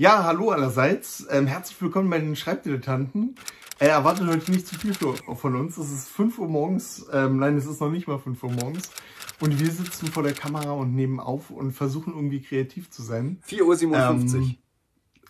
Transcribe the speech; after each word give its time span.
Ja, 0.00 0.22
hallo 0.22 0.50
allerseits. 0.50 1.26
Ähm, 1.28 1.48
herzlich 1.48 1.82
willkommen 1.82 2.08
bei 2.08 2.20
den 2.20 2.36
Schreibdilettanten. 2.36 3.34
Er 3.80 3.88
erwartet 3.88 4.28
heute 4.28 4.52
nicht 4.52 4.68
zu 4.68 4.76
viel 4.76 4.94
für, 4.94 5.16
von 5.34 5.56
uns. 5.56 5.76
Es 5.76 5.90
ist 5.90 6.08
5 6.10 6.38
Uhr 6.38 6.46
morgens. 6.46 7.04
Ähm, 7.12 7.38
nein, 7.38 7.56
es 7.56 7.66
ist 7.66 7.80
noch 7.80 7.90
nicht 7.90 8.06
mal 8.06 8.20
5 8.20 8.40
Uhr 8.44 8.52
morgens. 8.52 8.92
Und 9.40 9.58
wir 9.58 9.72
sitzen 9.72 10.06
vor 10.06 10.22
der 10.22 10.34
Kamera 10.34 10.70
und 10.70 10.94
nehmen 10.94 11.18
auf 11.18 11.50
und 11.50 11.72
versuchen 11.72 12.14
irgendwie 12.14 12.40
kreativ 12.40 12.90
zu 12.90 13.02
sein. 13.02 13.42
4.57 13.48 13.88
Uhr. 13.88 14.54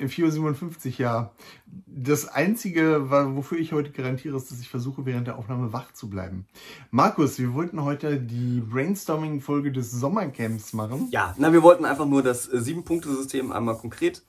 Ähm, 0.01 0.09
4.57 0.09 0.87
Uhr, 0.87 0.93
ja. 0.99 1.33
Das 1.87 2.29
Einzige, 2.29 3.11
wofür 3.11 3.57
ich 3.57 3.73
heute 3.73 3.91
garantiere, 3.91 4.37
ist, 4.37 4.51
dass 4.51 4.61
ich 4.61 4.69
versuche, 4.69 5.07
während 5.07 5.29
der 5.29 5.39
Aufnahme 5.39 5.73
wach 5.73 5.95
zu 5.95 6.11
bleiben. 6.11 6.47
Markus, 6.91 7.39
wir 7.39 7.55
wollten 7.55 7.85
heute 7.85 8.21
die 8.21 8.61
Brainstorming-Folge 8.61 9.73
des 9.73 9.93
Sommercamps 9.93 10.75
machen. 10.75 11.09
Ja, 11.11 11.35
na, 11.39 11.55
wir 11.55 11.63
wollten 11.63 11.87
einfach 11.87 12.07
nur 12.07 12.23
das 12.23 12.53
äh, 12.53 12.61
Sieben-Punkte-System 12.61 13.51
einmal 13.51 13.79
konkret 13.79 14.25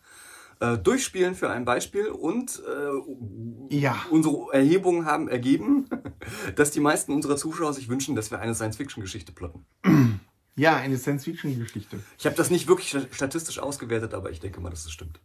äh, 0.59 0.77
durchspielen 0.77 1.35
für 1.35 1.49
ein 1.49 1.65
Beispiel 1.65 2.07
und 2.07 2.61
äh, 2.67 3.75
ja. 3.75 3.95
unsere 4.09 4.53
Erhebungen 4.53 5.05
haben 5.05 5.29
ergeben, 5.29 5.87
dass 6.55 6.71
die 6.71 6.79
meisten 6.79 7.13
unserer 7.13 7.37
Zuschauer 7.37 7.73
sich 7.73 7.89
wünschen, 7.89 8.15
dass 8.15 8.31
wir 8.31 8.39
eine 8.39 8.55
Science-Fiction-Geschichte 8.55 9.31
plotten. 9.31 9.65
Ja, 10.55 10.75
eine 10.75 10.97
Science-Fiction-Geschichte. 10.97 12.01
Ich 12.17 12.25
habe 12.25 12.35
das 12.35 12.49
nicht 12.49 12.67
wirklich 12.67 12.93
statistisch 13.11 13.59
ausgewertet, 13.59 14.13
aber 14.13 14.29
ich 14.29 14.41
denke 14.41 14.59
mal, 14.59 14.69
dass 14.69 14.83
es 14.83 14.91
stimmt. 14.91 15.21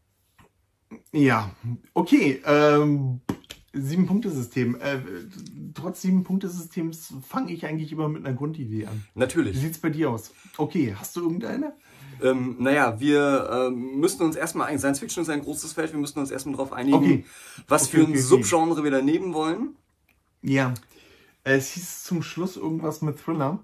Ja, 1.10 1.50
okay. 1.92 2.40
Ähm, 2.46 3.20
Sieben-Punkte-System. 3.72 4.76
Äh, 4.76 5.00
trotz 5.74 6.02
Sieben-Punkte-Systems 6.02 7.14
fange 7.26 7.52
ich 7.52 7.66
eigentlich 7.66 7.90
immer 7.90 8.08
mit 8.08 8.24
einer 8.24 8.36
Grundidee 8.36 8.86
an. 8.86 9.04
Natürlich. 9.14 9.56
Wie 9.56 9.60
sieht's 9.60 9.78
bei 9.78 9.90
dir 9.90 10.10
aus? 10.10 10.32
Okay, 10.56 10.94
hast 10.96 11.16
du 11.16 11.22
irgendeine? 11.22 11.74
Ähm, 12.22 12.56
naja, 12.58 12.98
wir 13.00 13.50
ähm, 13.52 13.98
müssten 14.00 14.22
uns 14.22 14.36
erstmal, 14.36 14.76
Science 14.78 14.98
Fiction 14.98 15.22
ist 15.22 15.30
ein 15.30 15.42
großes 15.42 15.72
Feld, 15.72 15.92
wir 15.92 16.00
müssten 16.00 16.20
uns 16.20 16.30
erstmal 16.30 16.56
darauf 16.56 16.72
einigen, 16.72 16.96
okay. 16.96 17.24
was 17.68 17.84
okay, 17.84 17.90
für 17.90 18.02
ein 18.04 18.10
okay, 18.10 18.20
Subgenre 18.20 18.84
wir 18.84 18.90
da 18.90 19.02
nehmen 19.02 19.34
wollen. 19.34 19.76
Ja, 20.42 20.74
es 21.42 21.72
hieß 21.72 22.04
zum 22.04 22.22
Schluss 22.22 22.56
irgendwas 22.56 23.02
mit 23.02 23.18
Thriller. 23.18 23.62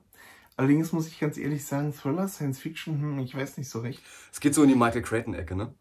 Allerdings 0.57 0.93
muss 0.93 1.09
ich 1.09 1.19
ganz 1.19 1.39
ehrlich 1.39 1.65
sagen, 1.65 1.95
Thriller, 1.95 2.29
Science 2.29 2.59
Fiction, 2.59 3.01
hm, 3.01 3.19
ich 3.21 3.35
weiß 3.35 3.57
nicht 3.57 3.71
so 3.71 3.81
recht. 3.81 4.03
Es 4.31 4.41
geht 4.41 4.55
so 4.55 4.63
in 4.63 4.69
die 4.69 4.75
Michael 4.75 5.03
Creighton-Ecke, 5.03 5.57
ne? 5.57 5.75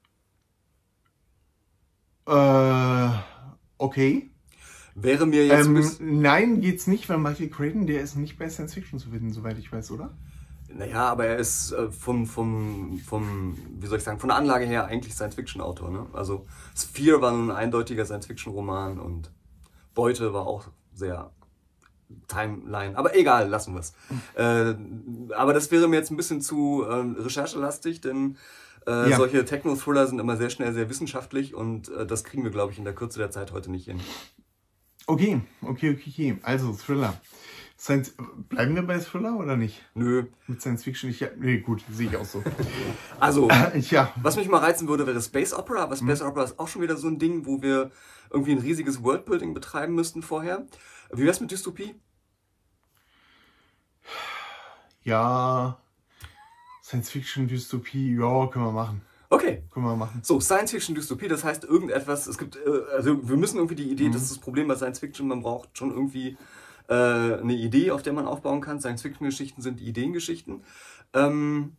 Äh, 2.25 3.09
okay. 3.77 4.29
Wäre 4.95 5.25
mir 5.25 5.45
jetzt. 5.45 5.99
Ähm, 5.99 6.21
nein, 6.21 6.61
geht's 6.61 6.87
nicht, 6.87 7.09
weil 7.09 7.17
Michael 7.17 7.49
Creighton, 7.49 7.87
der 7.87 8.01
ist 8.01 8.15
nicht 8.15 8.37
bei 8.37 8.49
Science 8.49 8.73
Fiction 8.73 8.99
zu 8.99 9.09
finden, 9.09 9.33
soweit 9.33 9.57
ich 9.57 9.71
weiß, 9.71 9.91
oder? 9.91 10.17
Naja, 10.71 11.09
aber 11.09 11.25
er 11.25 11.37
ist 11.37 11.71
äh, 11.71 11.91
vom, 11.91 12.27
vom, 12.27 12.99
vom, 12.99 13.57
wie 13.79 13.87
soll 13.87 13.97
ich 13.97 14.03
sagen, 14.03 14.19
von 14.19 14.29
der 14.29 14.37
Anlage 14.37 14.65
her 14.65 14.85
eigentlich 14.85 15.15
Science-Fiction-Autor. 15.15 15.89
Ne? 15.89 16.05
Also 16.13 16.45
Sphere 16.75 17.21
war 17.21 17.31
nun 17.31 17.49
ein 17.49 17.57
eindeutiger 17.57 18.05
Science-Fiction-Roman 18.05 18.99
und 18.99 19.31
Beute 19.95 20.31
war 20.33 20.45
auch 20.45 20.67
sehr 20.93 21.31
Timeline. 22.27 22.97
Aber 22.97 23.15
egal, 23.15 23.49
lassen 23.49 23.73
wir 23.73 23.81
es. 23.81 23.93
Äh, 24.35 24.75
aber 25.33 25.53
das 25.53 25.71
wäre 25.71 25.87
mir 25.87 25.97
jetzt 25.97 26.11
ein 26.11 26.17
bisschen 26.17 26.41
zu 26.41 26.83
äh, 26.83 27.21
recherchelastig, 27.21 28.01
denn 28.01 28.37
äh, 28.87 29.09
ja. 29.09 29.17
solche 29.17 29.45
Techno-Thriller 29.45 30.07
sind 30.07 30.19
immer 30.19 30.37
sehr 30.37 30.49
schnell 30.49 30.73
sehr 30.73 30.89
wissenschaftlich 30.89 31.53
und 31.53 31.89
äh, 31.89 32.05
das 32.05 32.23
kriegen 32.23 32.43
wir, 32.43 32.51
glaube 32.51 32.71
ich, 32.71 32.77
in 32.77 32.85
der 32.85 32.95
Kürze 32.95 33.19
der 33.19 33.31
Zeit 33.31 33.51
heute 33.51 33.69
nicht 33.71 33.85
hin. 33.85 33.99
Okay, 35.05 35.41
okay, 35.61 35.91
okay, 35.91 36.07
okay. 36.07 36.37
Also 36.43 36.73
Thriller. 36.73 37.13
Science, 37.79 38.13
bleiben 38.49 38.75
wir 38.75 38.81
bei 38.81 38.99
Thriller 38.99 39.37
oder 39.37 39.55
nicht? 39.55 39.81
Nö. 39.93 40.25
Mit 40.47 40.59
Science 40.59 40.83
Fiction? 40.83 41.09
Ich, 41.09 41.25
nee, 41.37 41.59
gut, 41.59 41.81
sehe 41.89 42.09
ich 42.09 42.17
auch 42.17 42.25
so. 42.25 42.43
Also, 43.21 43.47
ja. 43.89 44.11
was 44.21 44.35
mich 44.35 44.49
mal 44.49 44.57
reizen 44.57 44.89
würde, 44.89 45.07
wäre 45.07 45.21
Space 45.21 45.53
Opera. 45.53 45.83
Aber 45.83 45.95
Space 45.95 46.21
mhm. 46.21 46.27
Opera 46.27 46.43
ist 46.43 46.59
auch 46.59 46.67
schon 46.67 46.81
wieder 46.81 46.97
so 46.97 47.07
ein 47.07 47.19
Ding, 47.19 47.45
wo 47.45 47.61
wir 47.61 47.91
irgendwie 48.29 48.51
ein 48.51 48.59
riesiges 48.59 49.01
Worldbuilding 49.01 49.53
betreiben 49.53 49.95
müssten 49.95 50.21
vorher. 50.21 50.67
Wie 51.13 51.25
wär's 51.25 51.39
mit 51.39 51.51
Dystopie? 51.51 51.95
Ja, 55.03 55.79
Science 56.83 57.09
Fiction, 57.09 57.47
Dystopie, 57.47 58.15
ja, 58.15 58.47
können 58.47 58.65
wir 58.65 58.71
machen. 58.73 59.01
Okay. 59.29 59.63
Können 59.71 59.85
wir 59.85 59.95
machen. 59.95 60.19
So, 60.21 60.41
Science 60.41 60.71
Fiction, 60.71 60.95
Dystopie, 60.95 61.29
das 61.29 61.45
heißt 61.45 61.63
irgendetwas, 61.63 62.27
es 62.27 62.37
gibt, 62.37 62.57
äh, 62.57 62.93
also 62.93 63.29
wir 63.29 63.37
müssen 63.37 63.55
irgendwie 63.55 63.75
die 63.75 63.89
Idee, 63.89 64.09
mhm. 64.09 64.11
das 64.11 64.23
ist 64.23 64.31
das 64.31 64.39
Problem 64.39 64.67
bei 64.67 64.75
Science 64.75 64.99
Fiction, 64.99 65.29
man 65.29 65.41
braucht 65.41 65.77
schon 65.77 65.91
irgendwie 65.91 66.37
äh, 66.89 66.93
eine 66.93 67.53
Idee, 67.53 67.91
auf 67.91 68.01
der 68.01 68.13
man 68.13 68.25
aufbauen 68.25 68.61
kann. 68.61 68.79
Science-Fiction-Geschichten 68.79 69.61
sind 69.61 69.79
Ideengeschichten. 69.79 70.63
Ähm, 71.13 71.77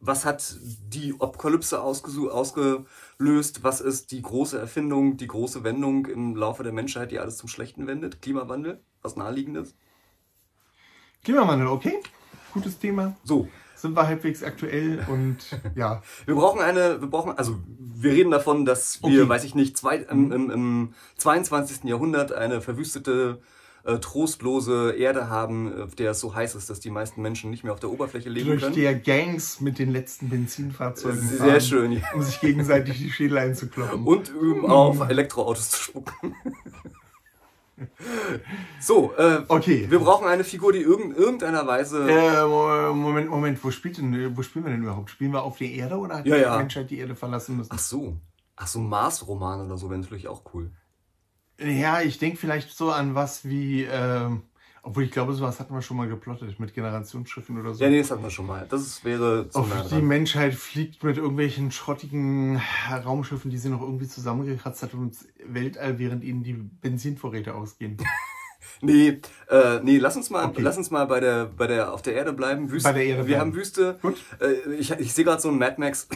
was 0.00 0.24
hat 0.24 0.56
die 0.60 1.14
Apokalypse 1.18 1.80
ausgelöst? 1.80 3.62
Was 3.62 3.80
ist 3.80 4.12
die 4.12 4.22
große 4.22 4.58
Erfindung, 4.58 5.16
die 5.16 5.26
große 5.26 5.64
Wendung 5.64 6.06
im 6.06 6.36
Laufe 6.36 6.62
der 6.62 6.72
Menschheit, 6.72 7.10
die 7.10 7.18
alles 7.18 7.38
zum 7.38 7.48
Schlechten 7.48 7.86
wendet? 7.86 8.22
Klimawandel, 8.22 8.80
was 9.02 9.16
naheliegendes? 9.16 9.74
Klimawandel, 11.24 11.68
okay. 11.68 11.94
Gutes 12.52 12.78
Thema. 12.78 13.16
So. 13.24 13.48
Sind 13.74 13.96
wir 13.96 14.06
halbwegs 14.06 14.42
aktuell 14.42 15.04
und 15.08 15.38
ja. 15.74 16.02
wir 16.24 16.34
brauchen 16.34 16.60
eine, 16.60 17.00
wir 17.00 17.08
brauchen, 17.08 17.36
also 17.36 17.58
wir 17.66 18.12
reden 18.12 18.30
davon, 18.30 18.64
dass 18.64 19.02
wir, 19.02 19.22
okay. 19.22 19.28
weiß 19.28 19.44
ich 19.44 19.54
nicht, 19.54 19.76
zwei, 19.76 19.96
im, 19.96 20.32
im, 20.32 20.50
im 20.50 20.94
22. 21.16 21.84
Jahrhundert 21.84 22.32
eine 22.32 22.60
verwüstete 22.60 23.40
äh, 23.84 23.98
trostlose 23.98 24.92
Erde 24.92 25.28
haben, 25.28 25.82
auf 25.82 25.94
der 25.94 26.12
es 26.12 26.20
so 26.20 26.34
heiß 26.34 26.54
ist, 26.54 26.70
dass 26.70 26.80
die 26.80 26.90
meisten 26.90 27.20
Menschen 27.20 27.50
nicht 27.50 27.64
mehr 27.64 27.72
auf 27.72 27.80
der 27.80 27.90
Oberfläche 27.90 28.30
leben 28.30 28.48
Durch 28.48 28.62
können. 28.62 28.74
Durch 28.74 28.84
der 28.84 28.94
Gangs 28.94 29.60
mit 29.60 29.78
den 29.78 29.92
letzten 29.92 30.30
Benzinfahrzeugen 30.30 31.20
Sehr 31.20 31.38
fahren, 31.38 31.60
schön, 31.60 31.92
ja. 31.92 32.02
um 32.14 32.22
sich 32.22 32.40
gegenseitig 32.40 32.98
die 32.98 33.10
Schädel 33.10 33.38
einzukloppen. 33.38 34.04
Und 34.04 34.30
üben 34.30 34.66
auf 34.66 35.08
Elektroautos 35.08 35.70
zu 35.70 35.82
spucken. 35.82 36.34
So, 38.80 39.12
äh, 39.16 39.42
okay. 39.48 39.86
wir 39.90 39.98
brauchen 39.98 40.28
eine 40.28 40.44
Figur, 40.44 40.72
die 40.72 40.82
in 40.82 41.12
irgendeiner 41.12 41.66
Weise. 41.66 42.08
Äh, 42.08 42.46
Moment, 42.92 43.28
Moment, 43.28 43.64
wo, 43.64 43.72
spielt 43.72 43.98
denn, 43.98 44.36
wo 44.36 44.42
spielen 44.42 44.64
wir 44.64 44.72
denn 44.72 44.82
überhaupt? 44.82 45.10
Spielen 45.10 45.32
wir 45.32 45.42
auf 45.42 45.58
der 45.58 45.70
Erde 45.70 45.96
oder 45.96 46.18
hat 46.18 46.26
ja, 46.26 46.36
die 46.36 46.58
Menschheit 46.58 46.90
die 46.90 46.98
Erde 46.98 47.16
verlassen 47.16 47.56
müssen? 47.56 47.70
Ach 47.72 47.78
so. 47.78 48.16
Ach 48.56 48.68
so, 48.68 48.78
Mars-Roman 48.78 49.66
oder 49.66 49.76
so 49.76 49.90
wäre 49.90 49.98
natürlich 49.98 50.28
auch 50.28 50.42
cool. 50.54 50.70
Ja, 51.60 52.00
ich 52.00 52.18
denke 52.18 52.36
vielleicht 52.36 52.70
so 52.70 52.90
an 52.90 53.14
was 53.14 53.48
wie, 53.48 53.84
ähm, 53.84 54.42
obwohl 54.82 55.04
ich 55.04 55.10
glaube, 55.10 55.32
sowas 55.34 55.60
hatten 55.60 55.72
wir 55.72 55.82
schon 55.82 55.96
mal 55.96 56.08
geplottet 56.08 56.58
mit 56.58 56.74
Generationsschiffen 56.74 57.58
oder 57.60 57.74
so. 57.74 57.82
Ja, 57.82 57.90
nee, 57.90 58.00
das 58.00 58.10
hatten 58.10 58.22
wir 58.22 58.30
schon 58.30 58.46
mal. 58.46 58.66
Das 58.68 59.04
wäre 59.04 59.48
zu 59.48 59.60
Auf 59.60 59.68
nah 59.68 59.82
Die 59.84 60.02
Menschheit 60.02 60.54
fliegt 60.54 61.02
mit 61.04 61.16
irgendwelchen 61.16 61.70
schrottigen 61.70 62.60
Raumschiffen, 62.90 63.50
die 63.50 63.58
sie 63.58 63.70
noch 63.70 63.80
irgendwie 63.80 64.08
zusammengekratzt 64.08 64.82
hat 64.82 64.94
und 64.94 65.04
ins 65.04 65.28
Weltall, 65.46 65.98
während 65.98 66.24
ihnen 66.24 66.42
die 66.42 66.54
Benzinvorräte 66.54 67.54
ausgehen. 67.54 67.96
Nee, 68.80 69.20
äh, 69.48 69.80
nee, 69.82 69.98
lass 69.98 70.16
uns 70.16 70.30
mal, 70.30 70.46
okay. 70.46 70.60
lass 70.60 70.76
uns 70.76 70.90
mal 70.90 71.06
bei 71.06 71.20
der, 71.20 71.46
bei 71.46 71.66
der, 71.66 71.92
auf 71.92 72.02
der 72.02 72.14
Erde 72.14 72.32
bleiben. 72.32 72.70
Wüste. 72.70 72.88
Bei 72.88 72.92
der 72.92 73.04
Erde. 73.04 73.22
Wir 73.22 73.36
bleiben. 73.36 73.40
haben 73.40 73.54
Wüste. 73.54 73.98
Gut. 74.02 74.16
Äh, 74.40 74.74
ich, 74.74 74.90
ich 74.90 75.14
sehe 75.14 75.24
gerade 75.24 75.40
so 75.40 75.48
ein 75.48 75.58
Mad 75.58 75.76
Max 75.78 76.08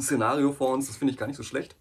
Szenario 0.00 0.52
vor 0.52 0.72
uns. 0.72 0.86
Das 0.86 0.96
finde 0.96 1.12
ich 1.12 1.18
gar 1.18 1.26
nicht 1.26 1.36
so 1.36 1.42
schlecht. 1.42 1.76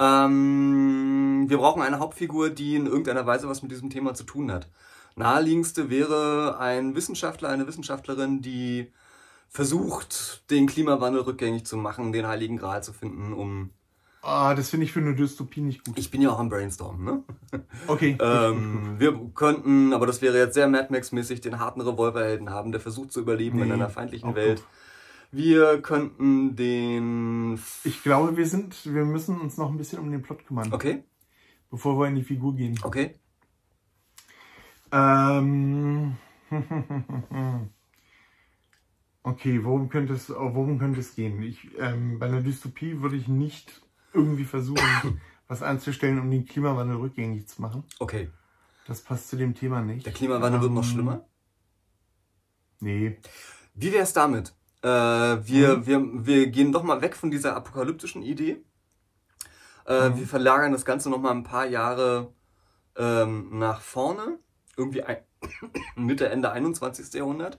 Ähm, 0.00 1.44
wir 1.48 1.58
brauchen 1.58 1.82
eine 1.82 1.98
Hauptfigur, 1.98 2.48
die 2.48 2.74
in 2.74 2.86
irgendeiner 2.86 3.26
Weise 3.26 3.48
was 3.48 3.62
mit 3.62 3.70
diesem 3.70 3.90
Thema 3.90 4.14
zu 4.14 4.24
tun 4.24 4.50
hat. 4.50 4.66
Naheliegendste 5.14 5.90
wäre 5.90 6.58
ein 6.58 6.94
Wissenschaftler, 6.94 7.50
eine 7.50 7.66
Wissenschaftlerin, 7.66 8.40
die 8.40 8.90
versucht, 9.50 10.50
den 10.50 10.66
Klimawandel 10.66 11.22
rückgängig 11.22 11.66
zu 11.66 11.76
machen, 11.76 12.12
den 12.12 12.26
Heiligen 12.26 12.56
Gral 12.56 12.82
zu 12.82 12.92
finden, 12.94 13.34
um. 13.34 13.70
Ah, 14.22 14.54
das 14.54 14.70
finde 14.70 14.84
ich 14.84 14.92
für 14.92 15.00
eine 15.00 15.14
Dystopie 15.14 15.60
nicht 15.60 15.84
gut. 15.84 15.98
Ich 15.98 16.10
bin 16.10 16.22
ja 16.22 16.30
auch 16.30 16.38
am 16.38 16.50
Brainstorm, 16.50 17.04
ne? 17.04 17.22
Okay. 17.86 18.16
ähm, 18.22 18.96
wir 18.98 19.18
könnten, 19.34 19.92
aber 19.92 20.06
das 20.06 20.22
wäre 20.22 20.38
jetzt 20.38 20.54
sehr 20.54 20.68
Mad 20.68 20.88
Max-mäßig, 20.90 21.40
den 21.40 21.58
harten 21.58 21.80
Revolverhelden 21.80 22.50
haben, 22.50 22.70
der 22.70 22.80
versucht 22.80 23.12
zu 23.12 23.20
überleben 23.20 23.58
nee, 23.58 23.64
in 23.64 23.72
einer 23.72 23.90
feindlichen 23.90 24.34
Welt. 24.34 24.58
Gut. 24.58 24.66
Wir 25.32 25.80
könnten 25.80 26.56
den. 26.56 27.60
Ich 27.84 28.02
glaube, 28.02 28.36
wir 28.36 28.46
sind, 28.46 28.92
wir 28.92 29.04
müssen 29.04 29.40
uns 29.40 29.56
noch 29.56 29.70
ein 29.70 29.78
bisschen 29.78 30.00
um 30.00 30.10
den 30.10 30.22
Plot 30.22 30.44
kümmern. 30.46 30.72
Okay. 30.72 31.04
Bevor 31.70 31.98
wir 32.00 32.08
in 32.08 32.16
die 32.16 32.24
Figur 32.24 32.56
gehen. 32.56 32.78
Okay. 32.82 33.14
Ähm. 34.90 36.16
okay, 39.22 39.64
worum 39.64 39.88
könnte 39.88 40.14
es, 40.14 40.30
worum 40.30 40.78
könnte 40.78 40.98
es 40.98 41.14
gehen? 41.14 41.40
Ich, 41.42 41.68
ähm, 41.78 42.18
bei 42.18 42.26
einer 42.26 42.40
Dystopie 42.40 43.00
würde 43.00 43.14
ich 43.14 43.28
nicht 43.28 43.82
irgendwie 44.12 44.44
versuchen, 44.44 45.20
was 45.46 45.62
anzustellen, 45.62 46.18
um 46.18 46.28
den 46.28 46.44
Klimawandel 46.44 46.96
rückgängig 46.96 47.46
zu 47.46 47.62
machen. 47.62 47.84
Okay. 48.00 48.30
Das 48.86 49.02
passt 49.02 49.28
zu 49.28 49.36
dem 49.36 49.54
Thema 49.54 49.80
nicht. 49.80 50.04
Der 50.06 50.12
Klimawandel 50.12 50.54
ähm, 50.56 50.62
wird 50.62 50.72
noch 50.72 50.82
ähm, 50.82 50.90
schlimmer? 50.90 51.24
Nee. 52.80 53.18
Wie 53.74 53.92
wäre 53.92 54.02
es 54.02 54.12
damit? 54.12 54.54
Äh, 54.82 54.88
wir, 54.88 55.76
mhm. 55.76 55.86
wir, 55.86 56.26
wir 56.26 56.46
gehen 56.48 56.72
doch 56.72 56.82
mal 56.82 57.02
weg 57.02 57.16
von 57.16 57.30
dieser 57.30 57.56
apokalyptischen 57.56 58.22
Idee. 58.22 58.62
Äh, 59.86 60.10
mhm. 60.10 60.18
Wir 60.18 60.26
verlagern 60.26 60.72
das 60.72 60.84
Ganze 60.84 61.10
noch 61.10 61.18
mal 61.18 61.32
ein 61.32 61.44
paar 61.44 61.66
Jahre 61.66 62.32
ähm, 62.96 63.58
nach 63.58 63.80
vorne, 63.80 64.38
irgendwie 64.76 65.02
ein, 65.02 65.18
Mitte, 65.96 66.28
Ende 66.28 66.52
21. 66.52 67.12
Jahrhundert. 67.14 67.58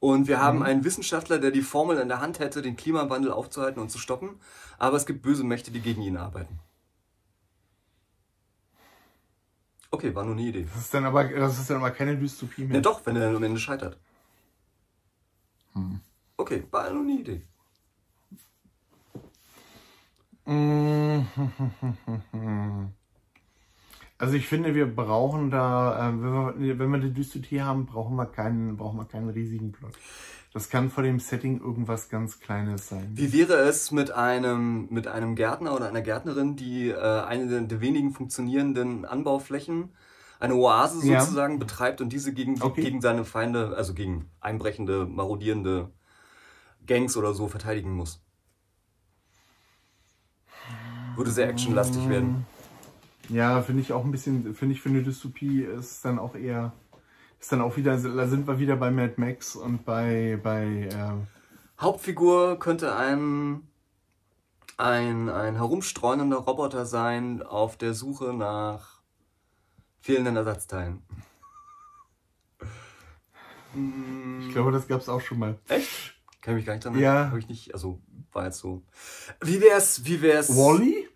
Und 0.00 0.28
wir 0.28 0.40
haben 0.40 0.62
einen 0.62 0.84
Wissenschaftler, 0.84 1.38
der 1.38 1.50
die 1.50 1.62
Formel 1.62 1.96
in 1.98 2.08
der 2.08 2.20
Hand 2.20 2.38
hätte, 2.38 2.60
den 2.60 2.76
Klimawandel 2.76 3.32
aufzuhalten 3.32 3.80
und 3.80 3.90
zu 3.90 3.98
stoppen. 3.98 4.38
Aber 4.78 4.96
es 4.96 5.06
gibt 5.06 5.22
böse 5.22 5.44
Mächte, 5.44 5.70
die 5.70 5.80
gegen 5.80 6.02
ihn 6.02 6.18
arbeiten. 6.18 6.60
Okay, 9.90 10.14
war 10.14 10.24
nur 10.24 10.34
eine 10.34 10.42
Idee. 10.42 10.66
Das 10.74 10.82
ist 10.82 10.92
dann 10.92 11.06
aber, 11.06 11.24
das 11.24 11.58
ist 11.58 11.70
dann 11.70 11.78
aber 11.78 11.90
keine 11.92 12.16
Dystopie 12.16 12.64
mehr. 12.64 12.76
Ja 12.76 12.80
doch, 12.82 13.06
wenn 13.06 13.16
er 13.16 13.28
am 13.28 13.42
Ende 13.42 13.60
scheitert. 13.60 13.98
Okay, 16.44 16.62
war 16.70 16.90
nur 16.90 17.04
eine 17.04 17.12
Idee. 17.12 17.40
Also 24.16 24.34
ich 24.34 24.46
finde, 24.46 24.74
wir 24.74 24.86
brauchen 24.86 25.50
da, 25.50 26.10
äh, 26.10 26.12
wenn 26.12 26.32
wir, 26.32 26.54
wenn 26.78 26.90
wir 26.90 26.98
eine 26.98 27.10
Dystopie 27.10 27.62
haben, 27.62 27.86
brauchen 27.86 28.14
wir 28.16 28.26
keinen, 28.26 28.76
brauchen 28.76 28.98
wir 28.98 29.06
keinen 29.06 29.28
riesigen 29.30 29.72
Plot. 29.72 29.92
Das 30.52 30.68
kann 30.68 30.90
vor 30.90 31.02
dem 31.02 31.18
Setting 31.18 31.60
irgendwas 31.60 32.10
ganz 32.10 32.38
Kleines 32.40 32.88
sein. 32.90 33.10
Wie 33.14 33.32
wäre 33.32 33.54
es 33.54 33.90
mit 33.90 34.10
einem, 34.12 34.86
mit 34.90 35.08
einem 35.08 35.34
Gärtner 35.34 35.74
oder 35.74 35.88
einer 35.88 36.02
Gärtnerin, 36.02 36.54
die 36.56 36.90
äh, 36.90 37.20
eine 37.22 37.66
der, 37.66 37.80
wenigen 37.80 38.12
funktionierenden 38.12 39.04
Anbauflächen, 39.04 39.96
eine 40.38 40.54
Oase 40.54 41.04
Ja. 41.10 41.20
sozusagen 41.20 41.58
betreibt 41.58 42.00
und 42.02 42.12
diese 42.12 42.32
gegen, 42.34 42.60
Okay. 42.62 42.82
gegen 42.82 43.00
seine 43.00 43.24
Feinde, 43.24 43.74
also 43.76 43.94
gegen 43.94 44.30
einbrechende, 44.40 45.06
marodierende 45.06 45.90
Gangs 46.86 47.16
oder 47.16 47.34
so 47.34 47.48
verteidigen 47.48 47.92
muss? 47.92 48.20
Würde 51.16 51.30
sehr 51.30 51.48
actionlastig 51.48 52.08
werden. 52.08 52.46
Ja, 53.28 53.62
finde 53.62 53.82
ich 53.82 53.92
auch 53.92 54.04
ein 54.04 54.10
bisschen, 54.10 54.54
finde 54.54 54.74
ich 54.74 54.80
für 54.80 54.88
eine 54.88 55.02
Dystopie 55.02 55.62
ist 55.62 56.04
dann 56.04 56.18
auch 56.18 56.34
eher, 56.34 56.72
ist 57.40 57.50
dann 57.52 57.60
auch 57.60 57.76
wieder, 57.76 57.96
da 57.96 58.26
sind 58.26 58.46
wir 58.46 58.58
wieder 58.58 58.76
bei 58.76 58.90
Mad 58.90 59.14
Max 59.16 59.56
und 59.56 59.84
bei, 59.84 60.38
bei, 60.42 60.88
äh, 60.90 61.80
Hauptfigur 61.80 62.58
könnte 62.58 62.94
ein, 62.94 63.66
ein, 64.76 65.28
ein 65.28 65.56
herumstreunender 65.56 66.38
Roboter 66.38 66.86
sein 66.86 67.42
auf 67.42 67.76
der 67.76 67.94
Suche 67.94 68.32
nach 68.32 69.00
fehlenden 70.00 70.36
Ersatzteilen. 70.36 71.02
ich 74.40 74.52
glaube, 74.52 74.70
das 74.70 74.86
gab's 74.86 75.08
auch 75.08 75.20
schon 75.20 75.38
mal. 75.38 75.58
Echt? 75.68 76.14
Kann 76.44 76.52
ich 76.52 76.56
mich 76.58 76.66
gar 76.66 76.74
nicht 76.74 76.84
dran 76.84 76.98
Ja. 76.98 77.14
erinnern. 77.14 77.30
Hab 77.30 77.38
ich 77.38 77.48
nicht, 77.48 77.72
also 77.72 78.02
war 78.32 78.44
jetzt 78.44 78.58
so. 78.58 78.82
Wie 79.40 79.62
wär's, 79.62 80.04
wie 80.04 80.20
wär's? 80.20 80.50
Wally? 80.50 81.08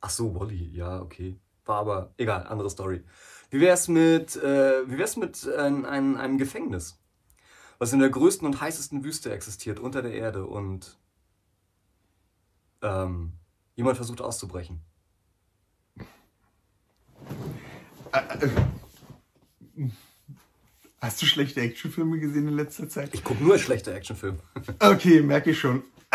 Ach 0.00 0.08
so, 0.08 0.34
Wally, 0.34 0.70
ja, 0.74 1.02
okay. 1.02 1.38
War 1.66 1.80
aber, 1.80 2.14
egal, 2.16 2.46
andere 2.46 2.70
Story. 2.70 3.04
Wie 3.50 3.60
wär's 3.60 3.88
mit, 3.88 4.36
äh, 4.36 4.88
wie 4.90 4.96
wär's 4.96 5.18
mit 5.18 5.44
äh, 5.46 5.58
einem, 5.58 6.16
einem 6.16 6.38
Gefängnis? 6.38 6.98
Was 7.78 7.92
in 7.92 7.98
der 7.98 8.08
größten 8.08 8.46
und 8.46 8.62
heißesten 8.62 9.04
Wüste 9.04 9.30
existiert, 9.34 9.80
unter 9.80 10.00
der 10.00 10.14
Erde 10.14 10.46
und 10.46 10.98
ähm, 12.80 13.34
jemand 13.76 13.98
versucht 13.98 14.22
auszubrechen. 14.22 14.80
Hast 21.00 21.22
du 21.22 21.26
schlechte 21.26 21.62
Actionfilme 21.62 22.18
gesehen 22.18 22.46
in 22.46 22.54
letzter 22.54 22.86
Zeit? 22.88 23.14
Ich 23.14 23.24
gucke 23.24 23.42
nur 23.42 23.58
schlechte 23.58 23.94
Actionfilme. 23.94 24.38
Okay, 24.78 25.22
merke 25.22 25.52
ich 25.52 25.58
schon. 25.58 25.82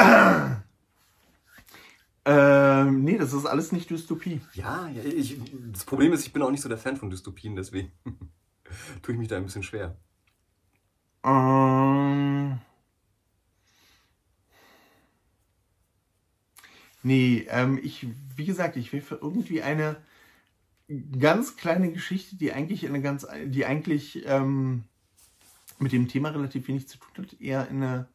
ähm, 2.25 3.03
nee, 3.03 3.17
das 3.17 3.33
ist 3.33 3.45
alles 3.45 3.71
nicht 3.71 3.89
Dystopie. 3.89 4.41
ja, 4.53 4.87
ja 4.89 5.03
ich, 5.03 5.39
das 5.71 5.85
Problem 5.85 6.13
ist, 6.13 6.27
ich 6.27 6.33
bin 6.33 6.43
auch 6.43 6.51
nicht 6.51 6.61
so 6.61 6.69
der 6.69 6.77
Fan 6.77 6.97
von 6.97 7.09
Dystopien, 7.09 7.55
deswegen 7.55 7.91
tue 9.01 9.13
ich 9.13 9.19
mich 9.19 9.27
da 9.27 9.37
ein 9.37 9.45
bisschen 9.45 9.63
schwer. 9.63 9.97
Ähm, 11.23 12.59
nee, 17.01 17.47
ähm, 17.49 17.79
ich, 17.81 18.05
wie 18.35 18.45
gesagt, 18.45 18.75
ich 18.75 18.93
will 18.93 19.01
für 19.01 19.15
irgendwie 19.15 19.63
eine 19.63 19.97
ganz 21.19 21.57
kleine 21.57 21.91
Geschichte, 21.91 22.35
die 22.37 22.53
eigentlich 22.53 22.85
eine 22.87 23.01
ganz, 23.01 23.25
die 23.45 23.65
eigentlich 23.65 24.23
ähm, 24.25 24.83
mit 25.79 25.91
dem 25.91 26.07
Thema 26.07 26.29
relativ 26.29 26.67
wenig 26.67 26.87
zu 26.87 26.97
tun 26.99 27.25
hat, 27.25 27.39
eher 27.41 27.67
in 27.69 27.83
eine 27.83 28.09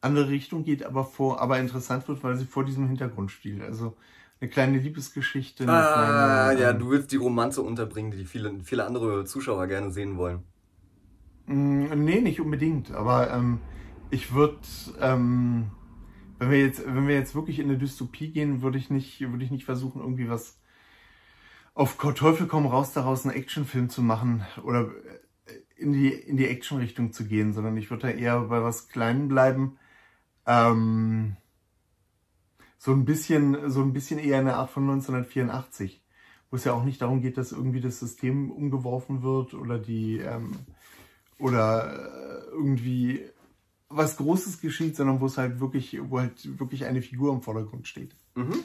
andere 0.00 0.28
Richtung 0.30 0.64
geht, 0.64 0.84
aber 0.84 1.04
vor, 1.04 1.40
aber 1.40 1.58
interessant 1.60 2.08
wird, 2.08 2.22
weil 2.24 2.36
sie 2.36 2.46
vor 2.46 2.64
diesem 2.64 2.88
Hintergrund 2.88 3.30
steht. 3.32 3.62
Also 3.62 3.96
eine 4.40 4.50
kleine 4.50 4.78
Liebesgeschichte. 4.78 5.64
Eine 5.64 5.72
Ah, 5.72 5.84
kleine, 5.84 6.54
ja, 6.58 6.72
ähm, 6.72 6.72
du 6.72 6.90
willst 6.90 7.12
die 7.12 7.16
Romanze 7.16 7.62
unterbringen, 7.62 8.10
die 8.12 8.24
viele, 8.24 8.58
viele 8.64 8.84
andere 8.86 9.24
Zuschauer 9.24 9.66
gerne 9.68 9.90
sehen 9.92 10.16
wollen. 10.16 10.42
Mm, 11.46 12.04
Nee, 12.04 12.20
nicht 12.20 12.40
unbedingt. 12.40 12.90
Aber 12.92 13.30
ähm, 13.30 13.60
ich 14.10 14.32
würde, 14.34 14.58
ähm, 15.00 15.70
wenn 16.38 16.50
wir 16.50 16.60
jetzt, 16.60 16.84
wenn 16.86 17.08
wir 17.08 17.14
jetzt 17.16 17.34
wirklich 17.34 17.58
in 17.58 17.66
eine 17.68 17.78
Dystopie 17.78 18.30
gehen, 18.32 18.62
würde 18.62 18.78
ich 18.78 18.90
nicht, 18.90 19.20
würde 19.20 19.44
ich 19.44 19.50
nicht 19.50 19.64
versuchen, 19.64 20.00
irgendwie 20.02 20.28
was 20.30 20.60
auf 21.78 21.96
Teufel 21.96 22.48
komm 22.48 22.66
raus 22.66 22.92
daraus 22.92 23.24
einen 23.24 23.36
Actionfilm 23.36 23.88
zu 23.88 24.02
machen 24.02 24.44
oder 24.64 24.90
äh, 25.46 25.52
in 25.76 25.92
die 25.92 26.08
in 26.08 26.36
die 26.36 26.48
Action-Richtung 26.48 27.12
zu 27.12 27.24
gehen, 27.24 27.52
sondern 27.52 27.76
ich 27.76 27.88
würde 27.88 28.08
da 28.08 28.12
eher 28.12 28.40
bei 28.40 28.64
was 28.64 28.88
Kleinem 28.88 29.28
bleiben. 29.28 29.78
Ähm, 30.44 31.36
so 32.78 32.92
ein 32.92 33.04
bisschen, 33.04 33.70
so 33.70 33.80
ein 33.82 33.92
bisschen 33.92 34.18
eher 34.18 34.38
eine 34.38 34.56
Art 34.56 34.70
von 34.70 34.90
1984, 34.90 36.02
wo 36.50 36.56
es 36.56 36.64
ja 36.64 36.72
auch 36.72 36.82
nicht 36.82 37.00
darum 37.00 37.20
geht, 37.22 37.38
dass 37.38 37.52
irgendwie 37.52 37.80
das 37.80 38.00
System 38.00 38.50
umgeworfen 38.50 39.22
wird 39.22 39.54
oder 39.54 39.78
die 39.78 40.18
ähm, 40.18 40.50
oder 41.38 41.92
äh, 41.92 42.50
irgendwie 42.50 43.24
was 43.88 44.16
Großes 44.16 44.60
geschieht, 44.60 44.96
sondern 44.96 45.20
wo 45.20 45.26
es 45.26 45.38
halt 45.38 45.60
wirklich, 45.60 45.96
wo 46.10 46.18
halt 46.18 46.58
wirklich 46.58 46.86
eine 46.86 47.02
Figur 47.02 47.32
im 47.32 47.42
Vordergrund 47.42 47.86
steht. 47.86 48.16
Mhm. 48.34 48.64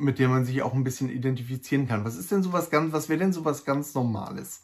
Mit 0.00 0.18
der 0.18 0.28
man 0.28 0.44
sich 0.44 0.62
auch 0.62 0.72
ein 0.74 0.84
bisschen 0.84 1.10
identifizieren 1.10 1.86
kann. 1.86 2.04
Was 2.04 2.16
ist 2.16 2.30
denn 2.32 2.42
sowas 2.42 2.70
ganz, 2.70 2.92
was 2.92 3.08
wäre 3.08 3.18
denn 3.20 3.32
sowas 3.32 3.64
ganz 3.64 3.94
Normales? 3.94 4.62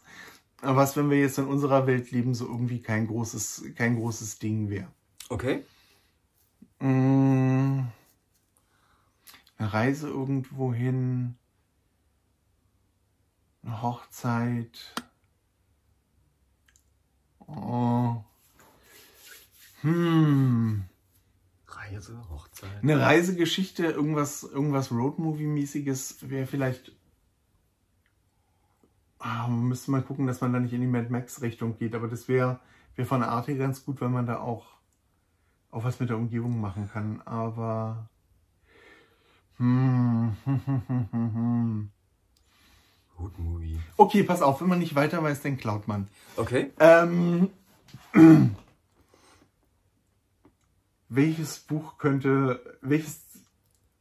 Was, 0.62 0.96
wenn 0.96 1.10
wir 1.10 1.20
jetzt 1.20 1.38
in 1.38 1.46
unserer 1.46 1.86
Welt 1.86 2.10
leben, 2.10 2.34
so 2.34 2.46
irgendwie 2.46 2.80
kein 2.80 3.06
großes, 3.06 3.64
kein 3.76 3.96
großes 3.96 4.38
Ding 4.38 4.70
wäre? 4.70 4.88
Okay. 5.28 5.64
Mm, 6.80 7.80
Eine 9.58 9.72
Reise 9.72 10.08
irgendwo 10.08 10.72
hin, 10.72 11.36
eine 13.62 13.82
Hochzeit. 13.82 14.94
Oh. 17.46 18.16
Hm. 19.82 20.45
Reise, 21.96 22.22
Hochzeit. 22.30 22.82
Eine 22.82 23.00
Reisegeschichte, 23.00 23.86
irgendwas, 23.86 24.42
irgendwas 24.42 24.90
Roadmovie-mäßiges 24.90 26.28
wäre 26.28 26.46
vielleicht. 26.46 26.92
Ah, 29.18 29.48
man 29.48 29.68
müsste 29.68 29.90
mal 29.90 30.02
gucken, 30.02 30.26
dass 30.26 30.42
man 30.42 30.52
da 30.52 30.60
nicht 30.60 30.74
in 30.74 30.82
die 30.82 30.86
Mad 30.86 31.08
Max-Richtung 31.10 31.78
geht, 31.78 31.94
aber 31.94 32.06
das 32.06 32.28
wäre 32.28 32.60
wär 32.96 33.06
von 33.06 33.20
der 33.20 33.30
Art 33.30 33.48
her 33.48 33.56
ganz 33.56 33.84
gut, 33.84 34.00
weil 34.00 34.10
man 34.10 34.26
da 34.26 34.40
auch, 34.40 34.66
auch 35.70 35.84
was 35.84 35.98
mit 36.00 36.10
der 36.10 36.18
Umgebung 36.18 36.60
machen 36.60 36.90
kann. 36.90 37.22
Aber. 37.22 38.10
Hm. 39.56 40.36
Good 43.16 43.38
Movie. 43.38 43.80
Okay, 43.96 44.22
pass 44.22 44.42
auf, 44.42 44.60
wenn 44.60 44.68
man 44.68 44.78
nicht 44.78 44.94
weiter 44.94 45.22
weiß, 45.22 45.40
dann 45.40 45.56
klaut 45.56 45.88
man. 45.88 46.08
Okay. 46.36 46.72
Ähm, 46.78 47.48
welches 51.08 51.58
Buch 51.60 51.98
könnte, 51.98 52.78
welches, 52.82 53.22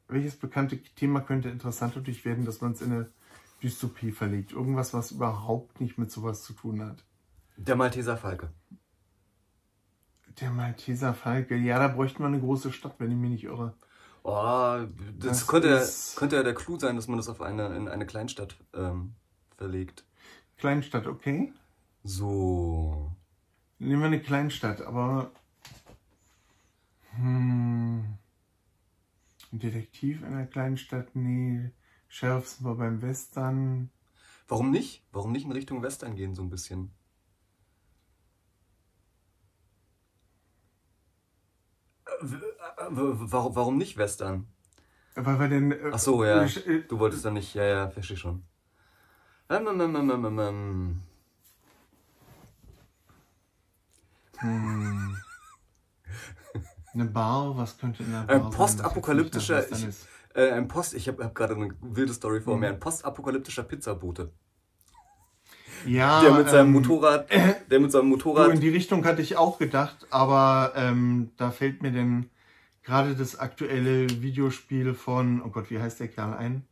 welches 0.08 0.36
bekannte 0.36 0.82
Thema 0.96 1.22
könnte 1.22 1.50
interessant 1.50 1.96
dadurch 1.96 2.26
werden, 2.26 2.46
dass 2.46 2.62
man 2.62 2.72
es 2.74 2.82
in 2.82 2.92
eine 2.92 3.12
Dystopie 3.64 4.12
verlegt? 4.12 4.52
Irgendwas, 4.52 4.94
was 4.94 5.12
überhaupt 5.12 5.82
nicht 5.82 5.98
mit 5.98 6.12
sowas 6.12 6.44
zu 6.44 6.54
tun 6.54 6.84
hat. 6.84 7.04
Der 7.58 7.76
Malteser 7.76 8.18
Falke. 8.18 8.50
Der 10.42 10.52
Malteser 10.52 11.14
Falke, 11.14 11.56
ja, 11.56 11.80
da 11.80 11.88
bräuchten 11.88 12.20
wir 12.20 12.28
eine 12.28 12.42
große 12.42 12.72
Stadt, 12.74 12.96
wenn 13.00 13.12
ich 13.12 13.18
mich 13.18 13.30
nicht 13.32 13.44
irre. 13.46 13.74
Oh, 14.24 14.80
das, 15.18 15.40
Das 15.40 15.48
könnte, 15.48 15.70
ist- 15.70 16.16
könnte 16.18 16.36
ja 16.36 16.44
der 16.44 16.56
Clou 16.56 16.78
sein, 16.78 16.96
dass 16.96 17.08
man 17.08 17.18
das 17.18 17.30
auf 17.30 17.42
eine, 17.42 17.68
in 17.76 17.88
eine 17.88 18.06
Kleinstadt 18.06 18.58
ähm, 18.74 19.14
verlegt. 19.56 20.04
Kleinstadt, 20.58 21.08
okay? 21.08 21.54
So. 22.04 23.12
Nehmen 23.80 24.02
wir 24.02 24.08
eine 24.08 24.20
Kleinstadt, 24.22 24.82
aber. 24.82 25.32
Hm, 27.18 28.18
ein 29.52 29.58
Detektiv 29.60 30.22
in 30.22 30.26
einer 30.28 30.46
Kleinstadt? 30.46 31.16
Nee. 31.16 31.72
Sheriff 32.08 32.48
sind 32.48 32.66
wir 32.68 32.76
beim 32.76 33.02
Western. 33.02 33.90
Warum 34.48 34.72
nicht? 34.72 35.04
Warum 35.12 35.32
nicht 35.32 35.46
in 35.46 35.52
Richtung 35.52 35.82
Western 35.84 36.16
gehen, 36.16 36.34
so 36.36 36.42
ein 36.42 36.50
bisschen? 36.50 36.92
Äh, 42.22 42.26
äh, 42.36 42.90
warum 42.90 43.78
nicht 43.78 43.98
Western? 43.98 44.48
Weil 45.16 45.40
wir 45.40 45.48
denn. 45.50 45.72
äh, 45.72 45.92
Ach 45.92 46.00
so, 46.00 46.24
ja. 46.24 46.44
äh, 46.44 46.82
Du 46.88 47.00
wolltest 47.00 47.26
dann 47.26 47.34
nicht, 47.36 47.54
ja, 47.56 47.64
ja, 47.66 47.90
verstehe 47.90 48.18
schon. 48.18 48.44
Ähm, 49.50 49.68
ähm, 49.68 49.80
ähm, 49.82 50.10
ähm, 50.12 50.26
ähm, 50.26 50.40
ähm. 50.40 51.02
Hm. 54.40 55.25
Eine 56.96 57.06
Bar, 57.06 57.58
was 57.58 57.78
könnte 57.78 58.04
in 58.04 58.12
der 58.12 58.22
Bar 58.22 58.36
Ein 58.36 58.42
sein, 58.44 58.52
postapokalyptischer, 58.52 59.66
äh, 60.34 60.52
ein 60.52 60.68
Post, 60.68 60.94
ich 60.94 61.08
habe 61.08 61.24
hab 61.24 61.36
gerade 61.36 61.56
eine 61.56 61.76
wilde 61.82 62.14
Story 62.14 62.42
vor 62.42 62.56
Mhm. 62.56 62.62
mir, 62.62 62.68
ein 62.70 62.80
postapokalyptischer 62.80 63.64
Pizzabote. 63.64 64.32
Ja, 65.86 66.22
Der 66.22 66.32
mit 66.34 66.50
seinem 66.50 66.68
ähm, 66.68 66.74
Motorrad, 66.74 67.30
der 67.70 67.80
mit 67.80 67.92
seinem 67.92 68.08
Motorrad, 68.10 68.52
in 68.54 68.60
die 68.60 68.70
Richtung 68.70 69.06
hatte 69.06 69.22
ich 69.22 69.38
auch 69.38 69.60
gedacht, 69.60 70.08
aber 70.10 70.74
ähm, 70.76 71.32
da 71.38 71.52
fällt 71.52 71.84
mir 71.84 71.92
denn 71.92 72.30
gerade 72.84 73.16
das 73.16 73.38
aktuelle 73.38 74.10
Videospiel 74.22 74.94
von, 74.94 75.42
oh 75.44 75.50
Gott, 75.50 75.70
wie 75.70 75.80
heißt 75.80 76.00
der 76.00 76.08
Kerl 76.08 76.34
ein? 76.34 76.66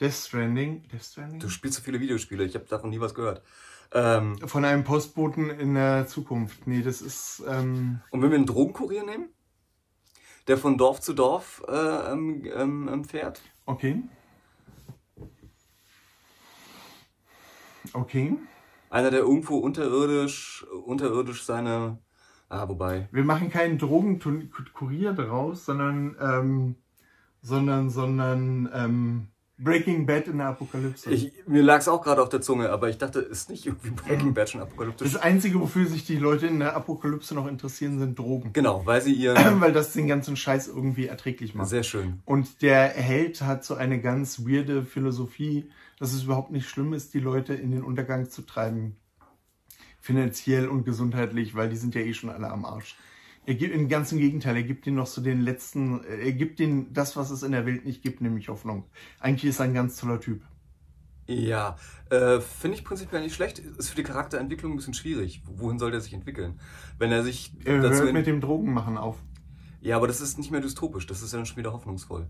Death 0.00 0.12
Stranding? 0.14 0.82
Death 0.92 1.02
Stranding? 1.04 1.40
du 1.40 1.48
spielst 1.48 1.78
so 1.78 1.82
viele 1.82 1.98
Videospiele, 2.00 2.44
ich 2.44 2.54
habe 2.54 2.66
davon 2.66 2.90
nie 2.90 3.00
was 3.00 3.14
gehört. 3.14 3.42
Ähm, 3.94 4.38
Von 4.46 4.64
einem 4.64 4.84
Postboten 4.84 5.50
in 5.50 5.74
der 5.74 6.06
Zukunft. 6.06 6.66
Nee, 6.66 6.82
das 6.82 7.02
ist, 7.02 7.42
ähm, 7.46 8.00
und 8.10 8.22
wenn 8.22 8.30
wir 8.30 8.36
einen 8.36 8.46
Drogenkurier 8.46 9.04
nehmen, 9.04 9.28
der 10.48 10.58
von 10.58 10.78
Dorf 10.78 11.00
zu 11.00 11.12
Dorf 11.12 11.62
äh, 11.68 12.12
ähm, 12.12 12.44
ähm, 12.54 12.88
ähm, 12.92 13.04
fährt, 13.04 13.40
okay. 13.66 14.02
Okay. 17.92 18.36
einer, 18.90 19.10
der 19.10 19.20
irgendwo 19.20 19.58
unterirdisch, 19.58 20.64
unterirdisch 20.84 21.44
seine, 21.44 21.98
ah, 22.48 22.68
wobei, 22.68 23.08
Wir 23.10 23.24
machen 23.24 23.50
keinen 23.50 23.78
Drogenkurier 23.78 25.12
draus, 25.12 25.64
sondern, 25.64 26.16
ähm, 26.20 26.76
sondern, 27.42 27.90
sondern, 27.90 28.70
ähm, 28.72 29.31
Breaking 29.62 30.06
Bad 30.06 30.28
in 30.28 30.38
der 30.38 30.48
Apokalypse. 30.48 31.10
ich, 31.10 31.32
mir 31.46 31.62
lag 31.62 31.78
es 31.78 31.88
auch 31.88 32.02
gerade 32.02 32.22
auf 32.22 32.28
der 32.28 32.40
Zunge, 32.40 32.70
aber 32.70 32.88
ich 32.88 32.98
dachte, 32.98 33.20
ist 33.20 33.50
nicht 33.50 33.66
irgendwie 33.66 33.90
Breaking 33.90 34.34
Bad 34.34 34.50
schon 34.50 34.60
apokalyptisch? 34.60 35.12
das 35.12 35.20
Einzige, 35.20 35.60
wofür 35.60 35.86
sich 35.86 36.04
die 36.04 36.16
Leute 36.16 36.46
in 36.46 36.58
der 36.58 36.74
Apokalypse 36.76 37.34
noch 37.34 37.46
interessieren, 37.46 37.98
sind 37.98 38.18
Drogen. 38.18 38.52
Genau, 38.52 38.84
weil 38.84 39.00
sie 39.02 39.12
ihren, 39.12 39.36
Weil 39.60 39.72
das 39.72 39.92
den 39.92 40.08
ganzen 40.08 40.36
Scheiß 40.36 40.68
irgendwie 40.68 41.06
erträglich 41.06 41.54
macht. 41.54 41.68
sehr 41.68 41.82
schön. 41.82 42.20
Und 42.24 42.62
der 42.62 42.88
Held 42.88 43.42
hat 43.42 43.64
so 43.64 43.74
eine 43.74 44.00
ganz 44.00 44.40
weirde 44.46 44.82
Philosophie, 44.82 45.70
dass 45.98 46.12
es 46.12 46.24
überhaupt 46.24 46.50
nicht 46.50 46.68
schlimm 46.68 46.92
ist, 46.92 47.14
die 47.14 47.20
Leute 47.20 47.54
in 47.54 47.70
den 47.70 47.82
Untergang 47.82 48.28
zu 48.28 48.42
treiben. 48.42 48.96
Finanziell 50.00 50.66
und 50.68 50.84
gesundheitlich, 50.84 51.54
weil 51.54 51.68
die 51.68 51.76
sind 51.76 51.94
ja 51.94 52.00
eh 52.00 52.12
schon 52.12 52.30
alle 52.30 52.50
am 52.50 52.64
Arsch. 52.64 52.96
Er 53.44 53.54
gibt, 53.54 53.74
im 53.74 53.88
ganzen 53.88 54.18
Gegenteil, 54.18 54.56
er 54.56 54.62
gibt 54.62 54.86
ihnen 54.86 54.96
noch 54.96 55.06
so 55.06 55.20
den 55.20 55.40
letzten, 55.40 56.04
er 56.04 56.32
gibt 56.32 56.60
ihnen 56.60 56.92
das, 56.92 57.16
was 57.16 57.30
es 57.30 57.42
in 57.42 57.52
der 57.52 57.66
Welt 57.66 57.84
nicht 57.84 58.02
gibt, 58.02 58.20
nämlich 58.20 58.48
Hoffnung. 58.48 58.84
Eigentlich 59.18 59.50
ist 59.50 59.58
er 59.58 59.64
ein 59.64 59.74
ganz 59.74 59.96
toller 59.96 60.20
Typ. 60.20 60.42
Ja, 61.26 61.76
äh, 62.10 62.40
finde 62.40 62.76
ich 62.76 62.84
prinzipiell 62.84 63.22
nicht 63.22 63.34
schlecht. 63.34 63.58
Ist 63.58 63.90
für 63.90 63.96
die 63.96 64.02
Charakterentwicklung 64.02 64.72
ein 64.72 64.76
bisschen 64.76 64.94
schwierig. 64.94 65.42
Wohin 65.46 65.78
soll 65.78 65.90
der 65.90 66.00
sich 66.00 66.14
entwickeln? 66.14 66.60
Wenn 66.98 67.10
er 67.10 67.22
sich 67.22 67.52
Er 67.64 67.78
hört 67.78 68.12
mit 68.12 68.26
dem 68.26 68.40
Drogenmachen 68.40 68.96
auf. 68.96 69.22
Ja, 69.80 69.96
aber 69.96 70.06
das 70.06 70.20
ist 70.20 70.38
nicht 70.38 70.52
mehr 70.52 70.60
dystopisch, 70.60 71.06
das 71.06 71.22
ist 71.22 71.32
ja 71.32 71.38
dann 71.38 71.46
schon 71.46 71.56
wieder 71.56 71.72
hoffnungsvoll. 71.72 72.28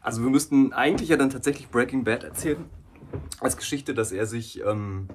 Also 0.00 0.22
wir 0.22 0.30
müssten 0.30 0.72
eigentlich 0.72 1.08
ja 1.08 1.16
dann 1.16 1.30
tatsächlich 1.30 1.68
Breaking 1.68 2.04
Bad 2.04 2.24
erzählen. 2.24 2.64
Als 3.40 3.56
Geschichte, 3.56 3.94
dass 3.94 4.12
er 4.12 4.26
sich, 4.26 4.62
ähm, 4.64 5.08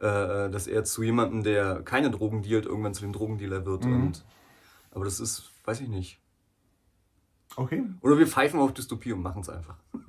äh, 0.00 0.50
dass 0.50 0.66
er 0.66 0.84
zu 0.84 1.02
jemandem, 1.02 1.42
der 1.42 1.82
keine 1.82 2.10
Drogen 2.10 2.42
dealt, 2.42 2.66
irgendwann 2.66 2.94
zu 2.94 3.02
dem 3.02 3.12
Drogendealer 3.12 3.64
wird. 3.66 3.84
Mhm. 3.84 4.02
Und, 4.06 4.24
aber 4.90 5.04
das 5.04 5.20
ist, 5.20 5.50
weiß 5.64 5.80
ich 5.80 5.88
nicht. 5.88 6.20
Okay. 7.56 7.84
Oder 8.00 8.18
wir 8.18 8.26
pfeifen 8.26 8.60
auf 8.60 8.72
Dystopie 8.72 9.12
und 9.12 9.22
machen 9.22 9.42
es 9.42 9.48
einfach. 9.48 9.76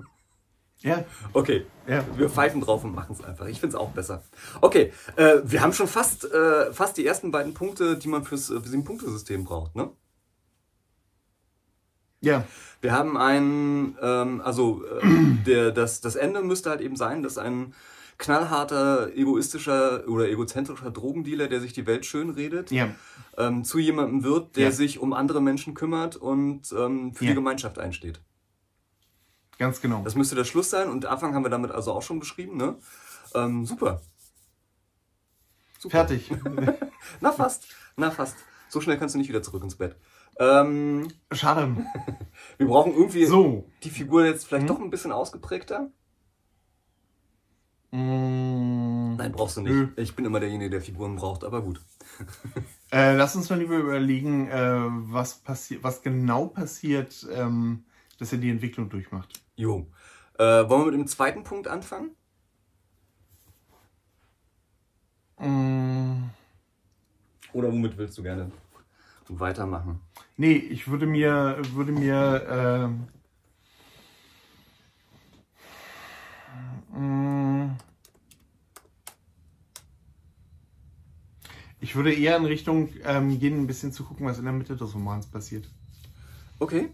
Ja, 0.84 1.06
Okay, 1.34 1.68
ja. 1.86 2.04
wir 2.18 2.28
pfeifen 2.28 2.60
drauf 2.60 2.84
und 2.84 2.96
machen 2.96 3.14
es 3.14 3.24
einfach. 3.24 3.46
Ich 3.46 3.60
finde 3.60 3.76
es 3.76 3.80
auch 3.80 3.92
besser. 3.92 4.24
Okay, 4.62 4.92
äh, 5.16 5.38
wir 5.44 5.62
haben 5.62 5.74
schon 5.74 5.88
fast, 5.88 6.26
äh, 6.26 6.74
fast 6.74 6.98
die 6.98 7.06
ersten 7.06 7.30
beiden 7.30 7.54
Punkte, 7.54 8.00
die 8.00 8.08
man 8.08 8.24
fürs 8.24 8.50
äh, 8.50 8.60
Sieben-Punkte-System 8.60 9.44
braucht, 9.44 9.76
ne? 9.76 9.92
Ja. 12.22 12.46
Wir 12.82 12.94
haben 12.94 13.16
ein, 13.16 13.96
ähm, 14.02 14.42
also 14.42 14.84
äh, 14.84 15.02
der, 15.46 15.72
das, 15.72 16.02
das 16.02 16.16
Ende 16.16 16.42
müsste 16.42 16.72
halt 16.72 16.82
eben 16.82 16.96
sein, 16.96 17.22
dass 17.22 17.38
ein 17.38 17.76
knallharter, 18.22 19.14
egoistischer 19.16 20.08
oder 20.08 20.30
egozentrischer 20.30 20.92
Drogendealer, 20.92 21.48
der 21.48 21.60
sich 21.60 21.74
die 21.74 21.86
Welt 21.88 22.06
schön 22.06 22.30
redet, 22.30 22.72
Ja. 22.72 22.90
ähm, 23.38 23.64
zu 23.66 23.80
jemandem 23.80 24.24
wird, 24.24 24.56
der 24.56 24.66
Ja. 24.66 24.72
sich 24.72 25.00
um 25.00 25.12
andere 25.14 25.42
Menschen 25.42 25.74
kümmert 25.74 26.16
und 26.16 26.72
ähm, 26.72 27.14
für 27.14 27.26
Ja. 27.26 27.32
die 27.32 27.36
Gemeinschaft 27.36 27.80
einsteht. 27.80 28.22
Ganz 29.58 29.82
genau. 29.82 30.02
Das 30.04 30.16
müsste 30.16 30.36
der 30.36 30.44
Schluss 30.46 30.70
sein 30.70 30.90
und 30.90 31.06
Anfang 31.06 31.34
haben 31.36 31.44
wir 31.44 31.50
damit 31.50 31.72
also 31.72 31.92
auch 31.92 32.02
schon 32.02 32.20
beschrieben, 32.20 32.58
ne? 32.58 32.76
Ähm, 33.36 33.66
super. 33.66 34.02
super. 35.80 35.98
Fertig. 35.98 36.32
Na 37.22 37.32
fast, 37.32 37.68
na 37.98 38.12
fast. 38.12 38.38
So 38.70 38.82
schnell 38.82 38.98
kannst 38.98 39.16
du 39.16 39.20
nicht 39.20 39.30
wieder 39.30 39.42
zurück 39.44 39.64
ins 39.64 39.76
Bett. 39.76 39.96
Ähm, 40.40 41.10
Schade. 41.32 41.76
wir 42.58 42.68
brauchen 42.68 42.94
irgendwie 42.94 43.26
So. 43.26 43.68
die 43.84 43.90
Figur 43.90 44.26
jetzt 44.26 44.48
vielleicht 44.48 44.64
Mhm. 44.64 44.68
doch 44.68 44.80
ein 44.80 44.90
bisschen 44.90 45.12
ausgeprägter. 45.12 45.92
Mm. 47.92 49.16
Nein, 49.18 49.32
brauchst 49.32 49.58
du 49.58 49.62
nicht. 49.62 49.72
Nö. 49.74 49.88
Ich 49.98 50.16
bin 50.16 50.26
immer 50.26 50.40
derjenige, 50.40 50.70
der 50.70 50.82
Figuren 50.82 51.16
braucht, 51.16 51.44
aber 51.44 51.62
gut. 51.62 51.82
Äh, 52.92 53.16
lass 53.16 53.36
uns 53.36 53.50
mal 53.50 53.60
lieber 53.60 53.78
überlegen, 53.78 54.48
äh, 54.50 54.80
was 55.14 55.36
passiert, 55.40 55.84
was 55.84 56.02
genau 56.02 56.48
passiert, 56.48 57.26
ähm, 57.34 57.86
dass 58.20 58.34
er 58.34 58.40
die 58.40 58.50
Entwicklung 58.50 58.90
durchmacht. 58.90 59.30
Jo. 59.56 59.88
Äh, 60.38 60.44
wollen 60.70 60.82
wir 60.86 60.92
mit 60.92 60.96
dem 60.96 61.08
zweiten 61.08 61.44
Punkt 61.44 61.68
anfangen? 61.68 62.12
Mm, 65.40 66.30
Oder 67.54 67.72
womit 67.72 67.98
willst 67.98 68.18
du 68.18 68.24
gerne 68.24 68.52
weitermachen? 69.30 70.02
nee, 70.38 70.56
ich 70.56 70.88
würde 70.90 71.06
mir, 71.06 71.58
würde 71.74 71.92
mir, 71.92 72.46
ähm, 72.50 73.08
mm, 76.48 76.80
ich 81.92 81.96
würde 81.96 82.14
eher 82.14 82.38
in 82.38 82.46
Richtung 82.46 82.90
ähm, 83.04 83.38
gehen, 83.40 83.60
ein 83.60 83.68
bisschen 83.68 83.92
zu 83.92 84.06
gucken, 84.06 84.26
was 84.26 84.38
in 84.38 84.46
der 84.46 84.54
Mitte 84.54 84.78
des 84.78 84.94
Romans 84.94 85.28
passiert. 85.28 85.70
Okay. 86.60 86.90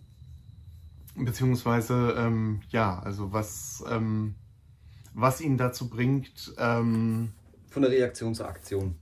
Beziehungsweise, 1.16 2.16
ähm, 2.18 2.62
ja, 2.70 3.00
also 3.00 3.32
was, 3.34 3.84
ähm, 3.90 4.34
was 5.14 5.42
ihn 5.42 5.58
dazu 5.58 5.90
bringt, 5.90 6.54
ähm, 6.58 7.32
Von 7.70 7.82
der 7.82 7.92
Reaktion 7.92 8.34
zur 8.34 8.48
Aktion 8.48 8.96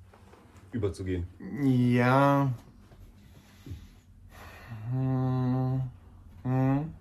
überzugehen. 0.71 1.27
ja. 1.63 2.51
Hm, 4.91 5.81
hm. 6.43 6.93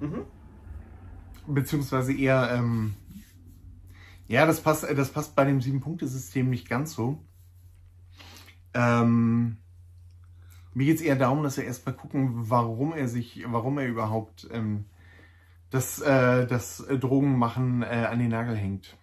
Mhm. 0.00 0.22
Beziehungsweise 1.46 2.14
eher, 2.14 2.50
ähm, 2.52 2.94
ja, 4.32 4.46
das 4.46 4.60
passt, 4.62 4.84
das 4.84 5.10
passt 5.10 5.34
bei 5.36 5.44
dem 5.44 5.60
Sieben-Punkte-System 5.60 6.48
nicht 6.48 6.66
ganz 6.68 6.94
so. 6.94 7.18
Ähm, 8.72 9.58
mir 10.72 10.86
geht 10.86 10.96
es 10.96 11.02
eher 11.02 11.16
darum, 11.16 11.42
dass 11.42 11.58
wir 11.58 11.64
erstmal 11.64 11.94
gucken, 11.94 12.48
warum 12.48 12.94
er 12.94 13.08
sich, 13.08 13.44
warum 13.46 13.76
er 13.78 13.86
überhaupt 13.86 14.48
ähm, 14.50 14.86
das, 15.70 16.00
äh, 16.00 16.46
das 16.46 16.82
Drogenmachen 16.88 17.82
äh, 17.82 18.06
an 18.10 18.18
den 18.18 18.30
Nagel 18.30 18.56
hängt. 18.56 18.96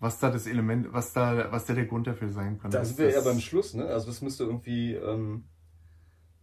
Was 0.00 0.18
da 0.18 0.30
das 0.30 0.46
Element, 0.46 0.92
was 0.92 1.14
da, 1.14 1.50
was 1.50 1.64
da 1.64 1.72
der 1.72 1.86
Grund 1.86 2.06
dafür 2.06 2.28
sein 2.28 2.58
kann. 2.60 2.70
Da 2.70 2.80
Das- 2.80 2.88
sind 2.88 2.98
wir 2.98 3.08
eher 3.14 3.22
beim 3.22 3.40
Schluss, 3.40 3.72
ne? 3.72 3.86
Also 3.86 4.08
das 4.08 4.20
müsste 4.20 4.44
irgendwie 4.44 4.92
ähm, 4.96 5.44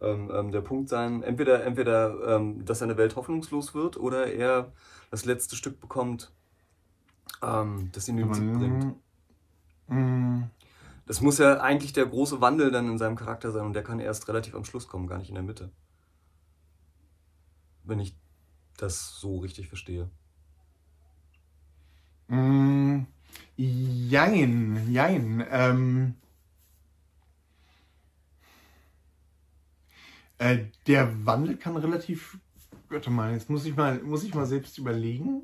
ähm, 0.00 0.32
ähm, 0.34 0.50
der 0.50 0.62
Punkt 0.62 0.88
sein, 0.88 1.22
entweder, 1.22 1.64
entweder 1.64 2.36
ähm, 2.36 2.64
dass 2.64 2.80
seine 2.80 2.96
Welt 2.96 3.14
hoffnungslos 3.14 3.72
wird 3.72 3.96
oder 3.96 4.32
er 4.32 4.72
das 5.12 5.24
letzte 5.24 5.54
Stück 5.54 5.80
bekommt, 5.80 6.32
ähm, 7.42 7.90
das 7.92 8.08
ihn 8.08 8.18
in 8.18 8.28
den 8.28 8.34
Sieg 8.34 8.52
bringt. 8.52 8.86
Mm, 9.88 10.44
Das 11.06 11.20
muss 11.20 11.38
ja 11.38 11.60
eigentlich 11.60 11.92
der 11.92 12.06
große 12.06 12.40
Wandel 12.40 12.70
dann 12.70 12.88
in 12.88 12.98
seinem 12.98 13.16
Charakter 13.16 13.50
sein 13.52 13.64
und 13.66 13.72
der 13.74 13.82
kann 13.82 14.00
erst 14.00 14.28
relativ 14.28 14.54
am 14.54 14.64
Schluss 14.64 14.88
kommen, 14.88 15.06
gar 15.06 15.18
nicht 15.18 15.28
in 15.28 15.34
der 15.34 15.44
Mitte. 15.44 15.70
Wenn 17.84 18.00
ich 18.00 18.16
das 18.76 19.18
so 19.20 19.38
richtig 19.38 19.68
verstehe. 19.68 20.10
Mm, 22.28 23.06
jein, 23.56 24.90
jein. 24.90 25.44
Ähm, 25.50 26.14
äh, 30.38 30.66
der 30.86 31.26
Wandel 31.26 31.56
kann 31.56 31.76
relativ. 31.76 32.38
Warte 32.88 33.10
mal, 33.10 33.32
jetzt 33.32 33.50
muss 33.50 33.64
ich 33.64 33.76
mal, 33.76 34.02
muss 34.02 34.24
ich 34.24 34.34
mal 34.34 34.46
selbst 34.46 34.78
überlegen. 34.78 35.42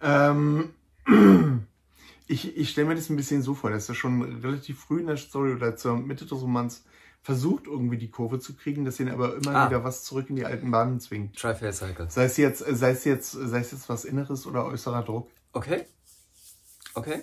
Ähm, 0.00 0.74
ich 2.26 2.56
ich 2.56 2.70
stelle 2.70 2.88
mir 2.88 2.94
das 2.94 3.08
ein 3.10 3.16
bisschen 3.16 3.42
so 3.42 3.54
vor, 3.54 3.70
dass 3.70 3.88
er 3.88 3.94
schon 3.94 4.40
relativ 4.40 4.78
früh 4.80 5.00
in 5.00 5.06
der 5.06 5.16
Story 5.16 5.52
oder 5.54 5.76
zur 5.76 5.96
Mitte 5.96 6.26
des 6.26 6.40
Romans 6.40 6.84
versucht, 7.22 7.66
irgendwie 7.66 7.98
die 7.98 8.10
Kurve 8.10 8.38
zu 8.38 8.54
kriegen, 8.54 8.84
dass 8.84 9.00
ihn 9.00 9.08
aber 9.08 9.36
immer 9.36 9.54
Ah. 9.54 9.68
wieder 9.68 9.84
was 9.84 10.04
zurück 10.04 10.30
in 10.30 10.36
die 10.36 10.44
alten 10.46 10.70
Bahnen 10.70 11.00
zwingt. 11.00 11.36
Tri-Fair 11.36 11.72
Cycle. 11.72 12.10
Sei 12.10 12.24
es 12.24 12.36
jetzt, 12.36 12.60
sei 12.60 12.90
es 12.90 13.04
jetzt, 13.04 13.32
sei 13.32 13.60
es 13.60 13.72
jetzt 13.72 13.88
was 13.88 14.04
Inneres 14.04 14.46
oder 14.46 14.64
äußerer 14.66 15.02
Druck. 15.02 15.28
Okay. 15.52 15.84
Okay. 16.94 17.22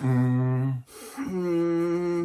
Mm. 0.00 0.84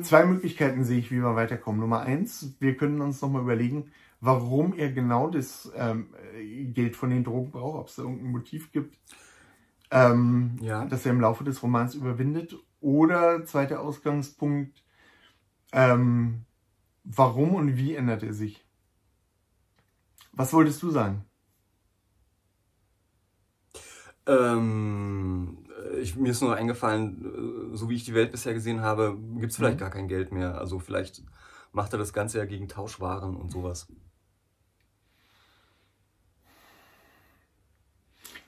Zwei 0.04 0.26
Möglichkeiten 0.26 0.84
sehe 0.84 1.00
ich, 1.00 1.12
wie 1.12 1.22
wir 1.22 1.36
weiterkommen. 1.36 1.80
Nummer 1.82 2.02
eins, 2.02 2.54
wir 2.60 2.76
können 2.78 3.02
uns 3.02 3.22
nochmal 3.22 3.42
überlegen, 3.42 3.92
warum 4.24 4.74
er 4.74 4.92
genau 4.92 5.30
das 5.30 5.70
ähm, 5.76 6.14
Geld 6.74 6.96
von 6.96 7.10
den 7.10 7.26
Drogen 7.26 7.52
braucht, 7.52 7.80
ob 7.80 7.88
es 7.90 7.96
da 7.96 8.04
irgendein 8.04 8.32
Motiv 8.32 8.72
gibt, 8.72 8.98
ähm, 9.92 10.58
Ja. 10.62 10.86
dass 10.86 11.06
er 11.06 11.12
im 11.12 11.20
Laufe 11.22 11.44
des 11.44 11.62
Romans 11.62 11.94
überwindet. 11.96 12.56
Oder 12.80 13.46
zweiter 13.46 13.82
Ausgangspunkt, 13.82 14.84
ähm, 15.74 16.46
warum 17.04 17.56
und 17.56 17.78
wie 17.78 17.96
ändert 17.96 18.24
er 18.24 18.34
sich? 18.34 18.66
Was 20.34 20.54
wolltest 20.54 20.82
du 20.84 20.90
sagen? 20.90 21.26
Ähm, 24.26 25.68
ich, 26.02 26.16
mir 26.16 26.32
ist 26.32 26.42
nur 26.42 26.56
eingefallen, 26.56 27.74
äh, 27.74 27.78
so 27.78 27.90
wie 27.90 27.96
ich 27.96 28.06
die 28.06 28.14
Welt 28.14 28.32
bisher 28.32 28.54
gesehen 28.54 28.82
habe, 28.82 29.18
gibt 29.40 29.52
es 29.52 29.58
vielleicht 29.58 29.78
Mhm. 29.78 29.80
gar 29.80 29.90
kein 29.90 30.08
Geld 30.08 30.32
mehr. 30.32 30.58
Also 30.58 30.80
vielleicht 30.80 31.24
macht 31.74 31.94
er 31.94 32.00
das 32.00 32.14
Ganze 32.14 32.38
ja 32.38 32.46
gegen 32.46 32.68
Tauschwaren 32.70 33.36
und 33.36 33.52
sowas. 33.52 33.88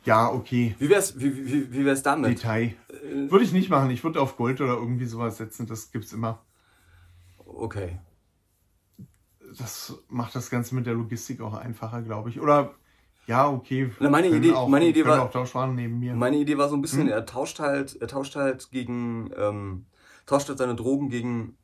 Ja, 0.06 0.32
okay. 0.32 0.76
Wie 0.80 0.88
wär's, 0.90 1.20
wie, 1.20 1.36
wie, 1.52 1.74
wie 1.74 1.86
wär's 1.86 2.04
damit? 2.04 2.38
Detail. 2.38 2.76
Äh, 2.90 3.30
Würde 3.32 3.44
ich 3.44 3.52
nicht 3.54 3.70
machen. 3.70 3.90
Ich 3.90 4.04
würde 4.04 4.22
auf 4.22 4.38
Gold 4.38 4.62
oder 4.62 4.74
irgendwie 4.76 5.06
sowas 5.06 5.38
setzen. 5.38 5.66
Das 5.68 5.92
gibt's 5.92 6.14
immer. 6.14 6.42
okay. 7.46 8.00
Das 9.58 9.94
macht 10.10 10.36
das 10.36 10.50
Ganze 10.50 10.76
mit 10.76 10.86
der 10.86 10.96
Logistik 10.96 11.40
auch 11.42 11.54
einfacher, 11.54 12.02
glaube 12.02 12.30
ich. 12.30 12.40
Oder 12.42 12.74
ja, 13.28 13.48
okay. 13.50 13.90
Na, 14.00 14.10
meine 14.10 14.28
Idee- 14.28 14.52
auch, 14.52 14.68
meine 14.68 14.86
Idee 14.88 15.06
war-. 15.06 15.32
Meine 16.16 16.38
Idee 16.38 16.58
war 16.58 16.68
so 16.70 16.76
ein 16.76 16.82
bisschen, 16.82 17.04
Hm? 17.04 17.10
er 17.10 17.26
tauscht 17.26 17.60
halt, 17.60 17.96
er 18.02 18.08
tauscht 18.08 18.36
halt 18.36 18.70
gegen, 18.72 19.32
ähm, 19.38 19.86
tauscht 20.26 20.50
halt 20.50 20.58
seine 20.58 20.76
Drogen 20.76 21.10
gegen 21.10 21.58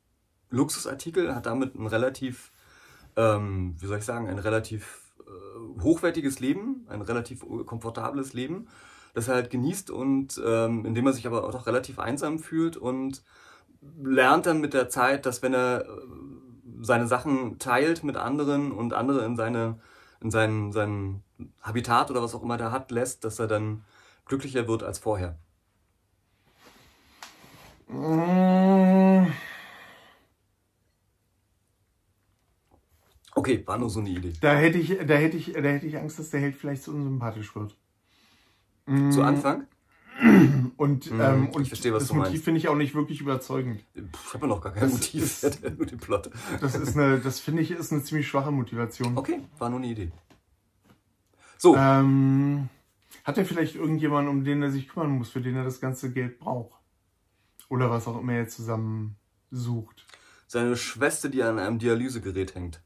Luxusartikel, 0.49 1.35
hat 1.35 1.45
damit 1.45 1.75
ein 1.75 1.87
relativ, 1.87 2.51
ähm, 3.15 3.75
wie 3.79 3.85
soll 3.87 3.97
ich 3.99 4.05
sagen, 4.05 4.27
ein 4.27 4.39
relativ 4.39 5.00
hochwertiges 5.81 6.39
Leben, 6.39 6.85
ein 6.89 7.01
relativ 7.01 7.43
äh, 7.43 7.63
komfortables 7.63 8.33
Leben, 8.33 8.67
das 9.13 9.27
er 9.27 9.35
halt 9.35 9.49
genießt 9.49 9.91
und 9.91 10.41
ähm, 10.45 10.85
in 10.85 10.95
dem 10.95 11.05
er 11.05 11.13
sich 11.13 11.27
aber 11.27 11.43
auch 11.43 11.65
relativ 11.65 11.99
einsam 11.99 12.39
fühlt 12.39 12.77
und 12.77 13.23
lernt 14.01 14.45
dann 14.45 14.61
mit 14.61 14.73
der 14.73 14.89
Zeit, 14.89 15.25
dass 15.25 15.41
wenn 15.41 15.53
er 15.53 15.81
äh, 15.81 15.87
seine 16.81 17.07
Sachen 17.07 17.59
teilt 17.59 18.03
mit 18.03 18.17
anderen 18.17 18.71
und 18.71 18.93
andere 18.93 19.25
in 19.25 19.35
seine 19.35 19.79
in 20.21 20.29
sein, 20.29 20.71
sein 20.71 21.23
Habitat 21.61 22.11
oder 22.11 22.21
was 22.21 22.35
auch 22.35 22.43
immer 22.43 22.57
der 22.57 22.71
hat 22.71 22.91
lässt, 22.91 23.25
dass 23.25 23.39
er 23.39 23.47
dann 23.47 23.83
glücklicher 24.25 24.67
wird 24.67 24.83
als 24.83 24.99
vorher. 24.99 25.37
Mm, 27.87 29.25
Okay, 33.41 33.63
war 33.65 33.79
nur 33.79 33.89
so 33.89 33.99
eine 34.01 34.09
Idee. 34.09 34.33
Da 34.39 34.53
hätte 34.53 34.77
ich, 34.77 34.89
da 34.89 35.15
hätte 35.15 35.35
ich, 35.35 35.53
da 35.53 35.61
hätte 35.63 35.87
ich 35.87 35.97
Angst, 35.97 36.19
dass 36.19 36.29
der 36.29 36.41
Held 36.41 36.55
vielleicht 36.55 36.83
zu 36.83 36.91
unsympathisch 36.93 37.55
wird. 37.55 37.75
Zu 39.11 39.23
Anfang? 39.23 39.65
Und, 40.77 41.09
Mhm, 41.11 41.19
ähm, 41.19 41.47
ich 41.49 41.55
und 41.55 41.67
verstehe, 41.67 41.91
was 41.93 42.03
das 42.03 42.09
du 42.09 42.13
Motiv 42.15 42.31
meinst. 42.33 42.43
finde 42.45 42.59
ich 42.59 42.67
auch 42.67 42.75
nicht 42.75 42.93
wirklich 42.93 43.19
überzeugend. 43.21 43.83
Ich 43.95 44.33
habe 44.35 44.41
ja 44.45 44.47
noch 44.47 44.61
gar 44.61 44.71
kein 44.73 44.83
Das 44.83 44.91
Motiv, 44.91 45.23
ist- 45.23 45.43
ich 45.65 45.75
nur 45.77 45.87
den 45.87 45.97
Plot. 45.97 46.29
Das 46.59 46.75
ist 46.75 46.95
eine, 46.95 47.19
das 47.19 47.39
finde 47.39 47.63
ich, 47.63 47.71
ist 47.71 47.91
eine 47.91 48.03
ziemlich 48.03 48.27
schwache 48.27 48.51
Motivation. 48.51 49.17
Okay, 49.17 49.39
war 49.57 49.69
nur 49.71 49.79
eine 49.79 49.87
Idee. 49.87 50.11
So, 51.57 51.75
Ähm, 51.75 52.69
hat 53.23 53.37
er 53.39 53.45
vielleicht 53.45 53.75
irgendjemanden, 53.75 54.29
um 54.31 54.43
den 54.43 54.61
er 54.61 54.69
sich 54.71 54.87
kümmern 54.87 55.09
muss, 55.17 55.29
für 55.29 55.41
den 55.41 55.55
er 55.55 55.63
das 55.63 55.81
ganze 55.81 56.11
Geld 56.11 56.37
braucht? 56.37 56.79
Oder 57.69 57.89
was 57.89 58.07
auch 58.07 58.19
immer 58.19 58.33
er 58.33 58.47
zusammen 58.47 59.15
sucht. 59.49 60.05
seine 60.47 60.75
Schwester, 60.77 61.29
die 61.29 61.41
an 61.41 61.57
einem 61.57 61.79
Dialysegerät 61.79 62.53
hängt 62.55 62.81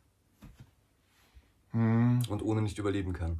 Hm. 1.75 2.21
und 2.29 2.41
ohne 2.41 2.61
nicht 2.61 2.77
überleben 2.77 3.11
kann. 3.11 3.39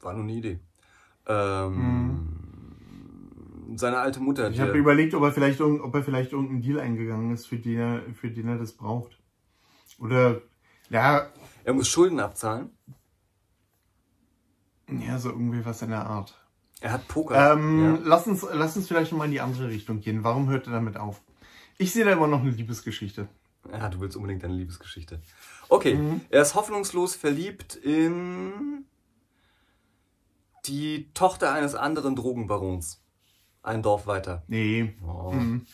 War 0.00 0.14
nur 0.14 0.22
eine 0.22 0.32
Idee. 0.32 0.60
Ähm, 1.26 2.36
Seine 3.76 3.98
alte 3.98 4.20
Mutter, 4.20 4.50
Ich 4.50 4.60
habe 4.60 4.72
er- 4.72 4.76
überlegt, 4.78 5.14
ob 5.14 5.22
er 5.24 5.32
vielleicht 5.32 5.60
ob 5.60 5.94
er 5.94 6.02
vielleicht 6.02 6.32
irgendeinen 6.32 6.62
Deal 6.62 6.80
eingegangen 6.80 7.32
ist, 7.32 7.46
für 7.46 7.58
den 7.58 7.78
er, 7.78 8.02
für 8.14 8.30
den 8.30 8.48
er 8.48 8.58
das 8.58 8.72
braucht. 8.72 9.18
Oder 9.98 10.40
ja, 10.88 11.28
er 11.64 11.72
muss 11.74 11.88
Schulden 11.88 12.20
abzahlen. 12.20 12.70
ja, 14.88 15.18
so 15.18 15.30
irgendwie 15.30 15.64
was 15.64 15.82
in 15.82 15.90
der 15.90 16.04
Art. 16.06 16.36
Er 16.80 16.92
hat 16.92 17.06
Poker. 17.08 17.52
Ähm, 17.54 17.82
ja. 17.84 17.98
lass, 18.04 18.26
uns, 18.26 18.44
lass 18.52 18.76
uns 18.76 18.88
vielleicht 18.88 19.12
mal 19.12 19.24
in 19.26 19.30
die 19.32 19.40
andere 19.40 19.68
Richtung 19.68 20.00
gehen. 20.00 20.24
Warum 20.24 20.48
hört 20.48 20.66
er 20.66 20.72
damit 20.72 20.96
auf? 20.96 21.20
Ich 21.78 21.92
sehe 21.92 22.04
da 22.04 22.12
immer 22.12 22.26
noch 22.26 22.40
eine 22.40 22.50
Liebesgeschichte. 22.50 23.28
Ja, 23.72 23.88
du 23.88 24.00
willst 24.00 24.16
unbedingt 24.16 24.44
eine 24.44 24.54
Liebesgeschichte. 24.54 25.20
Okay, 25.68 25.94
Mhm. 25.94 26.20
er 26.30 26.42
ist 26.42 26.54
hoffnungslos 26.54 27.14
verliebt 27.14 27.76
in 27.76 28.84
die 30.66 31.10
Tochter 31.14 31.52
eines 31.52 31.74
anderen 31.74 32.16
Drogenbarons. 32.16 33.02
Ein 33.62 33.82
Dorf 33.82 34.06
weiter. 34.06 34.42
Nee. 34.48 34.94
Oh. 35.06 35.32
Mhm. 35.32 35.66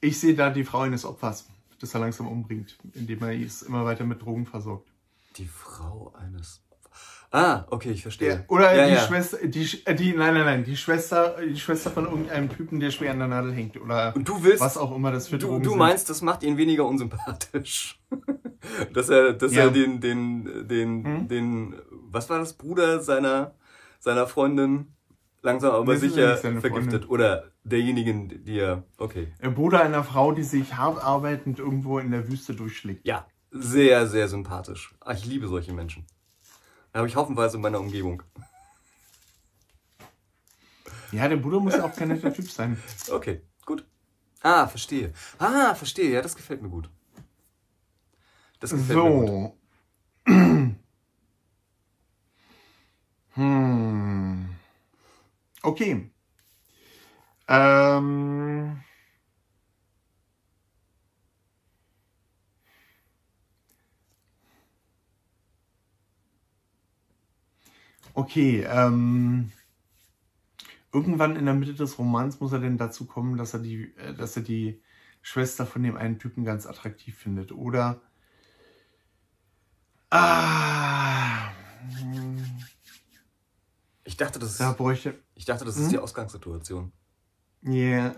Ich 0.00 0.18
sehe 0.20 0.34
da 0.34 0.50
die 0.50 0.64
Frau 0.64 0.80
eines 0.80 1.04
Opfers, 1.04 1.46
das 1.78 1.94
er 1.94 2.00
langsam 2.00 2.26
umbringt, 2.28 2.78
indem 2.94 3.22
er 3.22 3.30
es 3.32 3.62
immer 3.62 3.84
weiter 3.84 4.04
mit 4.04 4.22
Drogen 4.22 4.46
versorgt. 4.46 4.88
Die 5.36 5.46
Frau 5.46 6.12
eines. 6.18 6.60
Ah, 7.32 7.64
okay, 7.70 7.92
ich 7.92 8.02
verstehe. 8.02 8.28
Ja, 8.28 8.44
oder 8.48 8.74
ja, 8.74 8.86
die 8.88 8.94
ja. 8.94 9.00
Schwester, 9.00 9.38
die, 9.46 9.64
äh, 9.84 9.94
die, 9.94 10.14
nein, 10.14 10.34
nein, 10.34 10.44
nein, 10.44 10.64
die 10.64 10.76
Schwester, 10.76 11.36
die 11.40 11.58
Schwester 11.60 11.90
von 11.92 12.06
irgendeinem 12.06 12.48
Typen, 12.48 12.80
der 12.80 12.90
schwer 12.90 13.12
an 13.12 13.20
der 13.20 13.28
Nadel 13.28 13.52
hängt. 13.52 13.80
Oder 13.80 14.12
Und 14.16 14.28
du 14.28 14.42
willst. 14.42 14.60
was 14.60 14.76
auch 14.76 14.94
immer 14.94 15.12
das 15.12 15.28
für 15.28 15.38
Du, 15.38 15.46
Drogen 15.46 15.62
du 15.62 15.70
sind. 15.70 15.78
meinst, 15.78 16.10
das 16.10 16.22
macht 16.22 16.42
ihn 16.42 16.56
weniger 16.56 16.84
unsympathisch. 16.86 18.00
dass 18.92 19.08
er, 19.10 19.34
dass 19.34 19.52
er 19.52 19.70
den, 19.70 20.00
den, 20.00 20.66
den, 20.66 21.04
Hm? 21.04 21.28
den, 21.28 21.74
was 21.90 22.28
war 22.30 22.40
das, 22.40 22.54
Bruder 22.54 23.00
seiner, 23.00 23.54
seiner 24.00 24.26
Freundin 24.26 24.94
langsam 25.42 25.70
aber 25.72 25.92
Das 25.92 26.00
sicher 26.00 26.36
vergiftet. 26.36 27.08
Oder 27.08 27.44
derjenigen, 27.62 28.44
die 28.44 28.58
er, 28.58 28.82
okay. 28.98 29.28
Der 29.40 29.50
Bruder 29.50 29.82
einer 29.82 30.02
Frau, 30.02 30.32
die 30.32 30.42
sich 30.42 30.76
hart 30.76 31.02
arbeitend 31.02 31.60
irgendwo 31.60 32.00
in 32.00 32.10
der 32.10 32.28
Wüste 32.28 32.54
durchschlägt. 32.54 33.06
Ja, 33.06 33.26
sehr, 33.52 34.08
sehr 34.08 34.26
sympathisch. 34.28 34.94
Ah, 35.00 35.12
ich 35.12 35.24
liebe 35.26 35.46
solche 35.46 35.72
Menschen. 35.72 36.06
Habe 36.92 37.06
ich 37.06 37.16
haufenweise 37.16 37.56
in 37.56 37.62
meiner 37.62 37.80
Umgebung. 37.80 38.22
Ja, 41.12 41.28
der 41.28 41.36
Bruder 41.36 41.60
muss 41.60 41.74
ja 41.74 41.84
auch 41.84 41.94
kein 41.94 42.08
netter 42.08 42.32
Typ 42.32 42.50
sein. 42.50 42.80
Okay, 43.10 43.42
gut. 43.66 43.84
Ah, 44.42 44.66
verstehe. 44.66 45.12
Ah, 45.38 45.74
verstehe. 45.74 46.10
Ja, 46.10 46.22
das 46.22 46.36
gefällt 46.36 46.62
mir 46.62 46.68
gut. 46.68 46.90
Das 48.60 48.70
gefällt 48.70 48.98
mir 48.98 49.10
gut. 49.10 49.28
So. 49.28 49.56
hm. 53.34 54.48
Okay. 55.62 56.10
Ähm. 57.48 58.80
Okay, 68.14 68.66
ähm. 68.68 69.52
Irgendwann 70.92 71.36
in 71.36 71.44
der 71.44 71.54
Mitte 71.54 71.74
des 71.74 71.98
Romans 71.98 72.40
muss 72.40 72.52
er 72.52 72.58
denn 72.58 72.76
dazu 72.76 73.06
kommen, 73.06 73.36
dass 73.36 73.54
er 73.54 73.60
die, 73.60 73.94
äh, 73.96 74.12
dass 74.12 74.36
er 74.36 74.42
die 74.42 74.82
Schwester 75.22 75.64
von 75.64 75.82
dem 75.84 75.96
einen 75.96 76.18
Typen 76.18 76.44
ganz 76.44 76.66
attraktiv 76.66 77.16
findet. 77.16 77.52
Oder 77.52 78.00
Ah. 80.10 81.50
hm, 82.00 82.44
Ich 84.04 84.16
dachte, 84.16 84.40
das 84.40 84.50
ist, 84.52 84.60
Da 84.60 84.72
bräuchte. 84.72 85.14
ich 85.36 85.44
dachte, 85.44 85.64
das 85.64 85.76
Hm? 85.76 85.82
ist 85.84 85.92
die 85.92 85.98
Ausgangssituation. 85.98 86.90
Ja. 87.62 88.14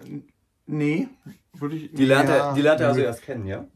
Nee. 0.66 1.08
Würde 1.52 1.76
ich. 1.76 1.92
Die 1.92 2.04
lernt, 2.06 2.30
ja, 2.30 2.48
er, 2.48 2.54
die 2.54 2.62
lernt 2.62 2.80
er 2.80 2.88
also 2.88 3.00
erst 3.00 3.22
kennen, 3.22 3.46
ja? 3.46 3.66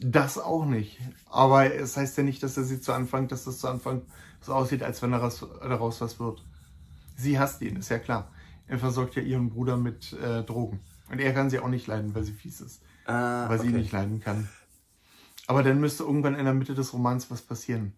Das 0.00 0.38
auch 0.38 0.64
nicht. 0.64 0.98
Aber 1.28 1.74
es 1.74 1.96
heißt 1.96 2.16
ja 2.18 2.22
nicht, 2.22 2.42
dass 2.42 2.56
er 2.56 2.64
sie 2.64 2.80
zu 2.80 2.92
Anfang, 2.92 3.28
dass 3.28 3.44
das 3.44 3.58
zu 3.58 3.68
Anfang 3.68 4.02
so 4.40 4.54
aussieht, 4.54 4.82
als 4.82 5.02
wenn 5.02 5.10
daraus, 5.10 5.44
daraus 5.60 6.00
was 6.00 6.20
wird. 6.20 6.44
Sie 7.16 7.38
hasst 7.38 7.60
ihn, 7.62 7.76
ist 7.76 7.88
ja 7.88 7.98
klar. 7.98 8.30
Er 8.68 8.78
versorgt 8.78 9.16
ja 9.16 9.22
ihren 9.22 9.50
Bruder 9.50 9.76
mit 9.76 10.12
äh, 10.12 10.44
Drogen. 10.44 10.80
Und 11.10 11.20
er 11.20 11.32
kann 11.32 11.50
sie 11.50 11.58
auch 11.58 11.68
nicht 11.68 11.86
leiden, 11.86 12.14
weil 12.14 12.22
sie 12.22 12.32
fies 12.32 12.60
ist. 12.60 12.82
Ah, 13.06 13.48
Weil 13.48 13.58
sie 13.58 13.66
ihn 13.66 13.72
okay. 13.72 13.80
nicht 13.80 13.92
leiden 13.92 14.20
kann. 14.20 14.48
Aber 15.46 15.62
dann 15.62 15.80
müsste 15.80 16.04
irgendwann 16.04 16.34
in 16.34 16.44
der 16.44 16.52
Mitte 16.52 16.74
des 16.74 16.92
Romans 16.92 17.30
was 17.30 17.40
passieren. 17.40 17.94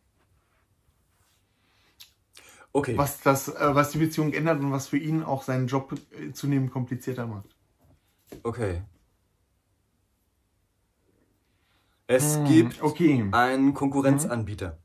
Okay. 2.73 2.97
Was, 2.97 3.21
das, 3.21 3.49
äh, 3.49 3.75
was 3.75 3.91
die 3.91 3.99
Beziehung 3.99 4.33
ändert 4.33 4.61
und 4.61 4.71
was 4.71 4.87
für 4.87 4.97
ihn 4.97 5.25
auch 5.25 5.43
seinen 5.43 5.67
Job 5.67 5.93
äh, 6.13 6.33
zunehmend 6.33 6.71
komplizierter 6.71 7.27
macht. 7.27 7.57
Okay. 8.45 8.83
Es 12.13 12.39
Hm, 12.39 12.47
gibt 12.47 12.83
okay. 12.83 13.25
einen 13.31 13.73
Konkurrenzanbieter 13.73 14.79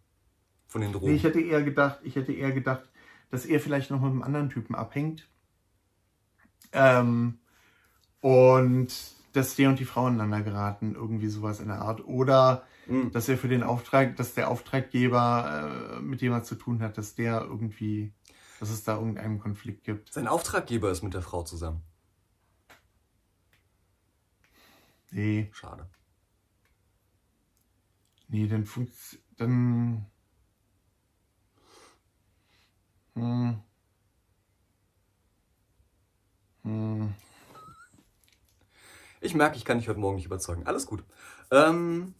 von 0.68 0.82
den 0.82 0.92
Drogen. 0.92 1.08
Nee, 1.08 1.16
ich 1.16 1.24
hätte 1.24 1.42
eher 1.42 1.64
gedacht, 1.64 2.00
ich 2.04 2.16
hätte 2.16 2.32
eher 2.32 2.52
gedacht, 2.52 2.88
dass 3.32 3.48
er 3.48 3.60
vielleicht 3.60 3.90
noch 3.90 4.00
mit 4.00 4.12
einem 4.12 4.22
anderen 4.22 4.50
Typen 4.52 4.76
abhängt. 4.76 5.28
Ähm, 6.72 7.40
und 8.22 8.94
dass 9.34 9.56
der 9.56 9.70
und 9.70 9.80
die 9.80 9.86
Frau 9.86 10.06
aneinander 10.06 10.42
geraten, 10.44 10.94
irgendwie 10.94 11.28
sowas 11.28 11.60
in 11.60 11.68
der 11.68 11.82
Art. 11.82 12.06
Oder 12.06 12.64
Hm. 12.86 13.12
dass 13.12 13.28
er 13.28 13.40
für 13.40 13.48
den 13.48 13.64
Auftrag, 13.64 14.16
dass 14.18 14.36
der 14.36 14.48
Auftraggeber, 14.52 15.98
äh, 15.98 16.02
mit 16.02 16.22
dem 16.22 16.32
er 16.32 16.44
zu 16.44 16.54
tun 16.54 16.80
hat, 16.84 17.00
dass 17.00 17.16
der 17.16 17.42
irgendwie, 17.42 18.14
dass 18.60 18.70
es 18.70 18.84
da 18.84 18.98
irgendeinen 18.98 19.40
Konflikt 19.40 19.84
gibt. 19.84 20.14
Sein 20.14 20.28
Auftraggeber 20.28 20.92
ist 20.92 21.02
mit 21.02 21.16
der 21.16 21.24
Frau 21.24 21.42
zusammen. 21.42 21.82
Nee, 25.12 25.50
Schade. 25.52 25.88
Nee, 28.28 28.48
dann 28.48 28.66
funkt, 28.66 28.94
dann, 29.38 30.06
hm, 33.16 33.56
hm. 36.64 37.08
Ich 39.22 39.34
merke, 39.36 39.58
ich 39.58 39.66
kann 39.66 39.80
dich 39.80 39.88
heute 39.90 40.00
Morgen 40.00 40.16
nicht 40.16 40.26
überzeugen. 40.26 40.66
Alles 40.68 40.86
gut. 40.86 41.04
Ähm, 41.52 42.14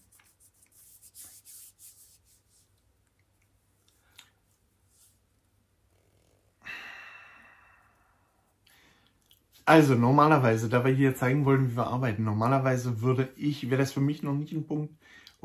Also 9.65 9.96
normalerweise, 9.96 10.70
da 10.70 10.86
wir 10.86 10.91
hier 10.94 11.15
zeigen 11.15 11.46
wollen, 11.46 11.72
wie 11.72 11.76
wir 11.76 11.88
arbeiten, 11.88 12.24
normalerweise 12.24 13.02
würde 13.02 13.30
ich, 13.36 13.70
wäre 13.70 13.82
das 13.82 13.91
für 13.94 14.02
mich 14.02 14.22
noch 14.24 14.34
nicht 14.34 14.54
ein 14.54 14.68
Punkt, 14.68 14.94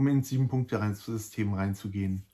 um 0.01 0.09
ins 0.09 0.29
sieben 0.31 0.49
Punkte 0.49 0.81
rein 0.81 0.95
System 0.95 1.53
reinzugehen. 1.55 2.25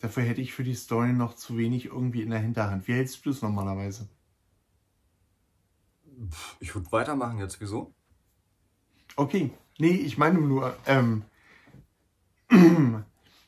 Dafür 0.00 0.24
hätte 0.24 0.40
ich 0.40 0.52
für 0.52 0.64
die 0.64 0.74
Story 0.74 1.12
noch 1.12 1.34
zu 1.34 1.56
wenig 1.56 1.86
irgendwie 1.86 2.22
in 2.22 2.30
der 2.30 2.40
Hinterhand. 2.40 2.88
Wie 2.88 2.94
hältst 2.94 3.24
du 3.24 3.30
das 3.30 3.42
normalerweise? 3.42 4.08
ich 6.60 6.74
würde 6.74 6.90
weitermachen 6.92 7.38
jetzt. 7.38 7.60
Wieso? 7.60 7.92
Okay, 9.16 9.50
nee, 9.78 9.90
ich 9.90 10.18
meine 10.18 10.38
nur, 10.40 10.74
ähm, 10.86 11.24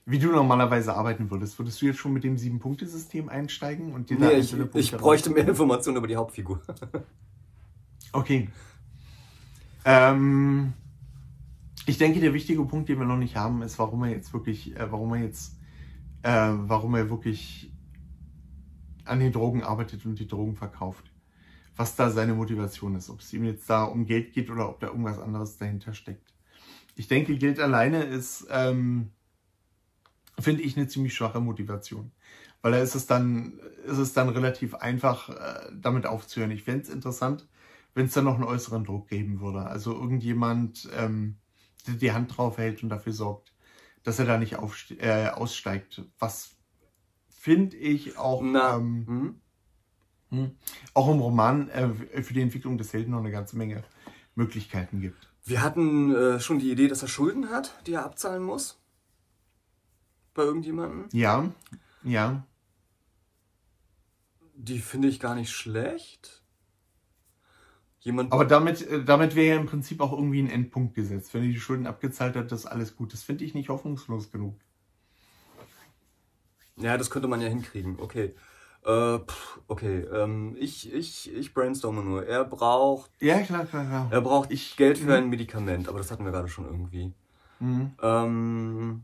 wie 0.06 0.18
du 0.18 0.30
normalerweise 0.30 0.94
arbeiten 0.94 1.30
würdest. 1.30 1.58
Würdest 1.58 1.80
du 1.80 1.86
jetzt 1.86 1.98
schon 1.98 2.12
mit 2.12 2.24
dem 2.24 2.36
sieben 2.36 2.58
Punkte 2.58 2.86
System 2.86 3.28
einsteigen 3.28 3.92
und 3.94 4.10
dir 4.10 4.18
da 4.18 4.26
Nee, 4.26 4.32
ich, 4.32 4.38
einzelne 4.38 4.64
Punkte 4.64 4.80
ich 4.80 4.92
bräuchte 4.92 5.30
mehr 5.30 5.48
Informationen 5.48 5.96
über 5.96 6.08
die 6.08 6.16
Hauptfigur. 6.16 6.60
Okay. 8.12 8.48
Ähm, 9.84 10.72
ich 11.86 11.98
denke, 11.98 12.20
der 12.20 12.34
wichtige 12.34 12.64
Punkt, 12.64 12.88
den 12.88 12.98
wir 12.98 13.06
noch 13.06 13.18
nicht 13.18 13.36
haben, 13.36 13.62
ist, 13.62 13.78
warum 13.78 14.02
er 14.04 14.10
jetzt 14.10 14.32
wirklich, 14.32 14.76
äh, 14.76 14.90
warum 14.90 15.12
er 15.14 15.22
jetzt, 15.22 15.58
äh, 16.22 16.50
warum 16.52 16.94
er 16.94 17.10
wirklich 17.10 17.72
an 19.04 19.20
den 19.20 19.32
Drogen 19.32 19.62
arbeitet 19.62 20.06
und 20.06 20.18
die 20.18 20.26
Drogen 20.26 20.56
verkauft. 20.56 21.10
Was 21.76 21.96
da 21.96 22.10
seine 22.10 22.34
Motivation 22.34 22.94
ist. 22.94 23.10
Ob 23.10 23.20
es 23.20 23.32
ihm 23.32 23.44
jetzt 23.44 23.68
da 23.68 23.84
um 23.84 24.06
Geld 24.06 24.32
geht 24.32 24.48
oder 24.48 24.68
ob 24.68 24.80
da 24.80 24.86
irgendwas 24.86 25.18
anderes 25.18 25.58
dahinter 25.58 25.92
steckt. 25.92 26.32
Ich 26.94 27.08
denke, 27.08 27.36
Geld 27.36 27.58
alleine 27.58 28.04
ist, 28.04 28.46
ähm, 28.50 29.10
finde 30.38 30.62
ich, 30.62 30.76
eine 30.76 30.86
ziemlich 30.86 31.14
schwache 31.14 31.40
Motivation. 31.40 32.12
Weil 32.62 32.72
da 32.72 32.78
ist 32.78 32.94
es 32.94 33.06
dann, 33.06 33.58
ist 33.84 33.98
es 33.98 34.12
dann 34.12 34.28
relativ 34.28 34.74
einfach, 34.74 35.28
äh, 35.28 35.70
damit 35.74 36.06
aufzuhören. 36.06 36.52
Ich 36.52 36.62
fände 36.62 36.84
es 36.84 36.88
interessant, 36.88 37.46
wenn 37.92 38.06
es 38.06 38.14
da 38.14 38.22
noch 38.22 38.36
einen 38.36 38.44
äußeren 38.44 38.84
Druck 38.84 39.08
geben 39.08 39.40
würde. 39.40 39.66
Also 39.66 39.92
irgendjemand, 39.92 40.88
ähm, 40.96 41.36
die 41.86 42.12
Hand 42.12 42.36
drauf 42.36 42.58
hält 42.58 42.82
und 42.82 42.88
dafür 42.88 43.12
sorgt, 43.12 43.52
dass 44.02 44.18
er 44.18 44.26
da 44.26 44.38
nicht 44.38 44.56
äh, 44.98 45.28
aussteigt. 45.28 46.02
Was 46.18 46.56
finde 47.28 47.76
ich 47.76 48.16
auch, 48.16 48.42
ähm, 48.42 49.04
hm? 49.06 49.40
hm, 50.30 50.56
auch 50.94 51.10
im 51.10 51.20
Roman 51.20 51.68
äh, 51.68 52.22
für 52.22 52.34
die 52.34 52.42
Entwicklung 52.42 52.78
des 52.78 52.92
Helden 52.92 53.12
noch 53.12 53.18
eine 53.18 53.30
ganze 53.30 53.56
Menge 53.56 53.84
Möglichkeiten 54.34 55.00
gibt. 55.00 55.30
Wir 55.44 55.62
hatten 55.62 56.14
äh, 56.14 56.40
schon 56.40 56.58
die 56.58 56.70
Idee, 56.70 56.88
dass 56.88 57.02
er 57.02 57.08
Schulden 57.08 57.50
hat, 57.50 57.74
die 57.86 57.94
er 57.94 58.04
abzahlen 58.04 58.42
muss. 58.42 58.80
Bei 60.32 60.42
irgendjemandem. 60.42 61.08
Ja, 61.12 61.52
ja. 62.02 62.46
Die 64.54 64.78
finde 64.78 65.08
ich 65.08 65.20
gar 65.20 65.34
nicht 65.34 65.50
schlecht. 65.50 66.43
Jemand. 68.04 68.32
Aber 68.32 68.44
damit, 68.44 68.86
äh, 68.88 69.02
damit 69.02 69.34
wäre 69.34 69.54
ja 69.56 69.60
im 69.60 69.66
Prinzip 69.66 70.00
auch 70.00 70.12
irgendwie 70.12 70.40
ein 70.42 70.50
Endpunkt 70.50 70.94
gesetzt. 70.94 71.32
Wenn 71.34 71.42
er 71.42 71.48
die 71.48 71.58
Schulden 71.58 71.86
abgezahlt 71.86 72.36
hat, 72.36 72.52
das 72.52 72.60
ist 72.60 72.66
alles 72.66 72.94
gut. 72.96 73.12
Das 73.12 73.22
finde 73.22 73.44
ich 73.44 73.54
nicht 73.54 73.68
hoffnungslos 73.70 74.30
genug. 74.30 74.54
Ja, 76.76 76.98
das 76.98 77.10
könnte 77.10 77.28
man 77.28 77.40
ja 77.40 77.48
hinkriegen. 77.48 77.98
Okay. 77.98 78.34
Äh, 78.84 79.18
pff, 79.20 79.60
okay. 79.68 80.00
Ähm, 80.12 80.54
ich, 80.58 80.92
ich, 80.92 81.32
ich 81.34 81.54
brainstorme 81.54 82.02
nur. 82.02 82.26
Er 82.26 82.44
braucht, 82.44 83.10
Ja, 83.20 83.40
klar, 83.40 83.64
klar, 83.64 83.86
klar. 83.86 84.08
er 84.10 84.20
braucht 84.20 84.50
Ich- 84.50 84.76
Geld 84.76 84.98
für 84.98 85.14
ein 85.14 85.30
Medikament, 85.30 85.88
aber 85.88 85.98
das 85.98 86.10
hatten 86.10 86.24
wir 86.24 86.32
gerade 86.32 86.48
schon 86.48 86.66
irgendwie. 86.66 87.14
Mhm. 87.60 87.92
Ähm, 88.02 89.02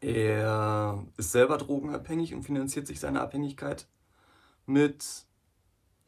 er 0.00 1.04
ist 1.16 1.32
selber 1.32 1.58
drogenabhängig 1.58 2.32
und 2.34 2.42
finanziert 2.44 2.86
sich 2.86 3.00
seine 3.00 3.20
Abhängigkeit 3.20 3.86
mit 4.66 5.04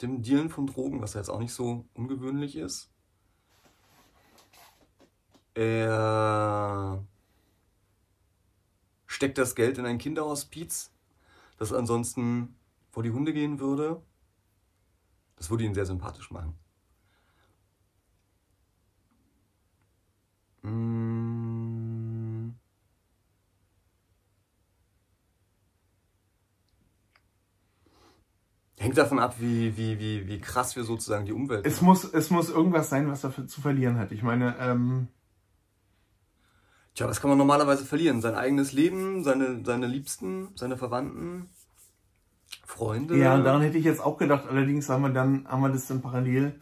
dem 0.03 0.23
Dealen 0.23 0.51
von 0.51 0.67
Drogen, 0.67 1.01
was 1.01 1.15
ja 1.15 1.21
jetzt 1.21 1.29
auch 1.29 1.41
nicht 1.41 1.53
so 1.53 1.85
ungewöhnlich 1.95 2.57
ist. 2.57 2.91
Er 5.55 7.05
steckt 9.07 9.39
das 9.39 9.57
Geld 9.57 9.79
in 9.79 9.87
ein 9.87 9.99
Kinderhospiz, 9.99 10.93
das 11.59 11.73
ansonsten 11.73 12.57
vor 12.91 13.03
die 13.03 13.11
Hunde 13.11 13.33
gehen 13.33 13.59
würde. 13.59 14.01
Das 15.37 15.51
würde 15.51 15.65
ihn 15.65 15.75
sehr 15.75 15.87
sympathisch 15.87 16.31
machen. 16.31 16.57
Mm. 20.63 21.08
Hängt 28.79 28.97
davon 28.97 29.19
ab, 29.19 29.37
wie, 29.39 29.77
wie, 29.77 29.99
wie, 29.99 30.29
wie 30.29 30.41
krass 30.41 30.77
wir 30.77 30.85
sozusagen 30.85 31.27
die 31.27 31.33
Umwelt. 31.33 31.67
Es 31.67 31.81
muss, 31.81 32.05
es 32.05 32.31
muss 32.31 32.49
irgendwas 32.49 32.89
sein, 32.89 33.11
was 33.11 33.25
er 33.25 33.47
zu 33.47 33.61
verlieren 33.61 33.99
hat. 33.99 34.13
Ich 34.13 34.23
meine, 34.23 34.57
ähm, 34.61 35.09
Tja, 36.95 37.09
was 37.09 37.21
kann 37.21 37.31
man 37.31 37.39
normalerweise 37.39 37.85
verlieren? 37.85 38.21
Sein 38.21 38.35
eigenes 38.35 38.73
Leben, 38.73 39.23
seine, 39.23 39.65
seine 39.65 39.87
Liebsten, 39.87 40.49
seine 40.57 40.77
Verwandten, 40.77 41.49
Freunde. 42.67 43.17
ja, 43.17 43.39
daran 43.39 43.63
hätte 43.63 43.79
ich 43.79 43.85
jetzt 43.85 44.01
auch 44.01 44.19
gedacht. 44.19 44.47
Allerdings 44.49 44.89
haben 44.89 45.03
wir 45.03 45.11
dann, 45.11 45.47
haben 45.49 45.61
wir 45.61 45.69
das 45.69 45.87
dann 45.87 46.03
parallel 46.03 46.61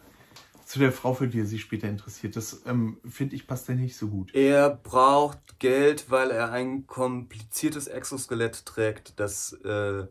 zu 0.67 0.79
der 0.79 0.93
Frau, 0.93 1.15
für 1.15 1.27
die 1.29 1.41
er 1.41 1.47
sich 1.47 1.63
später 1.63 1.89
interessiert. 1.89 2.37
Das 2.37 2.63
ähm, 2.67 2.99
finde 3.09 3.35
ich 3.35 3.47
passt 3.47 3.69
ja 3.69 3.75
nicht 3.75 3.97
so 3.97 4.09
gut. 4.09 4.35
Er 4.35 4.69
braucht 4.69 5.59
Geld, 5.59 6.11
weil 6.11 6.31
er 6.31 6.53
ein 6.53 6.87
kompliziertes 6.87 7.87
Exoskelett 7.87 8.67
trägt, 8.67 9.19
das, 9.19 9.53
äh, 9.65 10.07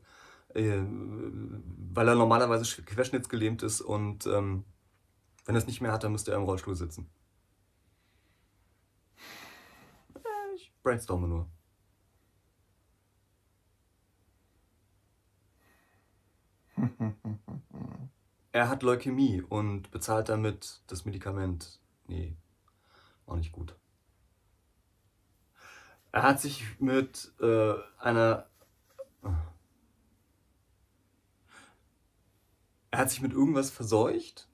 äh, 0.56 0.82
weil 1.94 2.08
er 2.08 2.16
normalerweise 2.16 2.66
sch- 2.66 2.84
querschnittsgelähmt 2.86 3.64
ist 3.64 3.82
und 3.82 4.26
ähm, 4.28 4.66
wenn 5.46 5.56
er 5.56 5.60
es 5.60 5.68
nicht 5.68 5.82
mehr 5.82 5.92
hat, 5.94 6.04
dann 6.04 6.14
müsste 6.14 6.32
er 6.32 6.38
im 6.38 6.44
Rollstuhl 6.46 6.76
sitzen. 6.76 7.10
Äh, 10.16 10.56
Ich 10.56 10.72
brainstorme 10.84 11.28
nur. 11.28 11.50
Er 18.52 18.70
hat 18.70 18.82
Leukämie 18.82 19.44
und 19.44 19.92
bezahlt 19.92 20.30
damit 20.30 20.82
das 20.88 21.06
Medikament. 21.06 21.80
Nee, 22.08 22.36
auch 23.28 23.36
nicht 23.38 23.52
gut. 23.52 23.76
Er 26.12 26.24
hat 26.24 26.40
sich 26.42 26.64
mit 26.80 27.34
äh, 27.42 27.74
einer. 28.00 28.48
Er 32.96 33.00
hat 33.00 33.10
sich 33.12 33.22
mit 33.22 33.34
irgendwas 33.34 33.72
verseucht. 33.72 34.48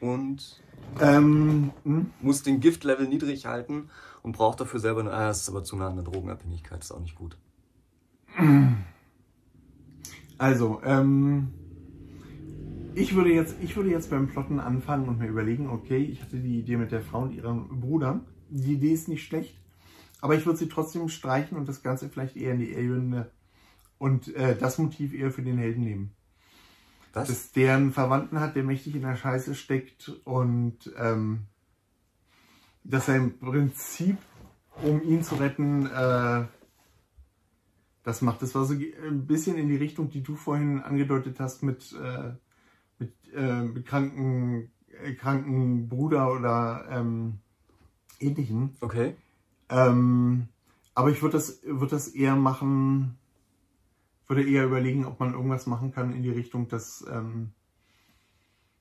Und 0.00 0.60
Ähm, 1.00 1.70
hm? 1.84 2.10
muss 2.20 2.42
den 2.42 2.58
Giftlevel 2.58 3.06
niedrig 3.06 3.46
halten 3.46 3.90
und 4.24 4.32
braucht 4.32 4.58
dafür 4.58 4.80
selber 4.80 5.02
eine. 5.02 5.12
Ah, 5.12 5.28
das 5.28 5.42
ist 5.42 5.48
aber 5.48 5.62
zu 5.62 5.76
nah 5.76 5.86
an 5.86 5.94
der 5.94 6.04
Drogenabhängigkeit, 6.04 6.82
ist 6.82 6.90
auch 6.90 6.98
nicht 6.98 7.14
gut. 7.14 7.36
Also, 10.36 10.80
ähm, 10.82 11.52
ich 12.96 13.14
würde 13.14 13.32
jetzt, 13.32 13.54
ich 13.62 13.76
würde 13.76 13.90
jetzt 13.90 14.10
beim 14.10 14.26
Plotten 14.26 14.58
anfangen 14.58 15.08
und 15.08 15.20
mir 15.20 15.28
überlegen, 15.28 15.68
okay, 15.68 15.98
ich 15.98 16.22
hatte 16.22 16.38
die 16.38 16.58
Idee 16.58 16.76
mit 16.76 16.90
der 16.90 17.02
Frau 17.02 17.22
und 17.22 17.32
ihrem 17.32 17.80
Bruder. 17.80 18.20
Die 18.50 18.72
Idee 18.72 18.92
ist 18.92 19.06
nicht 19.06 19.24
schlecht, 19.24 19.60
aber 20.20 20.34
ich 20.34 20.44
würde 20.44 20.58
sie 20.58 20.68
trotzdem 20.68 21.08
streichen 21.08 21.56
und 21.56 21.68
das 21.68 21.84
Ganze 21.84 22.08
vielleicht 22.08 22.36
eher 22.36 22.54
in 22.54 22.58
die 22.58 22.72
Ebene 22.72 23.30
und 24.04 24.36
äh, 24.36 24.54
das 24.54 24.76
Motiv 24.76 25.14
eher 25.14 25.30
für 25.30 25.40
den 25.40 25.56
Helden 25.56 25.82
nehmen. 25.82 26.10
Was? 27.14 27.28
Dass 27.28 27.52
der 27.52 27.76
einen 27.76 27.90
Verwandten 27.90 28.38
hat, 28.38 28.54
der 28.54 28.62
mächtig 28.62 28.94
in 28.96 29.00
der 29.00 29.16
Scheiße 29.16 29.54
steckt 29.54 30.12
und 30.24 30.92
ähm, 30.98 31.46
dass 32.82 33.08
er 33.08 33.16
im 33.16 33.38
Prinzip, 33.38 34.18
um 34.82 35.02
ihn 35.02 35.22
zu 35.22 35.36
retten, 35.36 35.86
äh, 35.86 36.44
das 38.02 38.20
macht. 38.20 38.42
Das 38.42 38.54
war 38.54 38.66
so 38.66 38.74
ein 38.74 39.26
bisschen 39.26 39.56
in 39.56 39.68
die 39.68 39.76
Richtung, 39.76 40.10
die 40.10 40.22
du 40.22 40.36
vorhin 40.36 40.82
angedeutet 40.82 41.40
hast 41.40 41.62
mit, 41.62 41.94
äh, 41.98 42.32
mit, 42.98 43.14
äh, 43.34 43.62
mit 43.62 43.86
kranken, 43.86 44.70
äh, 45.02 45.14
kranken 45.14 45.88
Bruder 45.88 46.30
oder 46.30 46.84
ähm, 46.90 47.38
ähnlichen. 48.20 48.76
Okay. 48.82 49.14
Ähm, 49.70 50.48
aber 50.94 51.08
ich 51.08 51.22
würde 51.22 51.38
das, 51.38 51.62
würd 51.64 51.90
das 51.90 52.08
eher 52.08 52.36
machen, 52.36 53.16
würde 54.26 54.48
eher 54.48 54.64
überlegen, 54.64 55.04
ob 55.04 55.20
man 55.20 55.34
irgendwas 55.34 55.66
machen 55.66 55.92
kann 55.92 56.14
in 56.14 56.22
die 56.22 56.30
Richtung, 56.30 56.68
dass, 56.68 57.04
ähm, 57.10 57.52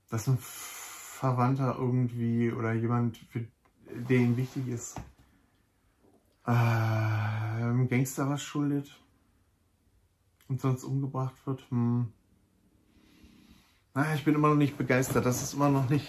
dass 0.10 0.28
ein 0.28 0.38
Verwandter 0.40 1.76
irgendwie 1.78 2.52
oder 2.52 2.74
jemand, 2.74 3.18
für 3.18 3.46
den 3.88 4.38
wichtig 4.38 4.68
ist, 4.68 4.98
äh, 6.46 6.52
einem 6.52 7.88
Gangster 7.88 8.30
was 8.30 8.42
schuldet 8.42 9.00
und 10.48 10.62
sonst 10.62 10.84
umgebracht 10.84 11.36
wird. 11.46 11.64
Hm. 11.70 12.12
Naja, 13.94 14.16
ich 14.16 14.26
bin 14.26 14.36
immer 14.36 14.50
noch 14.50 14.56
nicht 14.56 14.78
begeistert. 14.78 15.26
Das 15.26 15.42
ist 15.42 15.54
immer 15.54 15.70
noch 15.70 15.90
nicht. 15.90 16.08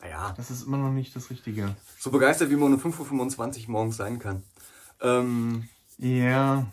Naja. 0.00 0.32
Das 0.36 0.50
ist 0.50 0.62
immer 0.62 0.78
noch 0.78 0.90
nicht 0.90 1.14
das 1.14 1.30
Richtige. 1.30 1.76
So 1.98 2.10
begeistert, 2.10 2.50
wie 2.50 2.56
man 2.56 2.72
um 2.72 2.80
5.25 2.80 3.66
Uhr 3.66 3.70
morgens 3.72 3.96
sein 3.96 4.18
kann. 4.18 4.42
Ähm, 5.00 5.68
ja. 5.98 6.66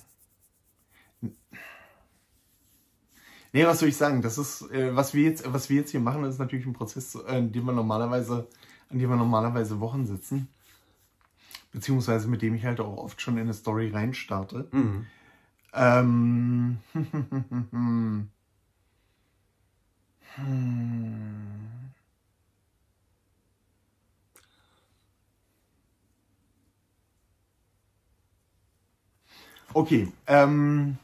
Nee, 3.53 3.65
was 3.65 3.79
soll 3.79 3.89
ich 3.89 3.97
sagen? 3.97 4.21
Das 4.21 4.37
ist, 4.37 4.69
äh, 4.71 4.95
was 4.95 5.13
wir 5.13 5.23
jetzt, 5.23 5.51
was 5.51 5.69
wir 5.69 5.77
jetzt 5.77 5.91
hier 5.91 5.99
machen, 5.99 6.23
ist 6.25 6.37
natürlich 6.39 6.65
ein 6.65 6.73
Prozess, 6.73 7.15
äh, 7.15 7.37
an 7.37 7.51
dem 7.51 7.65
wir 7.65 7.71
normalerweise, 7.73 8.47
an 8.89 8.99
dem 8.99 9.09
wir 9.09 9.15
normalerweise 9.17 9.79
Wochen 9.79 10.05
sitzen. 10.05 10.47
Beziehungsweise 11.71 12.27
mit 12.27 12.41
dem 12.41 12.55
ich 12.55 12.65
halt 12.65 12.79
auch 12.79 12.97
oft 12.97 13.21
schon 13.21 13.35
in 13.35 13.43
eine 13.43 13.53
Story 13.53 13.89
reinstarte. 13.89 14.67
mhm. 14.71 15.05
Ähm. 15.73 16.77
hm. 16.93 18.29
Okay, 29.73 30.11
ähm. 30.27 30.97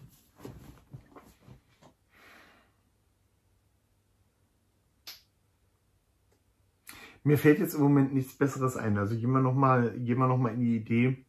Mir 7.23 7.37
fällt 7.37 7.59
jetzt 7.59 7.73
im 7.73 7.81
Moment 7.81 8.13
nichts 8.13 8.33
Besseres 8.33 8.75
ein. 8.75 8.97
Also 8.97 9.15
gehen 9.15 9.31
wir 9.31 9.39
nochmal 9.39 9.95
noch 9.97 10.37
mal 10.37 10.53
in 10.53 10.59
die 10.59 10.75
Idee. 10.75 11.25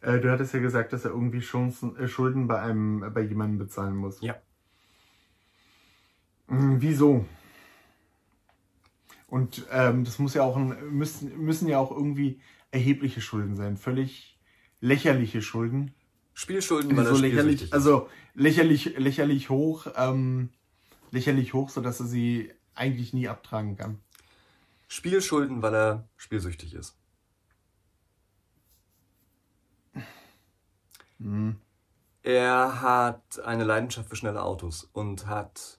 Äh, 0.00 0.18
du 0.18 0.30
hattest 0.30 0.54
ja 0.54 0.60
gesagt, 0.60 0.92
dass 0.92 1.04
er 1.04 1.10
irgendwie 1.10 1.40
Chancen, 1.40 1.96
äh, 1.96 2.08
Schulden 2.08 2.46
bei 2.46 2.60
einem, 2.60 3.12
bei 3.12 3.20
jemandem 3.20 3.58
bezahlen 3.58 3.96
muss. 3.96 4.20
Ja. 4.22 4.36
Hm, 6.48 6.80
wieso? 6.80 7.26
Und 9.26 9.66
ähm, 9.70 10.04
das 10.04 10.18
muss 10.18 10.34
ja 10.34 10.42
auch 10.42 10.56
ein, 10.56 10.74
müssen, 10.90 11.38
müssen 11.38 11.68
ja 11.68 11.78
auch 11.78 11.92
irgendwie 11.92 12.40
erhebliche 12.70 13.20
Schulden 13.20 13.56
sein. 13.56 13.76
Völlig 13.76 14.38
lächerliche 14.80 15.42
Schulden. 15.42 15.94
Spielschulden, 16.34 16.96
weil 16.96 17.04
so 17.04 17.14
er 17.14 17.20
lächerlich, 17.20 17.62
ist. 17.64 17.72
also 17.72 18.08
lächerlich, 18.34 18.96
lächerlich 18.96 19.50
hoch, 19.50 19.86
ähm, 19.96 20.48
lächerlich 21.10 21.52
hoch, 21.52 21.68
sodass 21.68 22.00
er 22.00 22.06
sie 22.06 22.50
eigentlich 22.74 23.12
nie 23.12 23.28
abtragen 23.28 23.76
kann. 23.76 23.98
Spielschulden, 24.90 25.62
weil 25.62 25.72
er 25.72 26.08
spielsüchtig 26.16 26.74
ist. 26.74 26.98
Hm. 31.18 31.60
Er 32.24 32.82
hat 32.82 33.38
eine 33.44 33.62
Leidenschaft 33.62 34.08
für 34.08 34.16
schnelle 34.16 34.42
Autos 34.42 34.90
und 34.92 35.28
hat. 35.28 35.78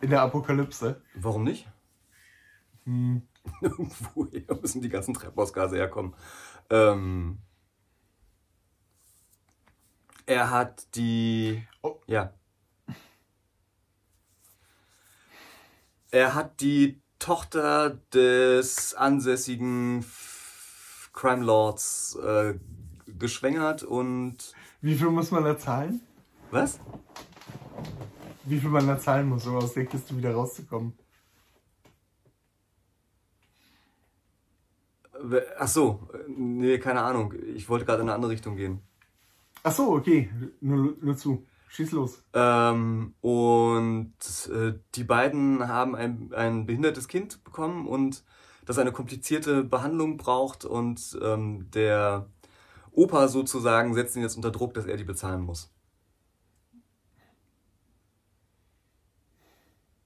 In 0.00 0.08
der 0.08 0.22
Apokalypse. 0.22 1.02
Warum 1.14 1.44
nicht? 1.44 1.68
Hm. 2.84 3.28
Woher 4.14 4.54
müssen 4.58 4.80
die 4.80 4.88
ganzen 4.88 5.12
Treibhausgase 5.12 5.76
herkommen? 5.76 6.16
Ähm, 6.70 7.42
er 10.24 10.50
hat 10.50 10.96
die. 10.96 11.62
Oh. 11.82 12.00
Ja. 12.06 12.32
Er 16.10 16.34
hat 16.34 16.60
die 16.60 17.00
Tochter 17.18 18.00
des 18.12 18.94
ansässigen 18.94 20.04
Crime 21.12 21.44
Lords 21.44 22.16
äh, 22.16 22.54
geschwängert 23.06 23.82
und. 23.82 24.54
Wie 24.80 24.94
viel 24.94 25.10
muss 25.10 25.30
man 25.30 25.44
da 25.44 25.56
zahlen? 25.56 26.00
Was? 26.50 26.80
Wie 28.44 28.58
viel 28.58 28.70
man 28.70 28.86
da 28.86 28.98
zahlen 28.98 29.28
muss, 29.28 29.46
um 29.46 29.56
aus 29.56 29.74
der 29.74 29.86
Kiste 29.86 30.16
wieder 30.16 30.34
rauszukommen? 30.34 30.98
Ach 35.58 35.68
so, 35.68 36.08
nee, 36.26 36.78
keine 36.78 37.02
Ahnung. 37.02 37.34
Ich 37.54 37.68
wollte 37.68 37.84
gerade 37.84 38.02
in 38.02 38.08
eine 38.08 38.14
andere 38.14 38.32
Richtung 38.32 38.56
gehen. 38.56 38.80
Ach 39.62 39.72
so, 39.72 39.92
okay. 39.92 40.30
Nur, 40.60 40.96
nur 41.00 41.16
zu. 41.16 41.46
Schieß 41.70 41.92
los. 41.92 42.24
Ähm, 42.32 43.14
und 43.20 44.12
äh, 44.52 44.74
die 44.96 45.04
beiden 45.04 45.68
haben 45.68 45.94
ein, 45.94 46.34
ein 46.34 46.66
behindertes 46.66 47.06
Kind 47.06 47.44
bekommen 47.44 47.86
und 47.86 48.24
das 48.66 48.78
eine 48.78 48.90
komplizierte 48.90 49.62
Behandlung 49.62 50.16
braucht 50.16 50.64
und 50.64 51.16
ähm, 51.22 51.70
der 51.70 52.28
Opa 52.90 53.28
sozusagen 53.28 53.94
setzt 53.94 54.16
ihn 54.16 54.22
jetzt 54.22 54.34
unter 54.34 54.50
Druck, 54.50 54.74
dass 54.74 54.86
er 54.86 54.96
die 54.96 55.04
bezahlen 55.04 55.42
muss. 55.42 55.72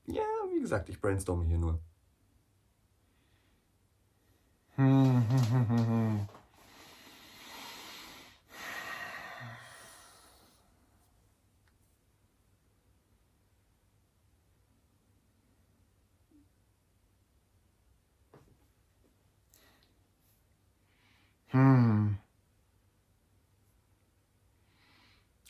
Ja, 0.07 0.23
wie 0.53 0.61
gesagt, 0.61 0.91
ich 0.91 1.01
brainstorme 1.01 1.47
hier 1.47 1.59
nur. 1.59 1.81
Hm. 21.55 22.19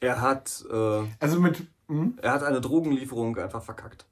Er 0.01 0.21
hat, 0.21 0.65
äh, 0.71 1.03
Also 1.19 1.41
mit. 1.41 1.67
Hm? 1.89 2.19
er 2.21 2.33
hat 2.33 2.43
eine 2.43 2.61
Drogenlieferung 2.61 3.37
einfach 3.39 3.63
verkackt. 3.63 4.07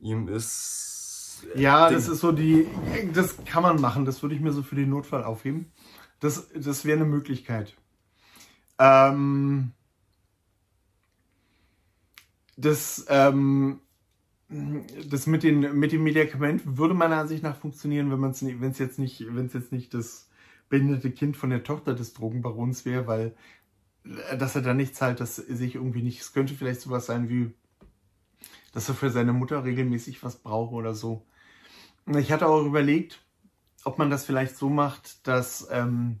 Ihm 0.00 0.28
ist. 0.28 1.44
Ja, 1.56 1.88
Ding. 1.88 1.96
das 1.96 2.06
ist 2.06 2.20
so 2.20 2.30
die. 2.30 2.68
Das 3.12 3.44
kann 3.44 3.64
man 3.64 3.80
machen. 3.80 4.04
Das 4.04 4.22
würde 4.22 4.36
ich 4.36 4.40
mir 4.40 4.52
so 4.52 4.62
für 4.62 4.76
den 4.76 4.90
Notfall 4.90 5.24
aufheben. 5.24 5.72
Das, 6.20 6.48
das 6.54 6.84
wäre 6.84 7.00
eine 7.00 7.08
Möglichkeit. 7.08 7.74
Ähm, 8.78 9.72
das, 12.56 13.04
ähm, 13.08 13.80
das 14.48 15.26
mit, 15.26 15.42
den, 15.42 15.76
mit 15.76 15.90
dem 15.90 16.04
Medikament 16.04 16.78
würde 16.78 16.94
meiner 16.94 17.16
Ansicht 17.16 17.42
nach 17.42 17.56
funktionieren, 17.56 18.12
wenn 18.12 18.20
man 18.20 18.30
es 18.30 18.44
wenn 18.44 18.70
es 18.70 18.78
jetzt 18.78 19.00
nicht, 19.00 19.24
wenn 19.28 19.46
es 19.46 19.54
jetzt 19.54 19.72
nicht 19.72 19.92
das 19.94 20.28
behinderte 20.72 21.10
Kind 21.10 21.36
von 21.36 21.50
der 21.50 21.64
Tochter 21.64 21.94
des 21.94 22.14
Drogenbarons 22.14 22.86
wäre, 22.86 23.06
weil 23.06 23.34
äh, 24.04 24.38
dass 24.38 24.56
er 24.56 24.62
da 24.62 24.72
nicht 24.72 24.96
zahlt, 24.96 25.20
dass 25.20 25.38
er 25.38 25.54
sich 25.54 25.74
irgendwie 25.74 26.00
nicht. 26.00 26.22
Es 26.22 26.32
könnte 26.32 26.54
vielleicht 26.54 26.80
sowas 26.80 27.04
sein 27.04 27.28
wie, 27.28 27.52
dass 28.72 28.88
er 28.88 28.94
für 28.94 29.10
seine 29.10 29.34
Mutter 29.34 29.64
regelmäßig 29.64 30.22
was 30.22 30.36
braucht 30.36 30.72
oder 30.72 30.94
so. 30.94 31.26
Ich 32.16 32.32
hatte 32.32 32.48
auch 32.48 32.64
überlegt, 32.64 33.22
ob 33.84 33.98
man 33.98 34.08
das 34.08 34.24
vielleicht 34.24 34.56
so 34.56 34.70
macht, 34.70 35.26
dass, 35.28 35.68
ähm, 35.70 36.20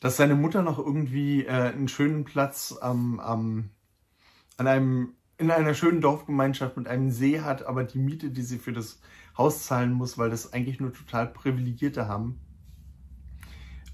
dass 0.00 0.16
seine 0.16 0.36
Mutter 0.36 0.62
noch 0.62 0.78
irgendwie 0.78 1.44
äh, 1.44 1.50
einen 1.50 1.88
schönen 1.88 2.22
Platz 2.22 2.72
am, 2.80 3.18
am, 3.18 3.70
an 4.58 4.68
einem, 4.68 5.14
in 5.38 5.50
einer 5.50 5.74
schönen 5.74 6.00
Dorfgemeinschaft 6.00 6.76
mit 6.76 6.86
einem 6.86 7.10
See 7.10 7.40
hat, 7.40 7.64
aber 7.64 7.82
die 7.82 7.98
Miete, 7.98 8.30
die 8.30 8.42
sie 8.42 8.58
für 8.58 8.72
das 8.72 9.00
Haus 9.36 9.64
zahlen 9.64 9.92
muss, 9.92 10.18
weil 10.18 10.30
das 10.30 10.52
eigentlich 10.52 10.78
nur 10.78 10.92
total 10.92 11.26
Privilegierte 11.26 12.06
haben, 12.06 12.38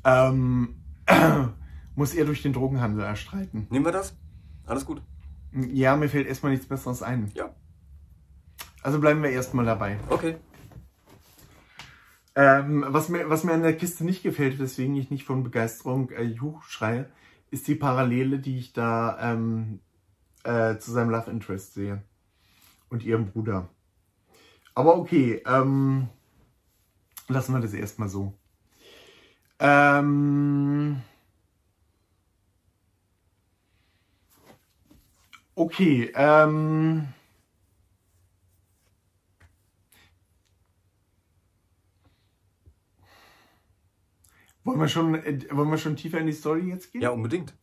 ähm, 0.04 0.82
muss 1.94 2.14
er 2.14 2.24
durch 2.24 2.42
den 2.42 2.52
Drogenhandel 2.52 3.04
erstreiten. 3.04 3.66
Nehmen 3.70 3.84
wir 3.84 3.92
das? 3.92 4.16
Alles 4.66 4.84
gut. 4.84 5.02
Ja, 5.52 5.96
mir 5.96 6.08
fällt 6.08 6.26
erstmal 6.26 6.52
nichts 6.52 6.66
Besseres 6.66 7.02
ein. 7.02 7.30
Ja. 7.34 7.54
Also 8.82 9.00
bleiben 9.00 9.22
wir 9.22 9.30
erstmal 9.30 9.64
dabei. 9.64 9.98
Okay. 10.08 10.36
Ähm, 12.34 12.84
was, 12.86 13.08
mir, 13.08 13.28
was 13.28 13.42
mir 13.42 13.52
an 13.52 13.62
der 13.62 13.76
Kiste 13.76 14.04
nicht 14.04 14.22
gefällt, 14.22 14.60
weswegen 14.60 14.94
ich 14.94 15.10
nicht 15.10 15.24
von 15.24 15.42
Begeisterung 15.42 16.10
äh, 16.10 16.22
Juhu 16.22 16.60
schreie, 16.60 17.10
ist 17.50 17.66
die 17.66 17.74
Parallele, 17.74 18.38
die 18.38 18.58
ich 18.58 18.72
da 18.72 19.32
ähm, 19.32 19.80
äh, 20.44 20.78
zu 20.78 20.92
seinem 20.92 21.10
Love 21.10 21.30
Interest 21.30 21.74
sehe. 21.74 22.04
Und 22.90 23.02
ihrem 23.02 23.26
Bruder. 23.26 23.68
Aber 24.74 24.96
okay, 24.96 25.42
ähm, 25.44 26.08
lassen 27.26 27.52
wir 27.52 27.60
das 27.60 27.74
erstmal 27.74 28.08
so. 28.08 28.37
Ähm, 29.60 31.02
okay, 35.54 36.12
ähm, 36.14 37.08
wollen 44.64 44.80
wir 44.80 44.88
schon, 44.88 45.14
äh, 45.16 45.40
wollen 45.50 45.70
wir 45.70 45.78
schon 45.78 45.96
tiefer 45.96 46.18
in 46.18 46.26
die 46.26 46.32
Story 46.32 46.68
jetzt 46.68 46.92
gehen? 46.92 47.02
Ja, 47.02 47.10
unbedingt. 47.10 47.54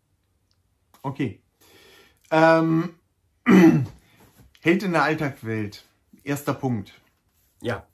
Okay. 1.01 1.41
Ähm, 2.31 2.95
Held 4.61 4.81
in 4.81 4.93
der 4.93 5.03
Alltagswelt. 5.03 5.85
Erster 6.23 6.55
Punkt. 6.55 6.99
Ja. 7.61 7.85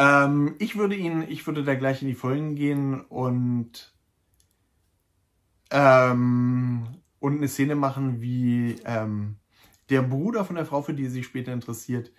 Ähm, 0.00 0.54
ich 0.58 0.76
würde 0.76 0.96
ihn, 0.96 1.26
ich 1.28 1.46
würde 1.46 1.62
da 1.62 1.74
gleich 1.74 2.00
in 2.00 2.08
die 2.08 2.14
Folgen 2.14 2.54
gehen 2.54 3.02
und 3.02 3.94
ähm, 5.70 6.86
und 7.18 7.36
eine 7.36 7.48
Szene 7.48 7.74
machen, 7.74 8.22
wie 8.22 8.76
ähm, 8.86 9.36
der 9.90 10.00
Bruder 10.00 10.46
von 10.46 10.56
der 10.56 10.64
Frau, 10.64 10.80
für 10.80 10.94
die 10.94 11.04
er 11.04 11.10
sich 11.10 11.26
später 11.26 11.52
interessiert, 11.52 12.12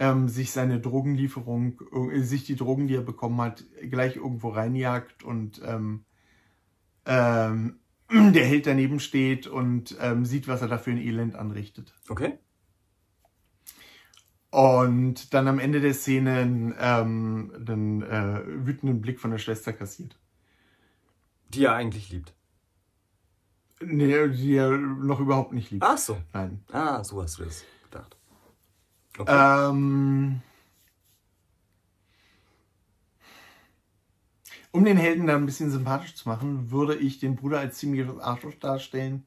ähm, 0.00 0.28
sich 0.28 0.50
seine 0.50 0.80
Drogenlieferung, 0.80 1.80
äh, 2.12 2.22
sich 2.22 2.42
die 2.42 2.56
Drogen, 2.56 2.88
die 2.88 2.96
er 2.96 3.02
bekommen 3.02 3.40
hat, 3.40 3.64
gleich 3.88 4.16
irgendwo 4.16 4.48
reinjagt 4.48 5.22
und 5.22 5.62
ähm, 5.64 6.04
ähm, 7.06 7.78
der 8.10 8.46
Held 8.46 8.66
daneben 8.66 8.98
steht 8.98 9.46
und 9.46 9.96
ähm, 10.00 10.24
sieht, 10.24 10.48
was 10.48 10.60
er 10.60 10.68
da 10.68 10.78
für 10.78 10.90
ein 10.90 10.98
Elend 10.98 11.36
anrichtet. 11.36 11.94
Okay. 12.08 12.38
Und 14.52 15.32
dann 15.32 15.48
am 15.48 15.58
Ende 15.58 15.80
der 15.80 15.94
Szene 15.94 16.74
ähm, 16.78 17.52
einen 17.66 18.02
äh, 18.02 18.42
wütenden 18.66 19.00
Blick 19.00 19.18
von 19.18 19.30
der 19.30 19.38
Schwester 19.38 19.72
kassiert. 19.72 20.14
Die 21.48 21.64
er 21.64 21.74
eigentlich 21.74 22.10
liebt. 22.10 22.34
Nee, 23.80 24.28
die 24.28 24.54
er 24.54 24.76
noch 24.76 25.20
überhaupt 25.20 25.54
nicht 25.54 25.70
liebt. 25.70 25.82
Ach 25.82 25.96
so. 25.96 26.18
Nein. 26.34 26.62
Ah, 26.70 27.02
so 27.02 27.22
hast 27.22 27.38
du 27.38 27.44
das 27.44 27.64
gedacht. 27.84 28.14
Okay. 29.16 29.70
Ähm, 29.70 30.42
um 34.70 34.84
den 34.84 34.98
Helden 34.98 35.28
da 35.28 35.34
ein 35.34 35.46
bisschen 35.46 35.70
sympathisch 35.70 36.14
zu 36.14 36.28
machen, 36.28 36.70
würde 36.70 36.94
ich 36.96 37.18
den 37.18 37.36
Bruder 37.36 37.58
als 37.58 37.78
ziemliches 37.78 38.18
Arschloch 38.18 38.54
darstellen, 38.60 39.24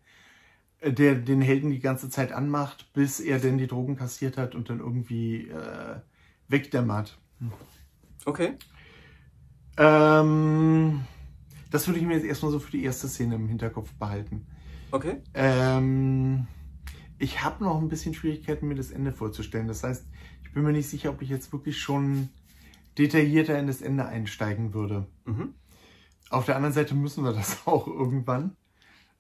der 0.91 1.15
den 1.15 1.41
Helden 1.41 1.71
die 1.71 1.80
ganze 1.80 2.10
Zeit 2.10 2.32
anmacht, 2.32 2.93
bis 2.93 3.19
er 3.19 3.39
denn 3.39 3.58
die 3.58 3.67
Drogen 3.67 3.95
kassiert 3.95 4.38
hat 4.38 4.56
und 4.56 4.69
dann 4.69 4.80
irgendwie 4.80 5.48
äh, 5.48 6.00
wegdämmert. 6.48 7.17
okay. 8.26 8.54
Ähm, 9.78 11.02
das 11.71 11.88
würde 11.88 12.00
ich 12.00 12.06
mir 12.06 12.15
jetzt 12.15 12.26
erstmal 12.26 12.52
so 12.52 12.60
für 12.60 12.71
die 12.71 12.84
erste 12.84 13.08
Szene 13.08 13.36
im 13.36 13.48
Hinterkopf 13.48 13.91
behalten. 13.93 14.45
Okay. 14.91 15.21
Ähm, 15.34 16.48
ich 17.17 17.43
habe 17.43 17.63
noch 17.63 17.82
ein 17.82 17.89
bisschen 17.89 18.13
Schwierigkeiten, 18.13 18.67
mir 18.67 18.76
das 18.76 18.91
Ende 18.91 19.12
vorzustellen. 19.12 19.67
Das 19.67 19.84
heißt, 19.84 20.06
ich 20.43 20.54
bin 20.54 20.63
mir 20.63 20.71
nicht 20.71 20.89
sicher, 20.89 21.10
ob 21.10 21.21
ich 21.21 21.30
jetzt 21.30 21.52
wirklich 21.52 21.80
schon 21.80 22.30
detaillierter 22.98 23.60
in 23.60 23.67
das 23.67 23.82
Ende 23.82 24.06
einsteigen 24.06 24.74
würde. 24.74 25.08
Mhm. 25.26 25.54
Auf 26.30 26.45
der 26.45 26.56
anderen 26.56 26.74
Seite 26.74 26.95
müssen 26.95 27.24
wir 27.24 27.34
das 27.34 27.60
auch 27.65 27.88
irgendwann. 27.88 28.56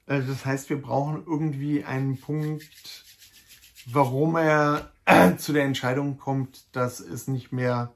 Äh, 0.07 0.21
Das 0.21 0.45
heißt, 0.45 0.69
wir 0.69 0.81
brauchen 0.81 1.23
irgendwie 1.25 1.83
einen 1.83 2.19
Punkt, 2.19 3.05
warum 3.85 4.35
er 4.35 4.91
zu 5.37 5.53
der 5.53 5.65
Entscheidung 5.65 6.17
kommt, 6.17 6.65
dass 6.75 6.99
es 6.99 7.27
nicht 7.27 7.51
mehr, 7.51 7.93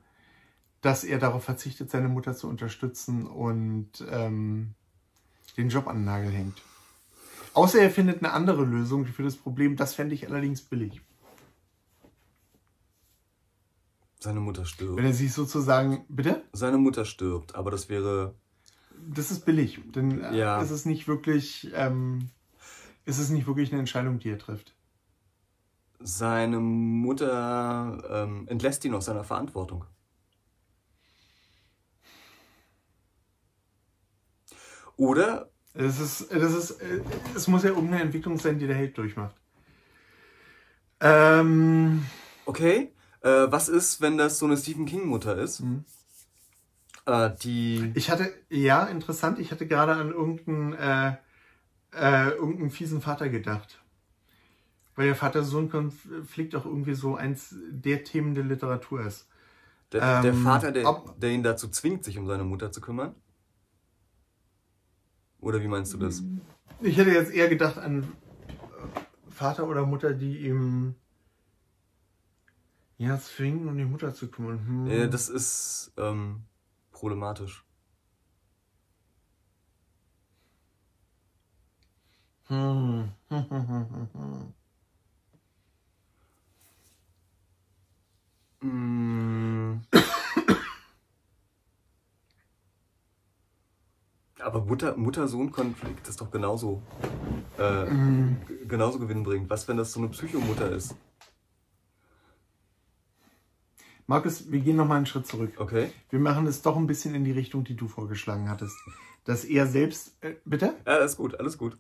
dass 0.81 1.03
er 1.03 1.19
darauf 1.19 1.43
verzichtet, 1.43 1.89
seine 1.89 2.09
Mutter 2.09 2.35
zu 2.35 2.47
unterstützen 2.47 3.27
und 3.27 4.05
ähm, 4.09 4.75
den 5.57 5.69
Job 5.69 5.87
an 5.87 5.97
den 5.97 6.05
Nagel 6.05 6.31
hängt. 6.31 6.61
Außer 7.53 7.81
er 7.81 7.89
findet 7.89 8.19
eine 8.23 8.31
andere 8.31 8.63
Lösung 8.63 9.05
für 9.05 9.23
das 9.23 9.35
Problem. 9.35 9.75
Das 9.75 9.95
fände 9.95 10.15
ich 10.15 10.27
allerdings 10.27 10.61
billig. 10.61 11.01
Seine 14.19 14.39
Mutter 14.41 14.65
stirbt. 14.65 14.97
Wenn 14.97 15.05
er 15.05 15.13
sich 15.13 15.33
sozusagen, 15.33 16.05
bitte? 16.09 16.43
Seine 16.51 16.77
Mutter 16.77 17.05
stirbt, 17.05 17.55
aber 17.55 17.71
das 17.71 17.89
wäre. 17.89 18.35
Das 19.07 19.31
ist 19.31 19.45
billig, 19.45 19.79
denn 19.95 20.21
äh, 20.21 20.37
Ja. 20.37 20.61
es 20.61 20.71
ist 20.71 20.85
nicht 20.85 21.07
wirklich, 21.07 21.71
ähm, 21.73 22.29
es 23.05 23.19
ist 23.19 23.29
nicht 23.31 23.47
wirklich 23.47 23.71
eine 23.71 23.79
Entscheidung, 23.79 24.19
die 24.19 24.29
er 24.29 24.37
trifft. 24.39 24.75
Seine 26.01 26.59
Mutter 26.59 28.03
ähm, 28.09 28.47
entlässt 28.47 28.85
ihn 28.85 28.93
aus 28.93 29.05
seiner 29.05 29.23
Verantwortung. 29.23 29.85
Oder 34.97 35.49
Es 35.73 35.99
ist, 35.99 36.31
das 36.33 36.53
ist, 36.53 36.71
äh, 36.81 37.01
es 37.35 37.47
muss 37.47 37.63
ja 37.63 37.69
irgendeine 37.69 38.01
Entwicklung 38.03 38.37
sein, 38.39 38.59
die 38.59 38.67
der 38.67 38.75
Held 38.75 38.97
durchmacht. 38.97 39.35
Ähm, 40.99 42.05
Okay, 42.45 42.91
äh, 43.21 43.29
was 43.29 43.69
ist, 43.69 44.01
wenn 44.01 44.17
das 44.17 44.39
so 44.39 44.45
eine 44.47 44.57
Stephen 44.57 44.85
King-Mutter 44.85 45.37
ist? 45.37 45.59
Mhm. 45.61 45.85
Äh, 47.09 47.35
die. 47.41 47.91
ich 47.95 48.11
hatte, 48.11 48.31
ja, 48.49 48.85
interessant, 48.85 49.39
ich 49.39 49.51
hatte 49.51 49.65
gerade 49.65 49.93
an 49.93 50.11
irgendeinen, 50.11 50.73
äh, 50.73 51.15
äh, 51.93 52.29
irgendeinen 52.29 52.69
fiesen 52.69 53.01
Vater 53.01 53.29
gedacht. 53.29 53.81
Weil 54.95 55.07
der 55.07 55.15
Vater-Sohn-Konflikt 55.15 56.55
auch 56.55 56.65
irgendwie 56.65 56.93
so 56.93 57.15
eins 57.15 57.55
der 57.71 58.03
Themen 58.03 58.35
der 58.35 58.43
Literatur 58.43 59.01
ist. 59.01 59.27
Der, 59.91 60.21
der 60.21 60.33
ähm, 60.33 60.43
Vater, 60.43 60.71
der, 60.71 60.87
ob- 60.87 61.19
der 61.19 61.31
ihn 61.31 61.41
dazu 61.41 61.69
zwingt, 61.69 62.03
sich 62.03 62.17
um 62.19 62.27
seine 62.27 62.43
Mutter 62.43 62.71
zu 62.71 62.81
kümmern? 62.81 63.15
Oder 65.39 65.61
wie 65.61 65.67
meinst 65.67 65.93
du 65.93 65.97
das? 65.97 66.23
Ich 66.81 66.97
hätte 66.97 67.11
jetzt 67.11 67.31
eher 67.31 67.47
gedacht 67.47 67.77
an 67.77 68.11
Vater 69.29 69.67
oder 69.67 69.85
Mutter, 69.85 70.13
die 70.13 70.45
ihm 70.45 70.95
ja 72.97 73.17
zwingen, 73.17 73.67
um 73.67 73.77
die 73.77 73.85
Mutter 73.85 74.13
zu 74.13 74.27
kümmern. 74.27 74.59
Hm. 74.67 74.87
Äh, 74.91 75.09
das 75.09 75.29
ist 75.29 75.93
ähm, 75.97 76.43
problematisch. 76.99 77.63
Hm. 88.61 89.81
Aber 94.41 94.61
Mutter, 94.65 94.95
Mutter-Sohn-Konflikt 94.97 96.07
ist 96.07 96.19
doch 96.21 96.31
genauso, 96.31 96.81
äh, 97.57 97.85
g- 98.47 98.65
genauso 98.67 98.99
gewinnbringend. 98.99 99.49
Was, 99.49 99.67
wenn 99.67 99.77
das 99.77 99.91
so 99.93 99.99
eine 99.99 100.09
Psychomutter 100.09 100.71
ist? 100.71 100.95
Markus, 104.09 104.51
wir 104.51 104.59
gehen 104.61 104.75
noch 104.75 104.87
mal 104.87 104.95
einen 104.95 105.05
Schritt 105.05 105.27
zurück. 105.27 105.53
Okay. 105.57 105.91
Wir 106.09 106.19
machen 106.19 106.47
es 106.47 106.63
doch 106.63 106.75
ein 106.75 106.87
bisschen 106.87 107.13
in 107.13 107.23
die 107.23 107.31
Richtung, 107.31 107.63
die 107.63 107.75
du 107.75 107.87
vorgeschlagen 107.87 108.49
hattest. 108.49 108.75
Dass 109.23 109.45
er 109.45 109.67
selbst, 109.67 110.17
äh, 110.21 110.33
bitte? 110.45 110.73
Ja, 110.87 110.93
alles 110.93 111.15
gut, 111.15 111.39
alles 111.39 111.59
gut. 111.59 111.77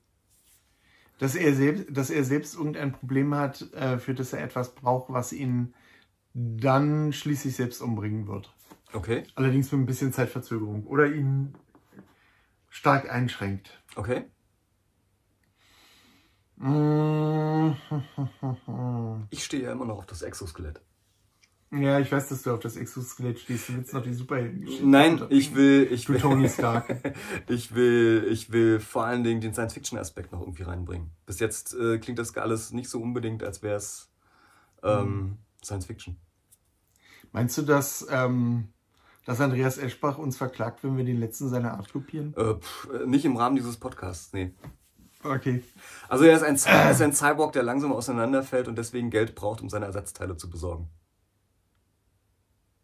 Dass 1.17 1.33
er 1.33 1.55
selbst, 1.55 1.85
dass 1.89 2.11
er 2.11 2.23
selbst 2.23 2.53
irgendein 2.53 2.91
Problem 2.91 3.33
hat, 3.33 3.73
äh, 3.73 3.97
für 3.97 4.13
das 4.13 4.31
er 4.31 4.43
etwas 4.43 4.75
braucht, 4.75 5.11
was 5.11 5.33
ihn 5.33 5.73
dann 6.35 7.13
schließlich 7.13 7.55
selbst 7.55 7.81
umbringen 7.81 8.27
wird. 8.27 8.53
Okay, 8.93 9.23
Allerdings 9.33 9.71
mit 9.71 9.81
ein 9.81 9.87
bisschen 9.87 10.13
Zeitverzögerung. 10.13 10.85
Oder 10.85 11.07
ihn 11.07 11.55
stark 12.69 13.11
einschränkt. 13.11 13.81
okay. 13.95 14.25
Mm. 16.57 17.71
Ich 19.31 19.43
stehe 19.43 19.63
ja 19.63 19.71
immer 19.71 19.85
noch 19.85 19.97
auf 19.97 20.05
das 20.05 20.21
Exoskelett. 20.21 20.79
Ja, 21.71 21.99
ich 21.99 22.11
weiß, 22.11 22.29
dass 22.29 22.41
du 22.41 22.51
auf 22.51 22.59
das 22.59 22.77
Exoskelett 22.77 23.39
stehst. 23.39 23.69
Du 23.69 23.75
willst 23.75 23.93
noch 23.93 24.01
die 24.01 24.13
Superhelden. 24.13 24.89
Nein, 24.89 25.21
ich 25.29 25.53
will, 25.53 25.87
ich 25.91 26.09
will, 26.09 26.19
Tony 26.19 26.49
Stark. 26.49 27.13
ich 27.47 27.75
will, 27.75 28.27
ich 28.31 28.51
will 28.51 28.79
vor 28.79 29.05
allen 29.05 29.23
Dingen 29.23 29.39
den 29.39 29.53
Science-Fiction-Aspekt 29.53 30.31
noch 30.31 30.41
irgendwie 30.41 30.63
reinbringen. 30.63 31.11
Bis 31.27 31.39
jetzt 31.39 31.75
äh, 31.75 31.99
klingt 31.99 32.17
das 32.17 32.35
alles 32.37 32.71
nicht 32.71 32.89
so 32.89 32.99
unbedingt, 32.99 33.43
als 33.43 33.61
wäre 33.61 33.75
es 33.75 34.09
ähm, 34.81 35.37
Science-Fiction. 35.63 36.17
Meinst 37.33 37.55
du, 37.59 37.61
dass, 37.61 38.07
ähm, 38.09 38.69
dass 39.25 39.39
Andreas 39.39 39.77
Eschbach 39.77 40.17
uns 40.17 40.37
verklagt, 40.37 40.83
wenn 40.83 40.97
wir 40.97 41.03
den 41.03 41.19
letzten 41.19 41.49
seiner 41.49 41.73
Art 41.75 41.93
kopieren? 41.93 42.33
Äh, 42.35 42.55
pff, 42.55 42.89
äh, 42.91 43.05
nicht 43.05 43.25
im 43.25 43.37
Rahmen 43.37 43.55
dieses 43.55 43.77
Podcasts, 43.77 44.33
nee. 44.33 44.53
Okay. 45.23 45.63
Also 46.07 46.23
er 46.23 46.35
ist, 46.35 46.43
ein, 46.43 46.55
er 46.65 46.91
ist 46.91 47.01
ein 47.01 47.13
Cyborg, 47.13 47.53
der 47.53 47.61
langsam 47.61 47.91
auseinanderfällt 47.91 48.67
und 48.67 48.77
deswegen 48.77 49.11
Geld 49.11 49.35
braucht, 49.35 49.61
um 49.61 49.69
seine 49.69 49.85
Ersatzteile 49.85 50.35
zu 50.35 50.49
besorgen. 50.49 50.89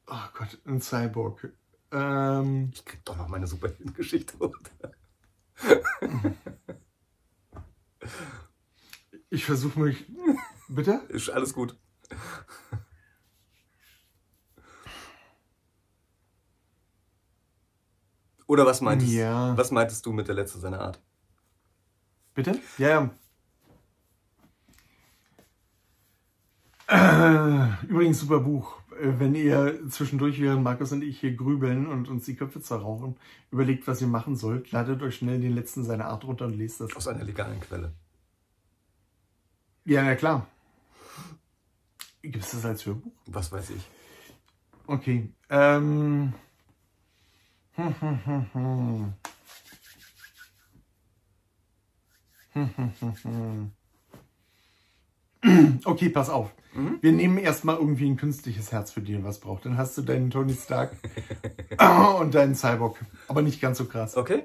Oh 0.07 0.27
Gott, 0.37 0.59
ein 0.65 0.81
Cyborg. 0.81 1.51
Ähm, 1.91 2.71
ich 2.73 2.85
krieg 2.85 3.03
doch 3.05 3.17
noch 3.17 3.27
meine 3.27 3.47
Superheldengeschichte 3.47 4.37
runter. 4.37 4.91
ich 9.29 9.45
versuche 9.45 9.79
mich. 9.79 10.05
Bitte? 10.67 11.01
Ist 11.09 11.29
alles 11.29 11.53
gut. 11.53 11.75
Oder 18.47 18.65
was 18.65 18.81
meintest, 18.81 19.11
ja. 19.11 19.57
was 19.57 19.71
meintest 19.71 20.05
du 20.05 20.11
mit 20.11 20.27
der 20.27 20.35
letzte 20.35 20.59
seiner 20.59 20.79
Art? 20.79 21.01
Bitte? 22.35 22.59
Ja, 22.77 22.89
ja. 22.89 23.09
Äh, 26.87 27.85
übrigens, 27.87 28.19
super 28.19 28.39
Buch. 28.39 28.79
Äh, 28.99 29.19
Wenn 29.19 29.35
ihr 29.35 29.79
zwischendurch, 29.89 30.39
während 30.41 30.63
Markus 30.63 30.91
und 30.91 31.03
ich 31.03 31.19
hier 31.19 31.33
grübeln 31.33 31.87
und 31.87 32.09
uns 32.09 32.25
die 32.25 32.35
Köpfe 32.35 32.61
zerrauchen, 32.61 33.17
überlegt, 33.51 33.87
was 33.87 34.01
ihr 34.01 34.07
machen 34.07 34.35
sollt, 34.35 34.71
ladet 34.71 35.01
euch 35.01 35.15
schnell 35.17 35.39
den 35.39 35.55
letzten 35.55 35.83
seiner 35.83 36.05
Art 36.05 36.23
runter 36.25 36.45
und 36.45 36.57
lest 36.57 36.81
das. 36.81 36.95
Aus 36.95 37.07
einer 37.07 37.23
legalen 37.23 37.59
Quelle. 37.59 37.93
Ja, 39.85 40.03
na 40.03 40.15
klar. 40.15 40.47
Gibt 42.21 42.43
es 42.43 42.51
das 42.51 42.65
als 42.65 42.85
Hörbuch? 42.85 43.11
Was 43.27 43.51
weiß 43.51 43.69
ich. 43.71 43.85
Okay. 44.87 45.29
Ähm. 45.49 46.33
Hm, 47.73 47.95
hm, 47.99 48.25
hm, 48.25 48.45
hm. 48.53 49.13
Hm, 52.53 52.69
hm, 52.77 52.93
hm, 52.99 53.15
hm. 53.23 53.74
Okay, 55.85 56.09
pass 56.09 56.29
auf. 56.29 56.51
Wir 57.01 57.13
nehmen 57.13 57.37
erstmal 57.37 57.77
irgendwie 57.77 58.09
ein 58.09 58.17
künstliches 58.17 58.73
Herz 58.73 58.91
für 58.91 59.01
den, 59.01 59.23
was 59.23 59.39
braucht. 59.39 59.65
Dann 59.65 59.77
hast 59.77 59.97
du 59.97 60.01
deinen 60.01 60.29
Tony 60.29 60.53
Stark 60.53 60.91
und 62.19 62.35
deinen 62.35 62.53
Cyborg. 62.55 62.99
Aber 63.29 63.41
nicht 63.41 63.61
ganz 63.61 63.77
so 63.77 63.85
krass. 63.85 64.17
Okay? 64.17 64.43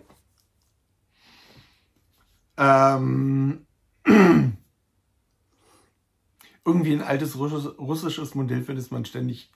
Ähm, 2.57 3.67
irgendwie 6.65 6.93
ein 6.93 7.03
altes 7.03 7.37
russisches, 7.37 7.79
russisches 7.79 8.35
Modell, 8.37 8.63
für 8.63 8.75
das 8.77 8.93
man 8.93 9.05
ständig 9.05 9.51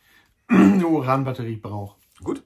eine 0.49 0.87
Uranbatterie 0.87 1.57
braucht. 1.57 1.99
Gut. 2.23 2.43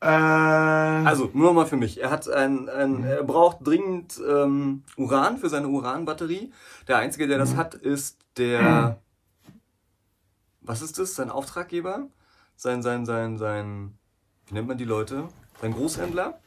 Äh, 0.00 0.06
Also, 0.06 1.30
nur 1.34 1.52
mal 1.52 1.66
für 1.66 1.76
mich. 1.76 2.00
Er 2.00 2.10
hat 2.10 2.28
ein, 2.28 2.68
ein 2.68 3.04
er 3.04 3.22
braucht 3.24 3.66
dringend 3.66 4.20
ähm, 4.26 4.84
Uran 4.96 5.38
für 5.38 5.48
seine 5.48 5.68
Uranbatterie. 5.68 6.52
Der 6.88 6.98
einzige, 6.98 7.26
der 7.26 7.38
das 7.38 7.56
hat, 7.56 7.74
ist 7.74 8.18
der. 8.36 9.00
Was 10.62 10.82
ist 10.82 10.98
das? 10.98 11.14
Sein 11.14 11.30
Auftraggeber? 11.30 12.08
Sein, 12.56 12.82
sein, 12.82 13.06
sein, 13.06 13.38
sein. 13.38 13.98
Wie 14.46 14.54
nennt 14.54 14.68
man 14.68 14.78
die 14.78 14.84
Leute? 14.84 15.28
Sein 15.60 15.72
Großhändler? 15.72 16.40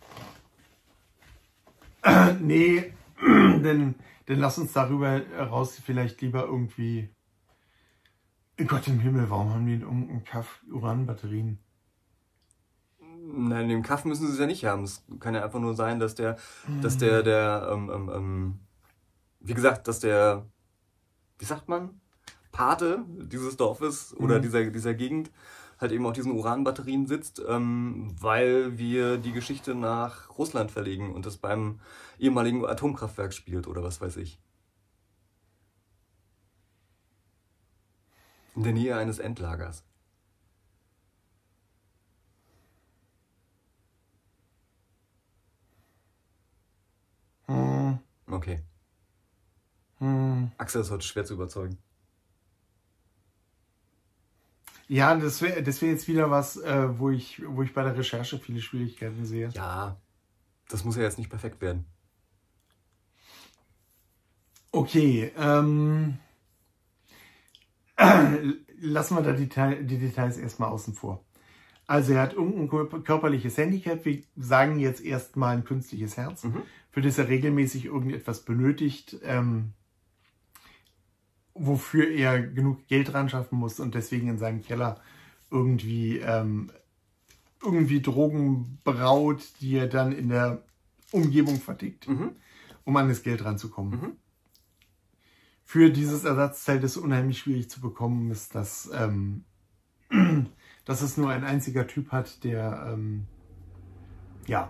nee, 2.39 2.93
denn, 3.21 3.95
denn 4.27 4.39
lass 4.39 4.57
uns 4.57 4.73
darüber 4.73 5.21
raus 5.37 5.79
vielleicht 5.83 6.21
lieber 6.21 6.45
irgendwie. 6.45 7.09
Gott 8.67 8.87
im 8.87 8.99
Himmel, 8.99 9.29
warum 9.29 9.53
haben 9.53 9.65
die 9.65 9.73
in 9.73 9.81
irgendeinem 9.81 10.23
Kaff 10.23 10.61
Uranbatterien? 10.71 11.62
Nein, 13.35 13.67
den 13.67 13.81
Kaff 13.81 14.05
müssen 14.05 14.27
sie 14.27 14.33
es 14.33 14.39
ja 14.39 14.45
nicht 14.45 14.63
haben. 14.65 14.83
Es 14.83 15.03
kann 15.19 15.33
ja 15.33 15.43
einfach 15.43 15.59
nur 15.59 15.73
sein, 15.75 15.99
dass 15.99 16.13
der, 16.13 16.37
dass 16.81 16.97
der, 16.97 17.23
der, 17.23 17.67
ähm, 17.71 17.89
ähm, 17.91 18.11
ähm, 18.13 18.59
wie 19.39 19.55
gesagt, 19.55 19.87
dass 19.87 19.99
der, 19.99 20.45
wie 21.39 21.45
sagt 21.45 21.67
man, 21.67 21.99
Pate 22.51 23.03
dieses 23.09 23.57
Dorfes 23.57 24.15
oder 24.15 24.37
Mhm. 24.37 24.41
dieser, 24.43 24.65
dieser 24.69 24.93
Gegend 24.93 25.31
halt 25.79 25.91
eben 25.91 26.05
auf 26.05 26.13
diesen 26.13 26.33
Uranbatterien 26.33 27.07
sitzt, 27.07 27.41
ähm, 27.47 28.15
weil 28.19 28.77
wir 28.77 29.17
die 29.17 29.31
Geschichte 29.31 29.73
nach 29.73 30.37
Russland 30.37 30.69
verlegen 30.71 31.11
und 31.13 31.25
es 31.25 31.37
beim 31.37 31.79
ehemaligen 32.19 32.63
Atomkraftwerk 32.65 33.33
spielt 33.33 33.67
oder 33.67 33.81
was 33.83 33.99
weiß 33.99 34.17
ich. 34.17 34.39
In 38.55 38.63
der 38.63 38.73
Nähe 38.73 38.95
eines 38.95 39.17
Endlagers. 39.17 39.83
Okay. 48.27 48.63
hm. 49.99 50.51
Axel 50.57 50.81
ist 50.81 50.91
heute 50.91 51.05
schwer 51.05 51.25
zu 51.25 51.33
überzeugen. 51.33 51.77
Ja, 54.87 55.15
das 55.15 55.41
wäre 55.41 55.63
das 55.63 55.81
wär 55.81 55.89
jetzt 55.89 56.07
wieder 56.07 56.29
was, 56.29 56.57
äh, 56.57 56.99
wo, 56.99 57.09
ich, 57.09 57.41
wo 57.47 57.63
ich 57.63 57.73
bei 57.73 57.83
der 57.83 57.97
Recherche 57.97 58.37
viele 58.37 58.61
Schwierigkeiten 58.61 59.25
sehe. 59.25 59.49
Ja, 59.49 59.97
das 60.69 60.83
muss 60.83 60.95
ja 60.97 61.03
jetzt 61.03 61.17
nicht 61.17 61.29
perfekt 61.29 61.61
werden. 61.61 61.85
Okay, 64.71 65.31
ähm, 65.37 66.17
lassen 68.79 69.15
wir 69.15 69.21
da 69.21 69.33
die, 69.33 69.85
die 69.85 69.99
Details 69.99 70.37
erstmal 70.37 70.69
außen 70.69 70.93
vor. 70.95 71.23
Also 71.85 72.13
er 72.13 72.21
hat 72.23 72.33
irgendein 72.33 72.69
kör- 72.69 73.03
körperliches 73.03 73.57
Handicap, 73.57 74.03
wir 74.05 74.23
sagen 74.35 74.79
jetzt 74.79 75.01
erstmal 75.01 75.55
ein 75.57 75.63
künstliches 75.63 76.17
Herz, 76.17 76.43
Mhm. 76.43 76.63
Für 76.93 77.01
das 77.01 77.17
er 77.17 77.27
regelmäßig 77.27 77.85
irgendetwas 77.85 78.45
benötigt, 78.45 79.17
ähm, 79.23 79.73
wofür 81.55 82.07
er 82.07 82.39
genug 82.39 82.87
Geld 82.87 83.13
ran 83.15 83.29
schaffen 83.29 83.57
muss 83.57 83.79
und 83.79 83.95
deswegen 83.95 84.29
in 84.29 84.37
seinem 84.37 84.61
Keller 84.63 85.01
irgendwie, 85.49 86.19
ähm, 86.19 86.71
irgendwie 87.63 88.01
Drogen 88.01 88.77
braut, 88.83 89.41
die 89.59 89.75
er 89.75 89.87
dann 89.87 90.11
in 90.11 90.29
der 90.29 90.63
Umgebung 91.11 91.59
vertickt, 91.59 92.07
Mhm. 92.07 92.35
um 92.85 92.95
an 92.95 93.07
das 93.09 93.23
Geld 93.23 93.43
ranzukommen 93.43 93.99
Mhm. 93.99 94.11
für 95.63 95.89
dieses 95.89 96.25
Ersatzteil, 96.25 96.79
das 96.79 96.95
unheimlich 96.97 97.39
schwierig 97.39 97.71
zu 97.71 97.81
bekommen 97.81 98.29
ist, 98.29 98.53
dass, 98.53 98.91
ähm, 98.93 99.45
dass 100.85 101.01
es 101.01 101.17
nur 101.17 101.31
ein 101.31 101.43
einziger 101.43 101.87
Typ 101.87 102.11
hat, 102.11 102.43
der, 102.43 102.91
ähm, 102.93 103.25
ja. 104.45 104.69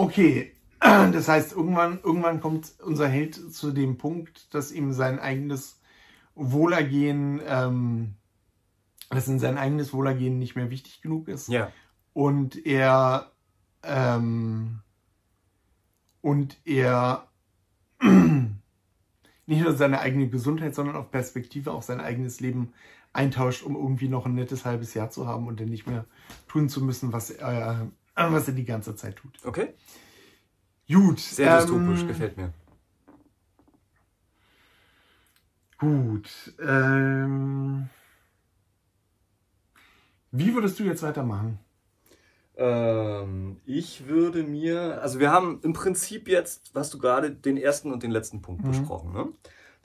Okay, 0.00 0.52
das 0.80 1.28
heißt, 1.28 1.52
irgendwann, 1.52 2.00
irgendwann 2.02 2.40
kommt 2.40 2.72
unser 2.82 3.06
Held 3.06 3.34
zu 3.34 3.70
dem 3.70 3.98
Punkt, 3.98 4.54
dass 4.54 4.72
ihm 4.72 4.94
sein 4.94 5.18
eigenes 5.18 5.78
Wohlergehen, 6.34 7.42
ähm, 7.46 8.14
dass 9.10 9.28
ihm 9.28 9.38
sein 9.38 9.58
eigenes 9.58 9.92
Wohlergehen 9.92 10.38
nicht 10.38 10.56
mehr 10.56 10.70
wichtig 10.70 11.02
genug 11.02 11.28
ist 11.28 11.48
Ja. 11.48 11.70
und 12.14 12.64
er 12.64 13.30
ähm, 13.82 14.80
und 16.22 16.56
er 16.64 17.28
nicht 18.00 19.62
nur 19.62 19.74
seine 19.74 20.00
eigene 20.00 20.28
Gesundheit, 20.28 20.74
sondern 20.74 20.96
auf 20.96 21.10
Perspektive 21.10 21.72
auch 21.72 21.82
sein 21.82 22.00
eigenes 22.00 22.40
Leben 22.40 22.72
eintauscht, 23.12 23.64
um 23.64 23.74
irgendwie 23.76 24.08
noch 24.08 24.24
ein 24.24 24.34
nettes 24.34 24.64
halbes 24.64 24.94
Jahr 24.94 25.10
zu 25.10 25.26
haben 25.26 25.46
und 25.46 25.60
dann 25.60 25.68
nicht 25.68 25.86
mehr 25.86 26.06
tun 26.48 26.70
zu 26.70 26.82
müssen, 26.82 27.12
was 27.12 27.28
er, 27.30 27.90
was 28.32 28.48
er 28.48 28.54
die 28.54 28.64
ganze 28.64 28.94
Zeit 28.96 29.16
tut. 29.16 29.38
Okay. 29.44 29.74
Gut. 30.88 31.20
Sehr 31.20 31.56
dystopisch, 31.56 32.02
ähm, 32.02 32.08
gefällt 32.08 32.36
mir. 32.36 32.52
Gut. 35.78 36.54
Ähm, 36.60 37.88
wie 40.30 40.54
würdest 40.54 40.78
du 40.78 40.84
jetzt 40.84 41.02
weitermachen? 41.02 41.58
Ähm, 42.56 43.60
ich 43.64 44.06
würde 44.06 44.42
mir, 44.42 45.00
also 45.00 45.18
wir 45.18 45.30
haben 45.30 45.60
im 45.62 45.72
Prinzip 45.72 46.28
jetzt, 46.28 46.72
hast 46.74 46.92
du 46.92 46.98
gerade 46.98 47.30
den 47.30 47.56
ersten 47.56 47.90
und 47.92 48.02
den 48.02 48.10
letzten 48.10 48.42
Punkt 48.42 48.62
Mhm. 48.62 48.68
besprochen, 48.68 49.12
ne? 49.12 49.28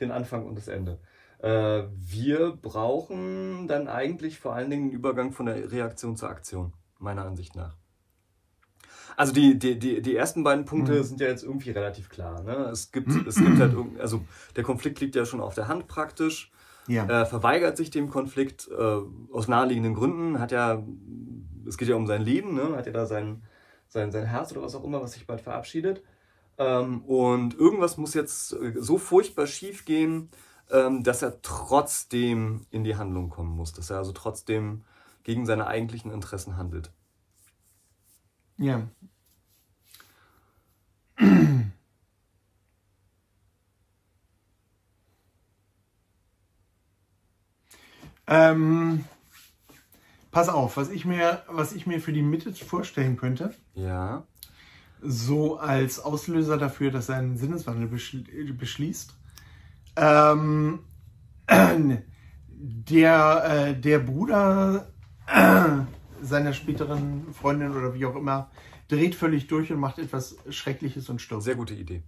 Den 0.02 0.12
Anfang 0.12 0.46
und 0.46 0.56
das 0.58 0.68
Ende. 0.68 1.00
Äh, 1.40 1.84
wir 1.96 2.52
brauchen 2.52 3.68
dann 3.70 3.88
eigentlich 3.88 4.40
vor 4.40 4.54
allen 4.54 4.70
Dingen 4.70 4.90
den 4.90 4.98
Übergang 4.98 5.32
von 5.32 5.46
der 5.46 5.72
Reaktion 5.72 6.18
zur 6.18 6.30
Aktion, 6.30 6.74
meiner 7.00 7.24
Ansicht 7.24 7.56
nach. 7.56 7.78
Also 9.18 9.34
die, 9.34 9.58
die, 9.58 9.80
die, 9.80 10.02
die 10.02 10.16
ersten 10.16 10.44
beiden 10.44 10.66
Punkte 10.66 10.94
Mhm. 10.94 11.04
sind 11.04 11.22
ja 11.22 11.28
jetzt 11.28 11.44
irgendwie 11.44 11.72
relativ 11.72 12.10
klar. 12.10 12.44
Ne? 12.44 12.52
Es 12.72 12.92
gibt, 12.92 13.10
es 13.28 13.36
gibt 13.36 13.60
halt 13.60 13.74
irgend, 13.74 14.00
also 14.00 14.22
der 14.56 14.64
Konflikt 14.64 15.00
liegt 15.00 15.16
ja 15.16 15.26
schon 15.26 15.42
auf 15.42 15.56
der 15.56 15.68
Hand 15.68 15.88
praktisch. 15.88 16.52
Ja. 16.88 17.06
Er 17.06 17.26
verweigert 17.26 17.78
sich 17.78 17.90
dem 17.90 18.10
Konflikt 18.10 18.70
äh, 18.70 18.98
aus 19.32 19.48
naheliegenden 19.48 19.96
Gründen. 19.96 20.40
Hat 20.40 20.52
ja, 20.52 20.84
es 21.68 21.78
geht 21.78 21.88
ja 21.88 21.96
um 21.96 22.08
sein 22.08 22.22
Leben, 22.22 22.54
ne? 22.54 22.76
hat 22.76 22.86
ja 22.86 22.92
da 22.92 23.06
sein, 23.06 23.42
sein, 23.88 24.12
sein 24.12 24.26
Herz 24.26 24.52
oder 24.52 24.62
was 24.62 24.76
auch 24.76 24.84
immer, 24.84 25.02
was 25.02 25.14
sich 25.14 25.26
bald 25.26 25.42
verabschiedet. 25.42 26.04
Ähm, 26.58 27.02
und 27.06 27.56
irgendwas 27.58 27.98
muss 27.98 28.14
jetzt 28.14 28.54
äh, 28.54 28.74
so 28.78 28.98
furchtbar 28.98 29.48
schief 29.48 29.86
gehen, 29.86 30.30
ähm, 30.72 31.04
dass 31.04 31.22
er 31.22 31.42
trotzdem 31.42 32.66
in 32.70 32.84
die 32.84 32.96
Handlung 32.96 33.30
kommen 33.30 33.56
muss. 33.56 33.74
Dass 33.74 33.90
er 33.90 33.98
also 33.98 34.12
trotzdem 34.12 34.84
gegen 35.24 35.46
seine 35.46 35.68
eigentlichen 35.68 36.12
Interessen 36.12 36.56
handelt. 36.58 36.92
Ja. 38.58 38.88
ähm, 48.28 49.06
pass 50.32 50.50
auf, 50.50 50.78
was 50.78 50.90
ich 50.90 51.06
mir, 51.06 51.44
was 51.48 51.74
ich 51.74 51.86
mir 51.88 52.00
für 52.02 52.14
die 52.14 52.22
Mitte 52.22 52.54
vorstellen 52.54 53.18
könnte, 53.18 53.54
Ja. 53.74 54.26
so 55.02 55.58
als 55.58 56.00
Auslöser 56.00 56.58
dafür, 56.58 56.92
dass 56.92 57.10
er 57.10 57.18
einen 57.18 57.38
Sinneswandel 57.38 57.88
beschl 57.88 58.24
beschließt. 58.54 59.14
Ähm, 59.98 60.80
der, 62.48 63.44
äh, 63.46 63.80
der 63.80 64.00
Bruder 64.00 64.88
äh, 65.28 65.70
seiner 66.26 66.54
späteren 66.54 67.34
Freundin 67.34 67.76
oder 67.76 67.94
wie 67.94 68.06
auch 68.06 68.16
immer 68.16 68.52
dreht 68.88 69.16
völlig 69.16 69.48
durch 69.48 69.72
und 69.72 69.80
macht 69.80 70.00
etwas 70.00 70.38
Schreckliches 70.50 71.10
und 71.10 71.22
stirbt. 71.22 71.44
Sehr 71.44 71.56
gute 71.56 71.74
Idee. 71.74 72.04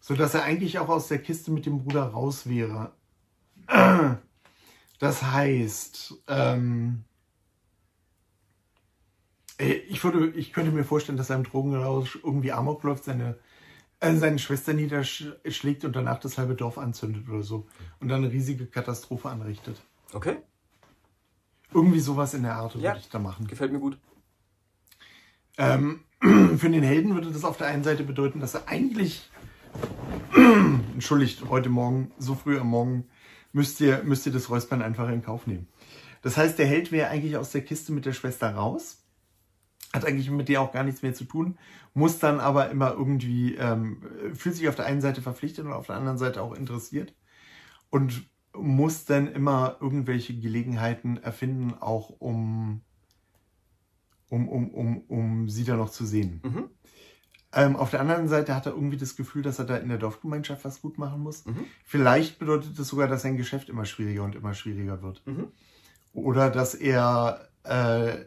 So 0.00 0.14
dass 0.14 0.34
er 0.34 0.44
eigentlich 0.44 0.78
auch 0.78 0.88
aus 0.88 1.08
der 1.08 1.18
Kiste 1.18 1.50
mit 1.50 1.66
dem 1.66 1.82
Bruder 1.82 2.04
raus 2.04 2.48
wäre. 2.48 2.92
Das 4.98 5.22
heißt, 5.22 6.14
ähm, 6.28 7.04
äh, 9.58 9.72
ich, 9.72 10.02
würde, 10.04 10.30
ich 10.30 10.52
könnte 10.52 10.70
mir 10.70 10.84
vorstellen, 10.84 11.18
dass 11.18 11.30
er 11.30 11.36
im 11.36 11.44
Drogenrausch 11.44 12.18
irgendwie 12.22 12.52
Amok 12.52 12.82
läuft, 12.84 13.04
seine, 13.04 13.38
äh, 14.00 14.14
seine 14.16 14.38
Schwester 14.38 14.72
niederschlägt 14.72 15.84
und 15.84 15.96
danach 15.96 16.20
das 16.20 16.38
halbe 16.38 16.54
Dorf 16.54 16.78
anzündet 16.78 17.28
oder 17.28 17.42
so. 17.42 17.66
Und 18.00 18.08
dann 18.08 18.24
eine 18.24 18.32
riesige 18.32 18.66
Katastrophe 18.66 19.28
anrichtet. 19.28 19.80
Okay. 20.12 20.36
Irgendwie 21.74 22.00
sowas 22.00 22.34
in 22.34 22.44
der 22.44 22.54
Art 22.54 22.74
Ja. 22.76 22.92
würde 22.92 23.00
ich 23.00 23.08
da 23.10 23.18
machen. 23.18 23.46
Gefällt 23.46 23.72
mir 23.72 23.80
gut. 23.80 23.98
Ähm, 25.58 26.00
für 26.20 26.70
den 26.70 26.82
Helden 26.82 27.14
würde 27.14 27.30
das 27.30 27.44
auf 27.44 27.56
der 27.56 27.66
einen 27.66 27.84
Seite 27.84 28.04
bedeuten, 28.04 28.40
dass 28.40 28.54
er 28.54 28.68
eigentlich, 28.68 29.28
entschuldigt, 30.94 31.48
heute 31.48 31.68
Morgen, 31.68 32.12
so 32.18 32.34
früh 32.34 32.58
am 32.58 32.68
Morgen, 32.68 33.08
müsst 33.52 33.80
ihr, 33.80 34.02
müsst 34.04 34.24
ihr 34.26 34.32
das 34.32 34.50
Räuspern 34.50 34.82
einfach 34.82 35.08
in 35.08 35.22
Kauf 35.22 35.46
nehmen. 35.46 35.68
Das 36.22 36.36
heißt, 36.36 36.58
der 36.58 36.66
Held 36.66 36.90
wäre 36.92 37.08
eigentlich 37.10 37.36
aus 37.36 37.50
der 37.50 37.62
Kiste 37.62 37.92
mit 37.92 38.06
der 38.06 38.12
Schwester 38.12 38.54
raus, 38.54 39.04
hat 39.92 40.04
eigentlich 40.06 40.30
mit 40.30 40.48
der 40.48 40.60
auch 40.60 40.72
gar 40.72 40.82
nichts 40.82 41.02
mehr 41.02 41.14
zu 41.14 41.24
tun, 41.24 41.58
muss 41.92 42.18
dann 42.18 42.40
aber 42.40 42.70
immer 42.70 42.92
irgendwie, 42.92 43.54
ähm, 43.56 44.02
fühlt 44.34 44.56
sich 44.56 44.68
auf 44.68 44.74
der 44.74 44.86
einen 44.86 45.00
Seite 45.00 45.22
verpflichtet 45.22 45.66
und 45.66 45.72
auf 45.72 45.86
der 45.86 45.96
anderen 45.96 46.18
Seite 46.18 46.42
auch 46.42 46.54
interessiert 46.54 47.14
und 47.90 48.24
muss 48.56 49.04
dann 49.04 49.26
immer 49.32 49.76
irgendwelche 49.80 50.34
Gelegenheiten 50.38 51.16
erfinden, 51.22 51.74
auch 51.80 52.10
um 52.20 52.82
um, 54.30 54.48
um, 54.48 54.70
um, 54.70 54.98
um 55.08 55.48
sie 55.48 55.64
da 55.64 55.76
noch 55.76 55.90
zu 55.90 56.04
sehen. 56.06 56.40
Mhm. 56.44 56.64
Ähm, 57.52 57.76
auf 57.76 57.90
der 57.90 58.00
anderen 58.00 58.26
Seite 58.26 58.54
hat 58.54 58.66
er 58.66 58.72
irgendwie 58.72 58.96
das 58.96 59.14
Gefühl, 59.14 59.42
dass 59.42 59.60
er 59.60 59.64
da 59.64 59.76
in 59.76 59.88
der 59.88 59.98
Dorfgemeinschaft 59.98 60.64
was 60.64 60.80
gut 60.80 60.98
machen 60.98 61.20
muss. 61.22 61.44
Mhm. 61.46 61.66
Vielleicht 61.84 62.40
bedeutet 62.40 62.76
das 62.78 62.88
sogar, 62.88 63.06
dass 63.06 63.22
sein 63.22 63.36
Geschäft 63.36 63.68
immer 63.68 63.84
schwieriger 63.84 64.24
und 64.24 64.34
immer 64.34 64.54
schwieriger 64.54 65.02
wird. 65.02 65.24
Mhm. 65.26 65.48
Oder 66.12 66.50
dass 66.50 66.74
er, 66.74 67.48
äh, 67.62 68.24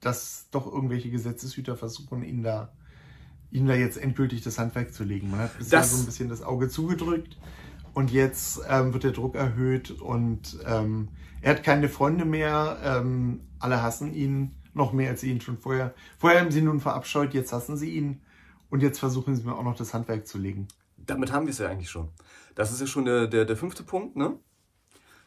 dass 0.00 0.48
doch 0.50 0.70
irgendwelche 0.70 1.10
Gesetzeshüter 1.10 1.74
versuchen, 1.76 2.22
ihn 2.22 2.42
da, 2.42 2.72
ihm 3.50 3.66
da 3.66 3.74
jetzt 3.74 3.96
endgültig 3.96 4.42
das 4.42 4.58
Handwerk 4.58 4.92
zu 4.92 5.04
legen. 5.04 5.30
Man 5.30 5.40
hat 5.40 5.56
bisher 5.56 5.78
Das- 5.78 5.92
so 5.92 6.02
ein 6.02 6.06
bisschen 6.06 6.28
das 6.28 6.42
Auge 6.42 6.68
zugedrückt 6.68 7.38
und 7.96 8.12
jetzt 8.12 8.60
ähm, 8.68 8.92
wird 8.92 9.04
der 9.04 9.12
Druck 9.12 9.36
erhöht 9.36 9.90
und 9.90 10.58
ähm, 10.66 11.08
er 11.40 11.54
hat 11.54 11.62
keine 11.62 11.88
Freunde 11.88 12.26
mehr. 12.26 12.76
Ähm, 12.84 13.40
alle 13.58 13.82
hassen 13.82 14.12
ihn 14.12 14.54
noch 14.74 14.92
mehr 14.92 15.08
als 15.08 15.22
sie 15.22 15.30
ihn 15.30 15.40
schon 15.40 15.56
vorher. 15.56 15.94
Vorher 16.18 16.40
haben 16.40 16.50
sie 16.50 16.58
ihn 16.58 16.66
nun 16.66 16.80
verabscheut, 16.80 17.32
jetzt 17.32 17.54
hassen 17.54 17.78
sie 17.78 17.88
ihn 17.92 18.20
und 18.68 18.82
jetzt 18.82 18.98
versuchen 18.98 19.34
sie 19.34 19.44
mir 19.44 19.56
auch 19.56 19.62
noch 19.62 19.76
das 19.76 19.94
Handwerk 19.94 20.26
zu 20.26 20.36
legen. 20.36 20.68
Damit 20.98 21.32
haben 21.32 21.46
wir 21.46 21.52
es 21.52 21.58
ja 21.58 21.70
eigentlich 21.70 21.88
schon. 21.88 22.10
Das 22.54 22.70
ist 22.70 22.82
ja 22.82 22.86
schon 22.86 23.06
der, 23.06 23.28
der, 23.28 23.46
der 23.46 23.56
fünfte 23.56 23.82
Punkt, 23.82 24.14
ne? 24.14 24.38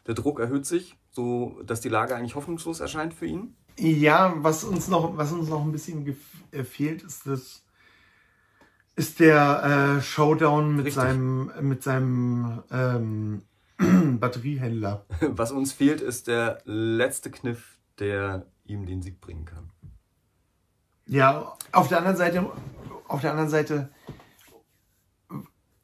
Der 0.06 0.14
Druck 0.14 0.38
erhöht 0.38 0.64
sich, 0.64 0.96
so 1.10 1.60
dass 1.66 1.80
die 1.80 1.88
Lage 1.88 2.14
eigentlich 2.14 2.36
hoffnungslos 2.36 2.78
erscheint 2.78 3.14
für 3.14 3.26
ihn. 3.26 3.56
Ja, 3.80 4.32
was 4.36 4.62
uns 4.62 4.86
noch, 4.86 5.16
was 5.16 5.32
uns 5.32 5.48
noch 5.48 5.64
ein 5.64 5.72
bisschen 5.72 6.06
äh, 6.52 6.62
fehlt, 6.62 7.02
ist 7.02 7.26
das, 7.26 7.64
ist 8.96 9.20
der 9.20 9.96
äh, 9.98 10.02
Showdown 10.02 10.76
mit 10.76 10.86
Richtig. 10.86 11.02
seinem, 11.02 11.50
mit 11.60 11.82
seinem 11.82 12.62
ähm, 12.70 13.42
Batteriehändler. 14.20 15.06
Was 15.20 15.52
uns 15.52 15.72
fehlt, 15.72 16.00
ist 16.00 16.26
der 16.26 16.60
letzte 16.64 17.30
Kniff, 17.30 17.78
der 17.98 18.46
ihm 18.64 18.86
den 18.86 19.02
Sieg 19.02 19.20
bringen 19.20 19.44
kann. 19.44 19.70
Ja, 21.06 21.56
auf 21.72 21.88
der 21.88 21.98
anderen 21.98 22.16
Seite, 22.16 22.46
auf 23.08 23.20
der 23.20 23.32
anderen 23.32 23.50
Seite, 23.50 23.90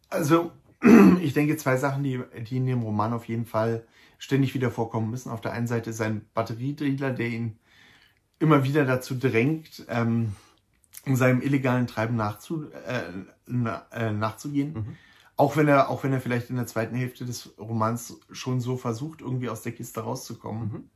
also 0.08 0.52
ich 1.20 1.32
denke 1.32 1.56
zwei 1.56 1.76
Sachen, 1.76 2.04
die, 2.04 2.20
die 2.48 2.58
in 2.58 2.66
dem 2.66 2.82
Roman 2.82 3.12
auf 3.12 3.26
jeden 3.26 3.46
Fall 3.46 3.84
ständig 4.18 4.54
wieder 4.54 4.70
vorkommen 4.70 5.10
müssen. 5.10 5.30
Auf 5.30 5.40
der 5.40 5.52
einen 5.52 5.66
Seite 5.66 5.92
sein 5.92 6.26
Batteriedealer, 6.34 7.10
der 7.12 7.28
ihn 7.28 7.58
immer 8.38 8.64
wieder 8.64 8.84
dazu 8.84 9.14
drängt, 9.14 9.84
ähm, 9.88 10.34
seinem 11.14 11.40
illegalen 11.40 11.86
Treiben 11.86 12.16
nachzu, 12.16 12.64
äh, 12.72 13.02
na, 13.46 13.86
äh, 13.92 14.10
nachzugehen. 14.10 14.72
Mhm. 14.72 14.96
Auch 15.36 15.56
wenn 15.56 15.68
er, 15.68 15.90
auch 15.90 16.02
wenn 16.02 16.12
er 16.12 16.20
vielleicht 16.20 16.50
in 16.50 16.56
der 16.56 16.66
zweiten 16.66 16.96
Hälfte 16.96 17.24
des 17.24 17.56
Romans 17.58 18.18
schon 18.32 18.60
so 18.60 18.76
versucht, 18.76 19.20
irgendwie 19.20 19.50
aus 19.50 19.62
der 19.62 19.72
Kiste 19.72 20.00
rauszukommen. 20.00 20.72
Mhm. 20.72 20.90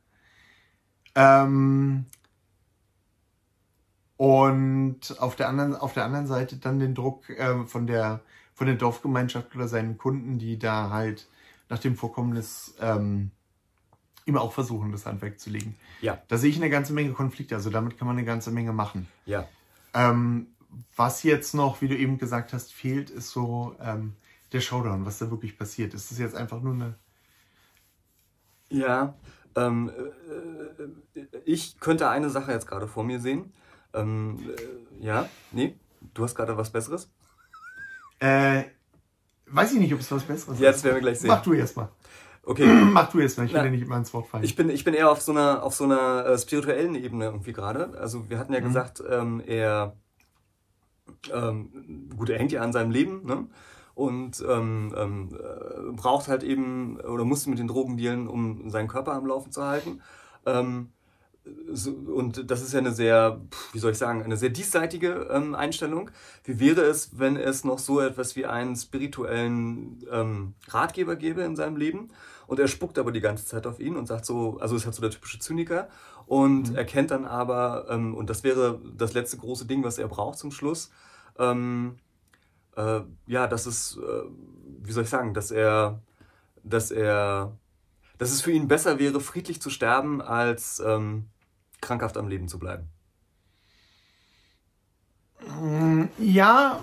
Ähm, 1.15 2.05
und 4.17 5.19
auf 5.19 5.35
der 5.35 5.47
anderen, 5.47 5.75
auf 5.75 5.93
der 5.93 6.05
anderen 6.05 6.27
Seite 6.27 6.57
dann 6.57 6.79
den 6.79 6.93
Druck 6.95 7.29
ähm, 7.29 7.67
von 7.67 7.87
der 7.87 8.21
von 8.53 8.67
der 8.67 8.75
Dorfgemeinschaft 8.75 9.55
oder 9.55 9.67
seinen 9.67 9.97
Kunden, 9.97 10.37
die 10.37 10.59
da 10.59 10.91
halt 10.91 11.27
nach 11.69 11.79
dem 11.79 11.95
Vorkommnis 11.95 12.75
ähm, 12.79 13.31
immer 14.25 14.41
auch 14.41 14.53
versuchen, 14.53 14.91
das 14.91 15.07
Handwerk 15.07 15.39
zu 15.39 15.49
legen. 15.49 15.75
Ja, 15.99 16.21
Da 16.27 16.37
sehe 16.37 16.51
ich 16.51 16.57
eine 16.57 16.69
ganze 16.69 16.93
Menge 16.93 17.13
Konflikte, 17.13 17.55
also 17.55 17.71
damit 17.71 17.97
kann 17.97 18.07
man 18.07 18.17
eine 18.17 18.25
ganze 18.25 18.51
Menge 18.51 18.71
machen. 18.71 19.07
ja. 19.25 19.47
Ähm, 19.93 20.47
was 20.95 21.23
jetzt 21.23 21.53
noch, 21.53 21.81
wie 21.81 21.87
du 21.87 21.97
eben 21.97 22.17
gesagt 22.17 22.53
hast, 22.53 22.73
fehlt, 22.73 23.09
ist 23.09 23.29
so 23.29 23.75
ähm, 23.81 24.15
der 24.51 24.61
Showdown, 24.61 25.05
was 25.05 25.17
da 25.19 25.29
wirklich 25.29 25.57
passiert. 25.57 25.93
Ist 25.93 26.11
das 26.11 26.17
jetzt 26.17 26.35
einfach 26.35 26.61
nur 26.61 26.73
eine. 26.73 26.95
Ja, 28.69 29.15
ähm, 29.55 29.91
äh, 31.15 31.19
äh, 31.19 31.27
ich 31.45 31.79
könnte 31.79 32.09
eine 32.09 32.29
Sache 32.29 32.51
jetzt 32.51 32.67
gerade 32.67 32.87
vor 32.87 33.03
mir 33.03 33.19
sehen. 33.19 33.51
Ähm, 33.93 34.39
äh, 34.49 35.05
ja, 35.05 35.27
nee, 35.51 35.75
du 36.13 36.23
hast 36.23 36.35
gerade 36.35 36.55
was 36.55 36.69
Besseres? 36.69 37.09
Äh, 38.19 38.63
weiß 39.47 39.73
ich 39.73 39.79
nicht, 39.79 39.93
ob 39.93 39.99
es 39.99 40.11
was 40.11 40.23
Besseres 40.23 40.59
ist. 40.59 40.63
das 40.63 40.83
werden 40.83 40.95
wir 40.95 41.01
gleich 41.01 41.19
sehen. 41.19 41.27
Mach 41.27 41.41
du 41.41 41.53
erstmal. 41.53 41.89
Okay, 42.43 42.65
Mach 42.93 43.11
du 43.11 43.19
erstmal, 43.19 43.45
ich 43.47 43.53
will 43.53 43.59
Na, 43.59 43.65
dir 43.65 43.71
nicht 43.71 43.83
immer 43.83 43.97
ins 43.97 44.13
Wort 44.13 44.27
fallen. 44.27 44.43
ich 44.43 44.55
bin, 44.55 44.69
ich 44.69 44.83
bin 44.83 44.93
eher 44.93 45.11
auf 45.11 45.21
so 45.21 45.31
einer, 45.31 45.63
auf 45.63 45.73
so 45.75 45.83
einer 45.83 46.25
äh, 46.25 46.37
spirituellen 46.37 46.95
Ebene 46.95 47.25
irgendwie 47.25 47.53
gerade. 47.53 47.97
Also 47.99 48.29
wir 48.29 48.39
hatten 48.39 48.53
ja 48.53 48.59
Mhm. 48.59 48.65
gesagt, 48.65 49.03
ähm, 49.07 49.41
er, 49.45 49.95
ähm, 51.33 52.09
gut, 52.17 52.29
er 52.29 52.39
hängt 52.39 52.51
ja 52.51 52.61
an 52.61 52.73
seinem 52.73 52.91
Leben, 52.91 53.25
ne? 53.25 53.47
Und 53.93 54.43
ähm, 54.47 54.93
ähm, 54.97 55.29
äh, 55.37 55.91
braucht 55.91 56.27
halt 56.29 56.43
eben, 56.43 56.99
oder 57.01 57.25
musste 57.25 57.49
mit 57.49 57.59
den 57.59 57.67
Drogen 57.67 57.97
dealen, 57.97 58.27
um 58.27 58.69
seinen 58.69 58.87
Körper 58.87 59.13
am 59.13 59.25
Laufen 59.27 59.51
zu 59.51 59.63
halten. 59.63 60.01
Ähm, 60.45 60.89
so, 61.73 61.91
und 61.91 62.51
das 62.51 62.61
ist 62.61 62.73
ja 62.73 62.79
eine 62.79 62.93
sehr, 62.93 63.41
wie 63.73 63.79
soll 63.79 63.91
ich 63.91 63.97
sagen, 63.97 64.23
eine 64.23 64.37
sehr 64.37 64.49
diesseitige 64.49 65.27
ähm, 65.31 65.55
Einstellung. 65.55 66.11
Wie 66.45 66.59
wäre 66.59 66.81
es, 66.83 67.19
wenn 67.19 67.37
es 67.37 67.63
noch 67.63 67.79
so 67.79 67.99
etwas 67.99 68.35
wie 68.35 68.45
einen 68.45 68.75
spirituellen 68.75 70.05
ähm, 70.11 70.53
Ratgeber 70.69 71.15
gäbe 71.17 71.41
in 71.43 71.55
seinem 71.55 71.77
Leben? 71.77 72.09
Und 72.51 72.59
er 72.59 72.67
spuckt 72.67 72.99
aber 72.99 73.13
die 73.13 73.21
ganze 73.21 73.45
Zeit 73.45 73.65
auf 73.65 73.79
ihn 73.79 73.95
und 73.95 74.07
sagt 74.07 74.25
so, 74.25 74.57
also 74.59 74.75
ist 74.75 74.83
halt 74.83 74.93
so 74.93 75.01
der 75.01 75.09
typische 75.11 75.39
Zyniker 75.39 75.87
und 76.25 76.75
erkennt 76.75 77.09
dann 77.11 77.23
aber, 77.23 77.85
ähm, 77.89 78.13
und 78.13 78.29
das 78.29 78.43
wäre 78.43 78.81
das 78.93 79.13
letzte 79.13 79.37
große 79.37 79.65
Ding, 79.67 79.85
was 79.85 79.97
er 79.97 80.09
braucht 80.09 80.37
zum 80.37 80.51
Schluss, 80.51 80.91
ähm, 81.39 81.95
äh, 82.75 83.01
ja, 83.27 83.47
das 83.47 83.67
ist, 83.67 83.97
äh, 83.97 84.23
wie 84.83 84.91
soll 84.91 85.03
ich 85.05 85.09
sagen, 85.09 85.33
dass 85.33 85.51
er, 85.51 86.01
dass 86.63 86.91
er, 86.91 87.57
dass 88.17 88.31
es 88.31 88.41
für 88.41 88.51
ihn 88.51 88.67
besser 88.67 88.99
wäre, 88.99 89.21
friedlich 89.21 89.61
zu 89.61 89.69
sterben, 89.69 90.21
als 90.21 90.81
ähm, 90.85 91.27
krankhaft 91.81 92.17
am 92.17 92.27
Leben 92.27 92.49
zu 92.49 92.59
bleiben. 92.59 92.89
Mm, 95.47 96.05
Ja, 96.17 96.81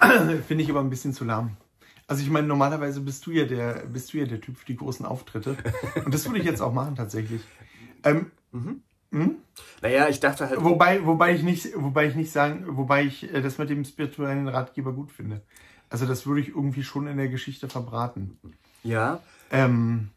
finde 0.46 0.62
ich 0.64 0.70
aber 0.70 0.80
ein 0.80 0.90
bisschen 0.90 1.12
zu 1.12 1.24
lahm. 1.24 1.56
Also 2.08 2.22
ich 2.22 2.30
meine, 2.30 2.48
normalerweise 2.48 3.02
bist 3.02 3.26
du 3.26 3.32
ja 3.32 3.46
der, 3.46 3.86
bist 3.86 4.12
du 4.14 4.18
ja 4.18 4.26
der 4.26 4.40
Typ 4.40 4.58
für 4.58 4.66
die 4.66 4.76
großen 4.76 5.06
Auftritte. 5.06 5.56
Und 6.04 6.14
das 6.14 6.26
würde 6.26 6.40
ich 6.40 6.46
jetzt 6.46 6.62
auch 6.62 6.72
machen 6.72 6.96
tatsächlich. 6.96 7.42
Ähm, 8.04 8.32
Mhm. 8.52 8.82
hm? 9.12 9.36
Naja, 9.82 10.08
ich 10.08 10.20
dachte 10.20 10.48
halt, 10.48 10.62
Wobei, 10.62 11.04
wobei 11.06 11.34
ich 11.34 11.42
nicht, 11.42 11.68
wobei 11.76 12.06
ich 12.08 12.14
nicht 12.16 12.32
sagen, 12.32 12.76
wobei 12.76 13.04
ich 13.04 13.24
äh, 13.32 13.42
das 13.42 13.58
mit 13.58 13.70
dem 13.70 13.84
spirituellen 13.84 14.48
Ratgeber 14.48 14.92
gut 14.92 15.12
finde. 15.12 15.42
Also 15.90 16.06
das 16.06 16.26
würde 16.26 16.40
ich 16.42 16.48
irgendwie 16.48 16.84
schon 16.84 17.06
in 17.06 17.16
der 17.18 17.28
Geschichte 17.28 17.68
verbraten. 17.68 18.38
ja, 18.82 19.22
Ähm, 19.50 20.10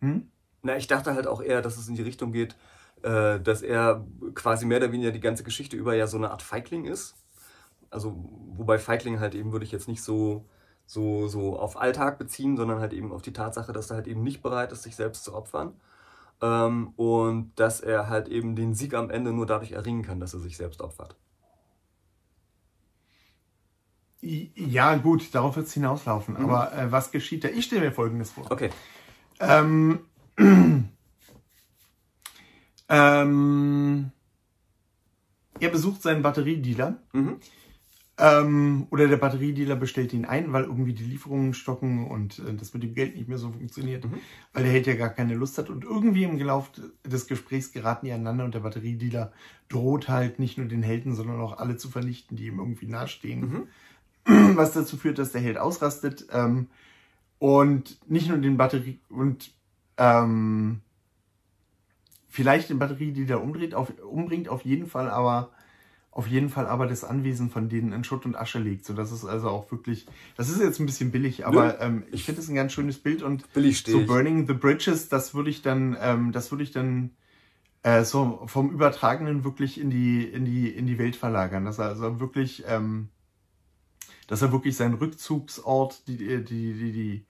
hm? 0.00 0.28
na, 0.62 0.76
ich 0.76 0.86
dachte 0.86 1.14
halt 1.14 1.26
auch 1.26 1.42
eher, 1.42 1.62
dass 1.62 1.76
es 1.76 1.88
in 1.88 1.94
die 1.94 2.02
Richtung 2.02 2.32
geht, 2.32 2.56
äh, 3.02 3.40
dass 3.40 3.62
er 3.62 4.06
quasi 4.34 4.66
mehr 4.66 4.78
oder 4.78 4.92
weniger 4.92 5.10
die 5.10 5.20
ganze 5.20 5.44
Geschichte 5.44 5.76
über 5.76 5.94
ja 5.94 6.06
so 6.06 6.16
eine 6.16 6.30
Art 6.30 6.42
Feigling 6.42 6.86
ist. 6.86 7.16
Also, 7.90 8.14
wobei 8.56 8.78
Feigling 8.78 9.20
halt 9.20 9.34
eben 9.34 9.52
würde 9.52 9.64
ich 9.66 9.72
jetzt 9.72 9.88
nicht 9.88 10.02
so, 10.02 10.46
so, 10.86 11.28
so 11.28 11.58
auf 11.58 11.80
Alltag 11.80 12.18
beziehen, 12.18 12.56
sondern 12.56 12.80
halt 12.80 12.92
eben 12.92 13.12
auf 13.12 13.22
die 13.22 13.32
Tatsache, 13.32 13.72
dass 13.72 13.90
er 13.90 13.96
halt 13.96 14.06
eben 14.06 14.22
nicht 14.22 14.42
bereit 14.42 14.72
ist, 14.72 14.82
sich 14.82 14.96
selbst 14.96 15.24
zu 15.24 15.34
opfern. 15.34 15.72
Ähm, 16.42 16.92
und 16.96 17.52
dass 17.56 17.80
er 17.80 18.08
halt 18.08 18.28
eben 18.28 18.56
den 18.56 18.74
Sieg 18.74 18.94
am 18.94 19.10
Ende 19.10 19.32
nur 19.32 19.46
dadurch 19.46 19.72
erringen 19.72 20.02
kann, 20.02 20.20
dass 20.20 20.34
er 20.34 20.40
sich 20.40 20.56
selbst 20.56 20.80
opfert. 20.82 21.16
Ja, 24.20 24.96
gut, 24.96 25.34
darauf 25.34 25.56
wird 25.56 25.66
es 25.66 25.74
hinauslaufen. 25.74 26.34
Mhm. 26.34 26.44
Aber 26.44 26.72
äh, 26.72 26.90
was 26.90 27.12
geschieht 27.12 27.44
da? 27.44 27.48
Ich 27.48 27.66
stelle 27.66 27.82
mir 27.82 27.92
Folgendes 27.92 28.30
vor. 28.30 28.50
Okay. 28.50 28.70
Ähm, 29.38 30.00
ähm, 32.88 34.10
er 35.60 35.68
besucht 35.68 36.02
seinen 36.02 36.22
Batteriedealer. 36.22 36.96
Mhm. 37.12 37.36
Ähm, 38.16 38.86
oder 38.90 39.08
der 39.08 39.16
Batteriedealer 39.16 39.74
bestellt 39.74 40.12
ihn 40.12 40.24
ein, 40.24 40.52
weil 40.52 40.64
irgendwie 40.64 40.92
die 40.92 41.02
Lieferungen 41.02 41.52
stocken 41.52 42.06
und 42.06 42.38
äh, 42.38 42.54
das 42.54 42.72
mit 42.72 42.84
dem 42.84 42.94
Geld 42.94 43.16
nicht 43.16 43.28
mehr 43.28 43.38
so 43.38 43.50
funktioniert, 43.50 44.04
Mhm. 44.04 44.18
weil 44.52 44.62
der 44.62 44.72
Held 44.72 44.86
ja 44.86 44.94
gar 44.94 45.08
keine 45.08 45.34
Lust 45.34 45.58
hat. 45.58 45.68
Und 45.68 45.82
irgendwie 45.82 46.22
im 46.22 46.38
Lauf 46.38 46.70
des 47.04 47.26
Gesprächs 47.26 47.72
geraten 47.72 48.06
die 48.06 48.12
aneinander 48.12 48.44
und 48.44 48.54
der 48.54 48.60
Batteriedealer 48.60 49.32
droht 49.68 50.08
halt 50.08 50.38
nicht 50.38 50.58
nur 50.58 50.68
den 50.68 50.84
Helden, 50.84 51.14
sondern 51.14 51.40
auch 51.40 51.58
alle 51.58 51.76
zu 51.76 51.88
vernichten, 51.88 52.36
die 52.36 52.46
ihm 52.46 52.60
irgendwie 52.60 52.86
nahestehen. 52.86 53.66
Mhm. 54.26 54.56
Was 54.56 54.72
dazu 54.72 54.96
führt, 54.96 55.18
dass 55.18 55.32
der 55.32 55.40
Held 55.40 55.58
ausrastet 55.58 56.26
ähm, 56.32 56.68
und 57.40 57.98
nicht 58.08 58.28
nur 58.28 58.38
den 58.38 58.56
Batterie 58.56 59.00
und 59.08 59.52
ähm, 59.98 60.82
vielleicht 62.28 62.70
den 62.70 62.78
Batteriedealer 62.78 63.42
umdreht, 63.42 63.74
auf, 63.74 63.92
umbringt, 64.04 64.48
auf 64.48 64.64
jeden 64.64 64.86
Fall 64.86 65.10
aber 65.10 65.50
auf 66.14 66.28
jeden 66.28 66.48
Fall 66.48 66.66
aber 66.66 66.86
das 66.86 67.02
Anwesen 67.02 67.50
von 67.50 67.68
denen 67.68 67.92
in 67.92 68.04
Schutt 68.04 68.24
und 68.24 68.36
Asche 68.36 68.60
legt. 68.60 68.86
So, 68.86 68.94
das 68.94 69.10
ist 69.10 69.24
also 69.24 69.48
auch 69.48 69.70
wirklich, 69.72 70.06
das 70.36 70.48
ist 70.48 70.60
jetzt 70.60 70.78
ein 70.78 70.86
bisschen 70.86 71.10
billig, 71.10 71.44
aber 71.44 71.80
ähm, 71.80 72.04
ich 72.12 72.22
finde 72.22 72.40
es 72.40 72.48
ein 72.48 72.54
ganz 72.54 72.72
schönes 72.72 72.98
Bild 72.98 73.22
und 73.22 73.52
Billig 73.52 73.82
so 73.84 74.00
ich. 74.00 74.06
Burning 74.06 74.46
the 74.46 74.54
Bridges, 74.54 75.08
das 75.08 75.34
würde 75.34 75.50
ich 75.50 75.62
dann, 75.62 75.96
ähm, 76.00 76.30
das 76.30 76.52
würde 76.52 76.62
ich 76.62 76.70
dann 76.70 77.10
äh, 77.82 78.04
so 78.04 78.44
vom 78.46 78.70
Übertragenen 78.70 79.42
wirklich 79.42 79.80
in 79.80 79.90
die, 79.90 80.22
in 80.22 80.44
die, 80.44 80.68
in 80.68 80.86
die 80.86 80.98
Welt 80.98 81.16
verlagern. 81.16 81.64
Dass 81.64 81.80
er 81.80 81.86
also 81.86 82.20
wirklich, 82.20 82.62
ähm, 82.68 83.08
dass 84.28 84.40
er 84.40 84.52
wirklich 84.52 84.76
seinen 84.76 84.94
Rückzugsort, 84.94 86.06
die, 86.06 86.16
die, 86.16 86.44
die, 86.44 86.92
die, 86.92 87.26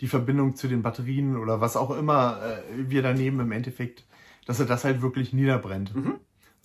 die 0.00 0.08
Verbindung 0.08 0.56
zu 0.56 0.66
den 0.66 0.82
Batterien 0.82 1.36
oder 1.36 1.60
was 1.60 1.76
auch 1.76 1.96
immer 1.96 2.42
äh, 2.42 2.62
wir 2.90 3.02
daneben 3.02 3.38
im 3.38 3.52
Endeffekt, 3.52 4.04
dass 4.44 4.58
er 4.58 4.66
das 4.66 4.82
halt 4.82 5.02
wirklich 5.02 5.32
niederbrennt. 5.32 5.94
Mhm. 5.94 6.14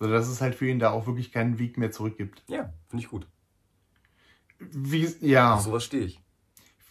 Also 0.00 0.12
dass 0.12 0.28
es 0.28 0.40
halt 0.40 0.54
für 0.56 0.66
ihn 0.68 0.78
da 0.80 0.90
auch 0.90 1.06
wirklich 1.06 1.30
keinen 1.30 1.58
Weg 1.58 1.76
mehr 1.78 1.92
zurück 1.92 2.16
gibt. 2.16 2.42
Ja, 2.48 2.72
finde 2.88 3.04
ich 3.04 3.10
gut. 3.10 3.26
Wie, 4.58 5.08
ja. 5.20 5.54
Auf 5.54 5.60
sowas 5.62 5.84
stehe 5.84 6.04
ich. 6.04 6.20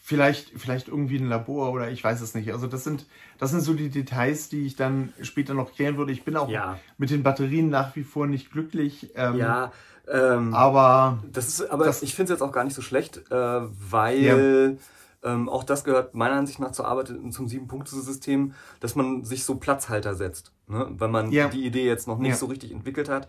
vielleicht, 0.02 0.50
vielleicht 0.60 0.88
irgendwie 0.88 1.18
ein 1.18 1.28
Labor 1.30 1.72
oder 1.72 1.92
ich 1.92 2.04
weiß 2.04 2.22
es 2.22 2.34
nicht. 2.34 2.52
Also 2.52 2.66
das 2.66 2.84
sind, 2.84 3.06
das 3.38 3.52
sind 3.52 3.62
so 3.62 3.76
die 3.76 3.90
Details, 3.90 4.50
die 4.50 4.66
ich 4.66 4.76
dann 4.76 5.14
später 5.22 5.54
noch 5.54 5.74
klären 5.76 5.98
würde. 5.98 6.12
Ich 6.12 6.24
bin 6.24 6.36
auch 6.36 6.50
Ja. 6.50 6.80
mit 6.98 7.12
den 7.12 7.22
Batterien 7.22 7.70
nach 7.70 7.96
wie 7.96 8.04
vor 8.04 8.26
nicht 8.26 8.52
glücklich. 8.52 9.12
Ähm, 9.16 9.38
Ja, 9.38 9.72
ähm, 10.12 10.56
Aber 10.56 11.20
Das 11.32 11.48
ist, 11.48 11.62
aber 11.70 11.86
Das- 11.86 12.02
ich 12.02 12.16
finde 12.16 12.34
es 12.34 12.40
jetzt 12.40 12.48
auch 12.48 12.52
gar 12.52 12.64
nicht 12.64 12.74
so 12.74 12.82
schlecht, 12.82 13.18
äh, 13.30 13.36
weil 13.36 14.78
ähm, 15.24 15.50
auch 15.50 15.64
das 15.64 15.84
gehört 15.84 16.16
meiner 16.16 16.36
Ansicht 16.36 16.60
nach 16.60 16.72
zur 16.72 16.88
Arbeit 16.88 17.08
zum 17.32 17.48
Sieben-Punkte-System, 17.48 18.54
dass 18.80 18.96
man 18.96 19.24
sich 19.26 19.44
so 19.44 19.56
Platzhalter 19.56 20.16
setzt, 20.16 20.54
ne? 20.68 20.88
wenn 20.92 21.12
man 21.12 21.32
Ja. 21.32 21.48
die 21.50 21.66
Idee 21.66 21.86
jetzt 21.86 22.08
noch 22.08 22.18
nicht 22.20 22.32
Ja. 22.32 22.36
so 22.38 22.46
richtig 22.48 22.72
entwickelt 22.72 23.10
hat. 23.10 23.28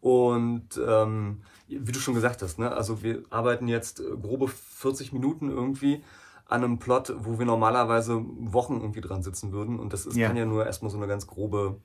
Und 0.00 0.80
ähm, 0.84 1.42
wie 1.68 1.92
du 1.92 2.00
schon 2.00 2.14
gesagt 2.14 2.42
hast, 2.42 2.58
ne? 2.58 2.72
also 2.72 3.02
wir 3.02 3.22
arbeiten 3.30 3.68
jetzt 3.68 4.00
äh, 4.00 4.04
grobe 4.20 4.48
40 4.48 5.12
Minuten 5.12 5.48
irgendwie 5.50 6.02
an 6.46 6.64
einem 6.64 6.78
Plot, 6.78 7.14
wo 7.18 7.38
wir 7.38 7.46
normalerweise 7.46 8.20
Wochen 8.24 8.80
irgendwie 8.80 9.00
dran 9.00 9.22
sitzen 9.22 9.52
würden. 9.52 9.78
Und 9.78 9.92
das 9.92 10.04
ist, 10.06 10.16
Ja. 10.16 10.26
kann 10.28 10.36
ja 10.36 10.44
nur 10.44 10.66
erstmal 10.66 10.90
so 10.90 10.96
eine 10.96 11.06
ganz 11.06 11.26
grobe 11.26 11.80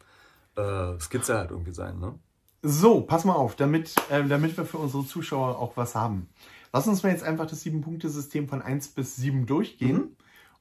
äh, 0.55 0.99
Skizze 0.99 1.37
halt 1.37 1.51
irgendwie 1.51 1.73
sein. 1.73 1.99
Ne? 1.99 2.15
so, 2.63 3.01
pass 3.01 3.23
mal 3.23 3.33
auf, 3.35 3.55
damit, 3.55 3.93
ähm, 4.09 4.27
damit 4.29 4.57
wir 4.57 4.65
für 4.65 4.77
unsere 4.79 5.05
Zuschauer 5.05 5.59
auch 5.59 5.77
was 5.77 5.93
haben. 5.95 6.27
Lass 6.73 6.87
uns 6.87 7.03
mal 7.03 7.09
jetzt 7.11 7.23
einfach 7.23 7.45
das 7.47 7.61
Sieben-Punkte-System 7.61 8.47
von 8.47 8.61
1 8.61 8.89
bis 8.89 9.15
7 9.15 9.45
durchgehen 9.45 9.95
Mhm. 9.97 10.15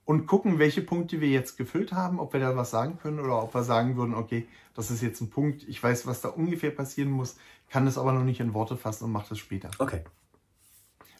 und 0.04 0.26
gucken, 0.26 0.58
welche 0.58 0.82
Punkte 0.82 1.20
wir 1.20 1.28
jetzt 1.28 1.56
gefüllt 1.56 1.92
haben, 1.92 2.20
ob 2.20 2.32
wir 2.32 2.40
da 2.40 2.56
was 2.56 2.70
sagen 2.70 2.98
können 3.02 3.18
oder 3.20 3.42
ob 3.42 3.54
wir 3.54 3.64
sagen 3.64 3.96
würden, 3.96 4.14
okay, 4.14 4.46
das 4.74 4.90
ist 4.90 5.02
jetzt 5.02 5.20
ein 5.20 5.30
Punkt, 5.30 5.64
ich 5.68 5.82
weiß, 5.82 6.06
was 6.06 6.20
da 6.20 6.28
ungefähr 6.28 6.70
passieren 6.70 7.10
muss, 7.10 7.36
kann 7.70 7.86
es 7.86 7.98
aber 7.98 8.12
noch 8.12 8.22
nicht 8.24 8.40
in 8.40 8.54
Worte 8.54 8.76
fassen 8.76 9.04
und 9.04 9.12
mache 9.12 9.30
das 9.30 9.38
später. 9.38 9.70
Okay, 9.78 10.02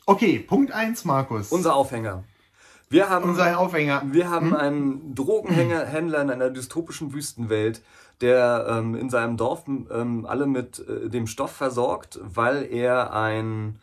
Okay, 0.09 0.39
Punkt 0.39 0.71
1, 0.71 1.05
Markus. 1.05 1.51
unser 1.51 1.75
Aufhänger. 1.75 2.23
Wir 2.89 3.09
haben 3.11 3.29
Unser 3.31 3.59
Aufhänger. 3.59 4.03
Wir 4.07 4.31
haben 4.31 4.55
einen 4.55 5.17
Drogenhändler 5.17 6.23
in 6.23 6.31
einer 6.31 6.51
dystopischen 6.51 7.13
Wüstenwelt, 7.13 7.83
der 8.21 8.67
ähm, 8.71 8.95
in 8.95 9.11
seinem 9.11 9.37
Dorf 9.37 9.65
ähm, 9.67 10.25
alle 10.25 10.47
mit 10.47 10.79
äh, 10.79 11.09
dem 11.09 11.27
Stoff 11.27 11.51
versorgt, 11.51 12.21
weil 12.23 12.63
er 12.73 13.13
ein 13.13 13.81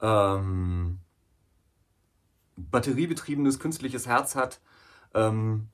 ähm, 0.00 1.00
batteriebetriebenes 2.56 3.58
künstliches 3.58 4.06
Herz 4.06 4.34
hat, 4.34 4.60
ähm, 5.14 5.68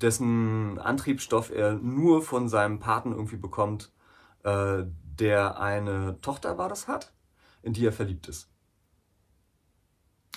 dessen 0.00 0.78
Antriebsstoff 0.78 1.50
er 1.50 1.74
nur 1.74 2.22
von 2.22 2.48
seinem 2.48 2.78
Paten 2.78 3.12
irgendwie 3.12 3.36
bekommt, 3.36 3.92
äh, 4.42 4.84
der 5.18 5.60
eine 5.60 6.20
Tochter 6.20 6.58
war 6.58 6.68
das 6.68 6.88
hat, 6.88 7.12
in 7.62 7.72
die 7.72 7.86
er 7.86 7.92
verliebt 7.92 8.28
ist. 8.28 8.50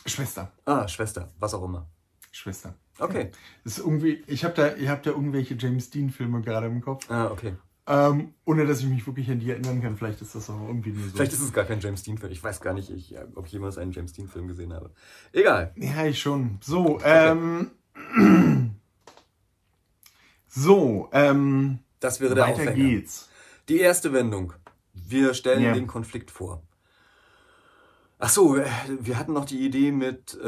Schwester. 0.05 0.51
Ah, 0.65 0.88
Schwester, 0.88 1.30
was 1.39 1.53
auch 1.53 1.63
immer. 1.63 1.89
Schwester. 2.32 2.75
Okay. 2.99 3.32
Das 3.63 3.77
ist 3.77 3.86
irgendwie, 3.86 4.23
ich 4.27 4.43
habe 4.43 4.53
da, 4.53 4.75
ich 4.75 4.88
hab 4.88 5.03
da 5.03 5.11
irgendwelche 5.11 5.55
James 5.55 5.89
Dean-Filme 5.89 6.41
gerade 6.41 6.67
im 6.67 6.82
Kopf. 6.82 7.09
Ah, 7.09 7.27
okay. 7.27 7.55
Ähm, 7.92 8.36
ohne 8.46 8.68
dass 8.68 8.82
ich 8.82 8.86
mich 8.86 9.08
wirklich 9.08 9.32
an 9.32 9.40
die 9.40 9.50
erinnern 9.50 9.82
kann. 9.82 9.98
Vielleicht 9.98 10.22
ist 10.22 10.36
das 10.36 10.48
auch 10.52 10.68
irgendwie 10.68 10.92
nur 10.92 11.06
so. 11.06 11.16
Vielleicht 11.16 11.34
ist 11.34 11.42
es 11.42 11.52
gar 11.52 11.66
kein 11.66 11.80
James 11.80 12.04
Dean-Film. 12.04 12.32
Ich 12.32 12.44
weiß 12.44 12.62
gar 12.62 12.76
nicht, 12.76 12.92
ich, 12.92 13.16
äh, 13.16 13.26
ob 13.34 13.48
ich 13.48 13.52
jemals 13.52 13.80
einen 13.80 13.92
James 13.92 14.14
Dean-Film 14.14 14.48
gesehen 14.48 14.74
habe. 14.74 14.92
Egal. 15.34 15.74
ja, 15.76 16.06
ich 16.06 16.20
schon. 16.22 16.60
So, 16.62 17.00
ähm. 17.04 17.72
So, 20.48 21.10
ähm. 21.12 21.80
Das 22.00 22.22
wäre 22.22 22.34
der 22.36 22.44
Weiter 22.46 22.54
Aufhänger. 22.62 22.72
geht's. 22.74 23.30
Die 23.70 23.80
erste 23.80 24.14
Wendung. 24.14 24.54
Wir 24.94 25.34
stellen 25.34 25.64
Ja. 25.64 25.74
den 25.74 25.88
Konflikt 25.88 26.32
vor. 26.32 26.64
Ach 28.20 28.30
so, 28.30 28.56
äh, 28.58 28.66
wir 29.00 29.18
hatten 29.18 29.34
noch 29.34 29.46
die 29.46 29.66
Idee 29.66 29.92
mit, 29.92 30.38
äh, 30.44 30.48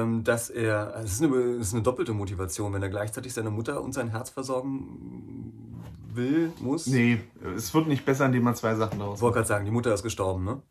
ähm, 0.00 0.24
dass 0.24 0.50
er, 0.50 0.94
es 1.04 1.12
ist, 1.12 1.22
eine, 1.22 1.34
es 1.36 1.68
ist 1.68 1.74
eine 1.74 1.82
doppelte 1.82 2.12
Motivation, 2.12 2.72
wenn 2.72 2.82
er 2.82 2.88
gleichzeitig 2.88 3.32
seine 3.32 3.50
Mutter 3.50 3.80
und 3.82 3.92
sein 3.92 4.08
Herz 4.08 4.30
versorgen 4.30 5.71
will, 6.14 6.52
muss. 6.60 6.86
Nee, 6.86 7.20
es 7.56 7.72
wird 7.74 7.86
nicht 7.88 8.04
besser, 8.04 8.26
indem 8.26 8.42
man 8.44 8.54
zwei 8.54 8.74
Sachen 8.74 8.98
daraus 8.98 9.18
Ich 9.18 9.22
wollte 9.22 9.36
gerade 9.36 9.48
sagen, 9.48 9.64
die 9.64 9.70
Mutter 9.70 9.92
ist 9.94 10.02
gestorben, 10.02 10.44
ne? 10.44 10.62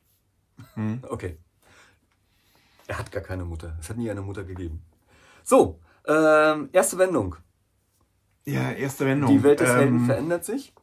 Hm. 0.76 1.04
Okay. 1.08 1.38
Er 2.88 2.98
hat 3.00 3.12
gar 3.12 3.22
keine 3.24 3.46
Mutter. 3.46 3.78
Es 3.80 3.90
hat 3.90 3.98
nie 3.98 4.10
eine 4.12 4.22
Mutter 4.22 4.44
gegeben. 4.44 4.84
So, 5.44 5.80
ähm, 6.06 6.70
erste 6.72 6.98
Wendung. 6.98 7.36
Ja, 8.46 8.72
erste 8.72 9.06
Wendung. 9.06 9.30
Die 9.32 9.44
Welt 9.44 9.60
des 9.60 9.70
Helden 9.70 9.98
ähm, 9.98 10.06
verändert 10.06 10.46
sich. 10.46 10.74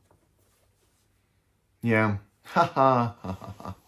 Ja. 1.83 2.21
Haha. 2.55 3.75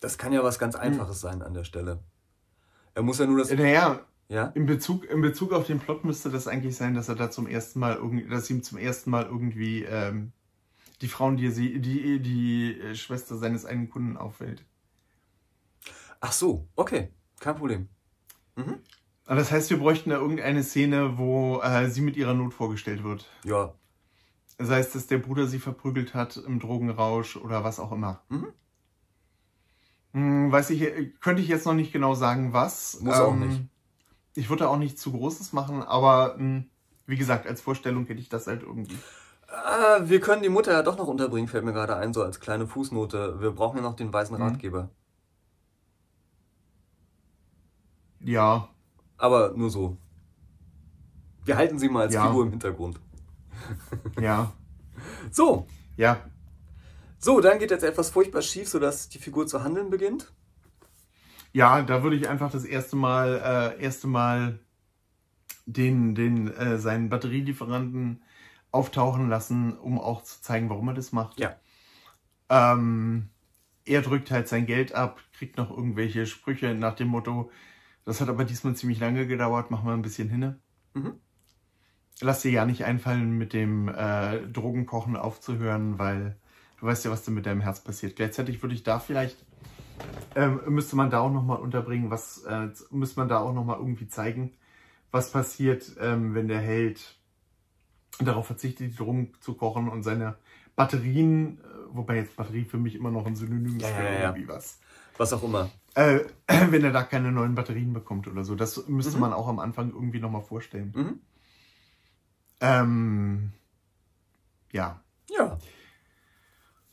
Das 0.00 0.16
kann 0.16 0.32
ja 0.32 0.44
was 0.44 0.60
ganz 0.60 0.76
Hm. 0.76 0.82
Einfaches 0.82 1.20
sein 1.20 1.42
an 1.42 1.54
der 1.54 1.64
Stelle. 1.64 1.98
Er 2.94 3.02
muss 3.02 3.18
ja 3.18 3.26
nur 3.26 3.38
das. 3.38 3.50
naja, 3.50 4.00
Ja? 4.28 4.48
in 4.48 4.66
Bezug, 4.66 5.04
in 5.06 5.22
Bezug 5.22 5.52
auf 5.52 5.66
den 5.66 5.78
Plot 5.80 6.04
müsste 6.04 6.30
das 6.30 6.48
eigentlich 6.48 6.76
sein, 6.76 6.94
dass 6.94 7.08
er 7.08 7.14
da 7.14 7.30
zum 7.30 7.46
ersten 7.46 7.80
Mal 7.80 7.96
irgendwie, 7.96 8.28
dass 8.28 8.50
ihm 8.50 8.62
zum 8.62 8.76
ersten 8.76 9.10
Mal 9.10 9.24
irgendwie 9.24 9.84
ähm, 9.84 10.32
die 11.00 11.08
Frauen, 11.08 11.36
die 11.36 11.46
er 11.46 11.52
sie, 11.52 11.80
die, 11.80 12.20
die 12.20 12.78
äh, 12.78 12.94
Schwester 12.94 13.36
seines 13.36 13.64
einen 13.64 13.88
Kunden 13.88 14.16
auffällt. 14.16 14.64
Ach 16.20 16.32
so, 16.32 16.68
okay. 16.76 17.08
Kein 17.40 17.56
Problem. 17.56 17.88
Aber 19.26 19.36
das 19.36 19.50
heißt, 19.52 19.70
wir 19.70 19.78
bräuchten 19.78 20.10
da 20.10 20.16
irgendeine 20.16 20.62
Szene, 20.62 21.18
wo 21.18 21.60
äh, 21.60 21.88
sie 21.88 22.00
mit 22.00 22.16
ihrer 22.16 22.34
Not 22.34 22.54
vorgestellt 22.54 23.04
wird. 23.04 23.26
Ja. 23.44 23.74
Sei 24.58 24.80
es, 24.80 24.92
dass 24.92 25.06
der 25.06 25.18
Bruder 25.18 25.46
sie 25.46 25.60
verprügelt 25.60 26.14
hat 26.14 26.36
im 26.36 26.58
Drogenrausch 26.58 27.36
oder 27.36 27.62
was 27.62 27.78
auch 27.78 27.92
immer. 27.92 28.22
Mhm. 28.28 28.52
Hm, 30.14 30.50
weiß 30.50 30.70
ich, 30.70 30.82
äh, 30.82 31.12
könnte 31.20 31.42
ich 31.42 31.48
jetzt 31.48 31.66
noch 31.66 31.74
nicht 31.74 31.92
genau 31.92 32.14
sagen, 32.14 32.52
was. 32.52 32.98
Ähm, 32.98 33.06
Muss 33.06 33.16
auch 33.16 33.36
nicht. 33.36 33.60
Ich 34.38 34.48
würde 34.50 34.68
auch 34.68 34.76
nicht 34.76 34.98
zu 35.00 35.10
Großes 35.10 35.52
machen, 35.52 35.82
aber 35.82 36.36
mh, 36.38 36.62
wie 37.06 37.16
gesagt, 37.16 37.46
als 37.48 37.60
Vorstellung 37.60 38.06
hätte 38.06 38.20
ich 38.20 38.28
das 38.28 38.46
halt 38.46 38.62
irgendwie. 38.62 38.96
Ah, 39.48 39.98
wir 40.04 40.20
können 40.20 40.42
die 40.42 40.48
Mutter 40.48 40.72
ja 40.72 40.82
doch 40.82 40.96
noch 40.96 41.08
unterbringen, 41.08 41.48
fällt 41.48 41.64
mir 41.64 41.72
gerade 41.72 41.96
ein, 41.96 42.12
so 42.14 42.22
als 42.22 42.38
kleine 42.38 42.66
Fußnote. 42.68 43.40
Wir 43.40 43.50
brauchen 43.50 43.78
ja 43.78 43.82
noch 43.82 43.96
den 43.96 44.12
weißen 44.12 44.36
Mhm. 44.36 44.42
Ratgeber. 44.42 44.90
Ja, 48.20 48.68
Aber 49.16 49.52
nur 49.56 49.70
so. 49.70 49.96
Wir 51.44 51.56
halten 51.56 51.78
sie 51.78 51.88
mal 51.88 52.02
als 52.02 52.14
Ja. 52.14 52.26
Figur 52.26 52.44
im 52.44 52.50
Hintergrund. 52.50 53.00
ja, 54.20 54.52
So, 55.32 55.66
ja. 55.96 56.20
so, 57.18 57.40
dann 57.40 57.58
geht 57.58 57.70
jetzt 57.72 57.82
etwas 57.84 58.10
furchtbar 58.10 58.42
schief, 58.42 58.68
sodass 58.68 59.08
die 59.08 59.18
Figur 59.18 59.46
zu 59.48 59.64
handeln 59.64 59.90
beginnt. 59.90 60.32
Ja, 61.58 61.82
da 61.82 62.04
würde 62.04 62.14
ich 62.14 62.28
einfach 62.28 62.52
das 62.52 62.64
erste 62.64 62.94
Mal, 62.94 63.74
äh, 63.78 63.82
erste 63.82 64.06
Mal 64.06 64.60
den, 65.66 66.14
den, 66.14 66.46
äh, 66.54 66.78
seinen 66.78 67.08
Batterielieferanten 67.08 68.22
auftauchen 68.70 69.28
lassen, 69.28 69.76
um 69.76 69.98
auch 69.98 70.22
zu 70.22 70.40
zeigen, 70.40 70.70
warum 70.70 70.86
er 70.86 70.94
das 70.94 71.10
macht. 71.10 71.40
Ja. 71.40 71.56
Ähm, 72.48 73.30
er 73.84 74.02
drückt 74.02 74.30
halt 74.30 74.46
sein 74.46 74.66
Geld 74.66 74.94
ab, 74.94 75.18
kriegt 75.32 75.56
noch 75.56 75.70
irgendwelche 75.76 76.26
Sprüche 76.26 76.76
nach 76.76 76.94
dem 76.94 77.08
Motto, 77.08 77.50
das 78.04 78.20
hat 78.20 78.28
aber 78.28 78.44
diesmal 78.44 78.76
ziemlich 78.76 79.00
lange 79.00 79.26
gedauert, 79.26 79.72
machen 79.72 79.88
wir 79.88 79.94
ein 79.94 80.02
bisschen 80.02 80.28
hinne. 80.28 80.60
Mhm. 80.94 81.14
lass 82.20 82.42
dir 82.42 82.52
ja 82.52 82.66
nicht 82.66 82.84
einfallen, 82.84 83.36
mit 83.36 83.52
dem 83.52 83.88
äh, 83.88 84.46
Drogenkochen 84.46 85.16
aufzuhören, 85.16 85.98
weil 85.98 86.36
du 86.78 86.86
weißt 86.86 87.04
ja, 87.04 87.10
was 87.10 87.24
da 87.24 87.32
mit 87.32 87.46
deinem 87.46 87.62
Herz 87.62 87.82
passiert. 87.82 88.14
Gleichzeitig 88.14 88.62
würde 88.62 88.76
ich 88.76 88.84
da 88.84 89.00
vielleicht, 89.00 89.44
ähm, 90.34 90.60
müsste 90.68 90.96
man 90.96 91.10
da 91.10 91.20
auch 91.20 91.32
nochmal 91.32 91.58
unterbringen, 91.58 92.10
was, 92.10 92.42
äh, 92.44 92.68
müsste 92.90 93.20
man 93.20 93.28
da 93.28 93.38
auch 93.40 93.52
nochmal 93.52 93.78
irgendwie 93.78 94.08
zeigen, 94.08 94.52
was 95.10 95.30
passiert, 95.32 95.96
ähm, 96.00 96.34
wenn 96.34 96.48
der 96.48 96.60
Held 96.60 97.16
darauf 98.20 98.46
verzichtet, 98.46 98.92
die 98.92 98.96
Drogen 98.96 99.32
zu 99.40 99.54
kochen 99.54 99.88
und 99.88 100.02
seine 100.02 100.36
Batterien, 100.76 101.58
äh, 101.58 101.64
wobei 101.90 102.16
jetzt 102.16 102.36
Batterie 102.36 102.64
für 102.64 102.78
mich 102.78 102.94
immer 102.94 103.10
noch 103.10 103.26
ein 103.26 103.36
Synonym 103.36 103.76
ist 103.76 103.82
Ja, 103.82 103.88
für 103.96 104.02
ja, 104.04 104.12
ja. 104.12 104.20
irgendwie 104.28 104.48
was. 104.48 104.78
Was 105.16 105.32
auch 105.32 105.42
immer. 105.42 105.70
Äh, 105.94 106.20
wenn 106.70 106.84
er 106.84 106.92
da 106.92 107.02
keine 107.02 107.32
neuen 107.32 107.54
Batterien 107.54 107.92
bekommt 107.92 108.28
oder 108.28 108.44
so. 108.44 108.54
Das 108.54 108.86
müsste 108.88 109.16
Mhm. 109.16 109.20
man 109.20 109.32
auch 109.32 109.48
am 109.48 109.58
Anfang 109.58 109.90
irgendwie 109.90 110.20
nochmal 110.20 110.42
vorstellen. 110.42 110.92
Mhm. 110.94 111.20
Ähm, 112.60 113.52
ja. 114.72 115.00
Ja. 115.30 115.58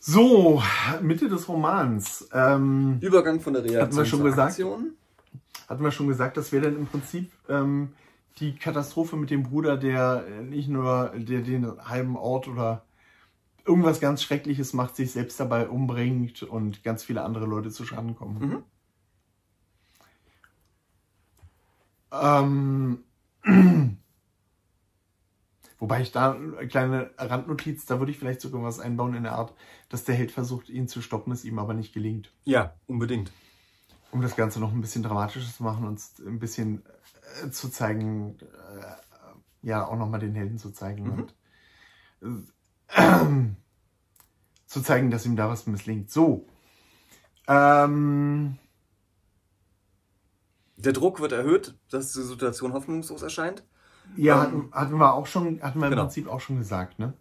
So, 0.08 0.62
Mitte 1.02 1.30
des 1.30 1.50
Romans. 1.50 2.30
Ähm, 2.32 3.00
Übergang 3.02 3.40
von 3.40 3.54
der 3.54 3.64
Reaktion 3.64 3.82
Hatten 3.82 3.98
wir 3.98 4.06
schon 4.06 4.20
zur 4.20 4.30
gesagt? 4.30 4.50
Aktion. 4.52 4.92
hatten 5.68 5.84
wir 5.84 5.90
schon 5.90 6.08
gesagt, 6.08 6.38
das 6.38 6.52
wäre 6.52 6.66
dann 6.66 6.76
im 6.78 6.86
Prinzip 6.86 7.32
ähm, 7.50 7.94
die 8.38 8.56
Katastrophe 8.56 9.16
mit 9.16 9.32
dem 9.32 9.42
Bruder, 9.42 9.78
der 9.78 10.24
äh, 10.28 10.44
nicht 10.44 10.70
nur 10.70 11.12
der 11.16 11.42
den 11.42 11.84
halben 11.84 12.18
Ort 12.18 12.48
oder 12.48 12.84
irgendwas 13.66 14.00
ganz 14.00 14.22
Schreckliches 14.22 14.74
macht, 14.74 14.96
sich 14.96 15.12
selbst 15.12 15.40
dabei 15.40 15.68
umbringt 15.70 16.44
und 16.44 16.84
ganz 16.84 17.04
viele 17.04 17.24
andere 17.24 17.48
Leute 17.48 17.72
zu 17.72 17.84
Schaden 17.84 18.16
kommen. 18.16 18.64
Ähm, 22.12 23.00
wobei 25.80 26.02
ich 26.02 26.12
da 26.12 26.34
eine 26.34 26.68
kleine 26.68 27.12
Randnotiz, 27.18 27.86
da 27.86 28.00
würde 28.00 28.12
ich 28.12 28.20
vielleicht 28.20 28.42
sogar 28.42 28.64
was 28.64 28.80
einbauen 28.80 29.16
in 29.16 29.24
der 29.24 29.34
Art, 29.34 29.54
dass 29.90 30.04
der 30.04 30.16
Held 30.16 30.32
versucht, 30.32 30.70
ihn 30.70 30.88
zu 30.88 31.02
stoppen, 31.02 31.34
es 31.34 31.46
ihm 31.46 31.60
aber 31.60 31.74
nicht 31.74 31.94
gelingt. 31.94 32.32
Ja, 32.46 32.74
unbedingt. 32.88 33.32
Um 34.12 34.22
das 34.22 34.36
Ganze 34.36 34.60
noch 34.60 34.72
ein 34.72 34.82
bisschen 34.82 35.04
dramatischer 35.04 35.52
zu 35.52 35.64
machen 35.64 35.86
und 35.86 36.02
ein 36.26 36.40
bisschen 36.40 36.84
äh, 37.44 37.50
zu 37.50 37.70
zeigen, 37.70 38.38
äh, 38.40 39.68
ja, 39.68 39.86
auch 39.86 39.98
nochmal 39.98 40.20
den 40.20 40.36
Helden 40.36 40.58
zu 40.58 40.72
zeigen 40.72 41.10
und 41.10 41.36
äh, 42.22 42.96
zu 44.68 44.82
zeigen, 44.82 45.12
dass 45.12 45.26
ihm 45.26 45.36
da 45.36 45.50
was 45.50 45.68
misslingt. 45.68 46.12
So. 46.12 46.48
Ähm, 47.48 48.58
Der 50.78 50.94
Druck 50.94 51.20
wird 51.20 51.32
erhöht, 51.32 51.76
dass 51.90 52.14
die 52.14 52.22
Situation 52.22 52.74
hoffnungslos 52.74 53.22
erscheint. 53.22 53.64
Ja, 54.16 54.36
Ähm, 54.36 54.42
hatten, 54.42 54.72
hatten 54.72 54.98
wir 55.00 55.14
auch 55.14 55.28
schon, 55.28 55.62
hatten 55.62 55.80
wir 55.80 55.86
im 55.88 55.92
genau. 55.92 56.04
Prinzip 56.04 56.28
auch 56.28 56.40
schon 56.42 56.58
gesagt, 56.58 57.00
ne? 57.00 57.14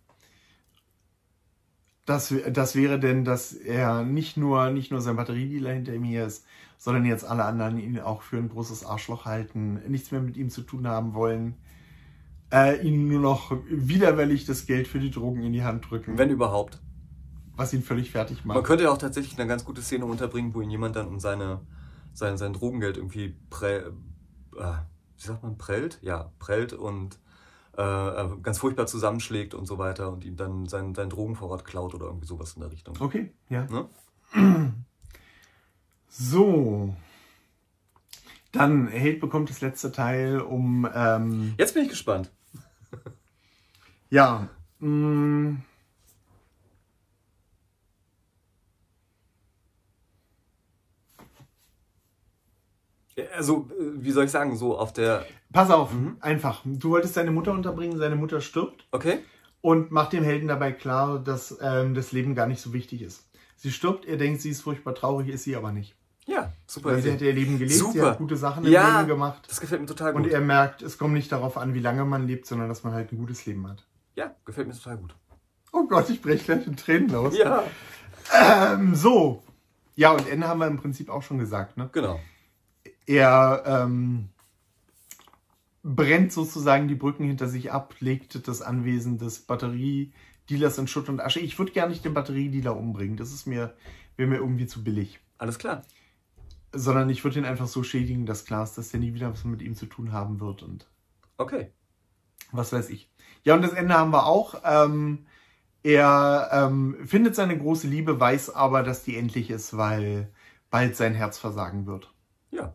Das, 2.07 2.35
das 2.53 2.74
wäre 2.76 2.99
denn, 3.01 3.24
dass 3.24 3.53
er 3.55 4.03
nicht 4.05 4.37
nur, 4.37 4.70
nicht 4.70 4.91
nur 4.91 5.01
sein 5.01 5.16
Batteriedealer 5.16 5.72
hinter 5.72 5.95
ihm 5.95 6.05
hier 6.05 6.26
ist, 6.26 6.45
sondern 6.76 7.07
jetzt 7.07 7.24
alle 7.24 7.45
anderen 7.45 7.78
ihn 7.78 7.99
auch 7.99 8.20
für 8.22 8.37
ein 8.37 8.51
großes 8.51 8.85
Arschloch 8.85 9.24
halten, 9.24 9.80
nichts 9.91 10.11
mehr 10.12 10.20
mit 10.20 10.37
ihm 10.37 10.51
zu 10.51 10.61
tun 10.62 10.87
haben 10.87 11.14
wollen, 11.14 11.55
äh, 12.53 12.87
ihm 12.87 13.09
nur 13.09 13.20
noch 13.20 13.57
widerwillig 13.70 14.45
das 14.45 14.66
Geld 14.66 14.87
für 14.87 15.01
die 15.01 15.11
Drogen 15.11 15.43
in 15.45 15.53
die 15.55 15.64
Hand 15.64 15.91
drücken, 15.91 16.18
Wenn 16.18 16.30
überhaupt. 16.30 16.82
was 17.57 17.72
ihn 17.72 17.82
völlig 17.82 18.11
fertig 18.11 18.45
Man 18.45 18.59
macht. 18.59 18.66
könnte 18.66 18.85
ja 18.85 18.91
auch 18.91 18.99
tatsächlich 18.99 19.39
eine 19.39 19.49
ganz 19.49 19.64
gute 19.64 19.80
Szene 19.82 20.05
unterbringen, 20.05 20.55
wo 20.55 20.61
ihn 20.61 20.70
jemand 20.70 20.97
dann 20.97 21.09
um 21.09 21.18
seine, 21.20 21.61
sein, 22.12 22.37
sein 22.37 22.53
Drogengeld 22.53 22.97
irgendwie 22.99 23.35
prä, 23.49 23.78
äh, 24.59 24.74
wie 25.16 25.26
sagt 25.26 25.42
man, 25.42 25.58
prellt? 25.58 25.98
Ja, 26.02 26.32
prellt 26.38 26.72
und 26.72 27.18
äh, 27.76 28.26
ganz 28.42 28.58
furchtbar 28.58 28.86
zusammenschlägt 28.86 29.54
und 29.54 29.66
so 29.66 29.78
weiter 29.78 30.12
und 30.12 30.24
ihm 30.24 30.36
dann 30.36 30.66
seinen, 30.66 30.94
seinen 30.94 31.10
Drogenvorrat 31.10 31.64
klaut 31.64 31.94
oder 31.94 32.06
irgendwie 32.06 32.26
sowas 32.26 32.54
in 32.54 32.60
der 32.60 32.70
Richtung. 32.70 32.96
Okay, 33.00 33.32
ja. 33.48 33.66
Ne? 33.66 33.88
So. 36.16 36.94
Dann, 38.52 38.86
Held 38.86 39.20
bekommt 39.20 39.50
das 39.50 39.60
letzte 39.60 39.90
Teil, 39.90 40.40
um 40.40 40.88
ähm, 40.94 41.54
Jetzt 41.58 41.74
bin 41.74 41.82
ich 41.82 41.88
gespannt. 41.88 42.30
Ja. 44.10 44.48
mm. 44.78 44.86
Mh, 44.86 45.56
Also, 53.36 53.68
äh, 53.78 53.82
wie 54.02 54.10
soll 54.10 54.24
ich 54.24 54.30
sagen, 54.30 54.56
so 54.56 54.76
auf 54.78 54.92
der. 54.92 55.24
pass 55.52 55.70
auf, 55.70 55.92
Mhm. 55.92 56.16
einfach. 56.20 56.62
Du 56.64 56.90
wolltest 56.90 57.16
deine 57.16 57.30
Mutter 57.30 57.52
unterbringen, 57.52 57.96
seine 57.98 58.16
Mutter 58.16 58.40
stirbt 58.40 58.86
Okay? 58.90 59.18
und 59.60 59.90
macht 59.92 60.12
dem 60.12 60.24
Helden 60.24 60.48
dabei 60.48 60.72
klar, 60.72 61.18
dass 61.18 61.56
ähm, 61.60 61.94
das 61.94 62.12
Leben 62.12 62.34
gar 62.34 62.46
nicht 62.46 62.60
so 62.60 62.72
wichtig 62.72 63.02
ist. 63.02 63.28
Sie 63.56 63.70
stirbt, 63.72 64.04
er 64.04 64.16
denkt, 64.16 64.40
sie 64.42 64.50
ist 64.50 64.62
furchtbar 64.62 64.94
traurig, 64.94 65.28
ist 65.28 65.44
sie 65.44 65.54
aber 65.56 65.70
nicht. 65.72 65.94
Ja, 66.26 66.52
super. 66.66 66.90
Weil 66.90 67.02
sie 67.02 67.12
hat 67.12 67.20
ihr 67.20 67.32
Leben 67.34 67.58
gelebt, 67.58 67.72
sie 67.72 67.78
Super. 67.78 68.12
hat 68.12 68.18
gute 68.18 68.36
Sachen 68.36 68.64
im 68.64 68.72
Ja. 68.72 68.96
Leben 69.00 69.08
gemacht. 69.08 69.42
Das 69.48 69.60
gefällt 69.60 69.82
mir 69.82 69.86
total 69.86 70.14
Und 70.14 70.22
gut. 70.24 70.32
er 70.32 70.40
merkt, 70.40 70.80
es 70.82 70.96
kommt 70.98 71.12
nicht 71.14 71.30
darauf 71.30 71.56
an, 71.58 71.74
wie 71.74 71.80
lange 71.80 72.04
man 72.06 72.26
lebt, 72.26 72.46
sondern 72.46 72.68
dass 72.68 72.82
man 72.82 72.94
halt 72.94 73.12
ein 73.12 73.18
gutes 73.18 73.44
Leben 73.46 73.68
hat. 73.68 73.86
Ja, 74.16 74.34
gefällt 74.46 74.66
mir 74.68 74.74
total 74.74 74.96
gut. 74.96 75.14
Oh 75.72 75.86
Gott, 75.86 76.08
ich 76.08 76.22
breche 76.22 76.44
gleich 76.44 76.66
in 76.66 76.76
Tränen 76.76 77.10
los. 77.10 77.36
Ja, 77.36 77.62
Ähm, 78.32 78.94
so. 78.94 79.42
Ja, 79.96 80.12
und 80.12 80.28
Ende 80.28 80.48
haben 80.48 80.58
wir 80.60 80.66
im 80.66 80.78
Prinzip 80.78 81.10
auch 81.10 81.22
schon 81.22 81.38
gesagt, 81.38 81.76
ne? 81.76 81.88
genau. 81.92 82.18
Er 83.07 83.62
ähm, 83.66 84.30
brennt 85.82 86.32
sozusagen 86.32 86.88
die 86.88 86.94
Brücken 86.94 87.24
hinter 87.26 87.48
sich 87.48 87.70
ab, 87.72 87.94
legt 88.00 88.48
das 88.48 88.62
Anwesen 88.62 89.18
des 89.18 89.40
Batteriedealers 89.40 90.78
in 90.78 90.88
Schutt 90.88 91.09
und 91.09 91.20
Asche. 91.20 91.40
Ich 91.40 91.59
würde 91.59 91.72
gar 91.72 91.88
nicht 91.88 92.05
den 92.05 92.14
Batteriedealer 92.14 92.76
umbringen, 92.76 93.16
das 93.16 93.32
ist 93.32 93.46
mir, 93.46 93.74
wäre 94.16 94.28
mir 94.28 94.36
irgendwie 94.36 94.66
zu 94.66 94.82
billig. 94.82 95.20
Alles 95.38 95.59
klar. 95.59 95.82
Sondern 96.72 97.11
ich 97.11 97.22
würde 97.24 97.38
ihn 97.38 97.44
einfach 97.44 97.68
so 97.68 97.82
schädigen, 97.82 98.26
dass 98.26 98.44
klar 98.46 98.64
ist, 98.64 98.78
dass 98.78 98.90
der 98.90 99.00
nie 99.00 99.14
wieder 99.14 99.30
was 99.32 99.44
mit 99.44 99.62
ihm 99.62 99.76
zu 99.76 99.86
tun 99.86 100.12
haben 100.12 100.40
wird 100.40 100.62
und 100.62 100.88
Okay. 101.36 101.72
was 102.52 102.72
weiß 102.72 102.90
ich. 102.90 103.11
Ja, 103.44 103.55
und 103.55 103.62
das 103.62 103.72
Ende 103.72 103.94
haben 103.94 104.12
wir 104.12 104.26
auch. 104.26 104.62
Ähm, 104.64 105.26
er 105.82 106.48
ähm, 106.52 106.96
findet 107.07 107.34
seine 107.34 107.59
große 107.59 107.86
Liebe, 107.88 108.18
weiß 108.20 108.50
aber, 108.55 108.82
dass 108.82 109.05
die 109.05 109.16
endlich 109.16 109.50
ist, 109.50 109.76
weil 109.76 110.32
bald 110.70 110.96
sein 110.96 111.14
Herz 111.14 111.38
versagen 111.38 111.86
wird. 111.86 112.12
Ja, 112.50 112.74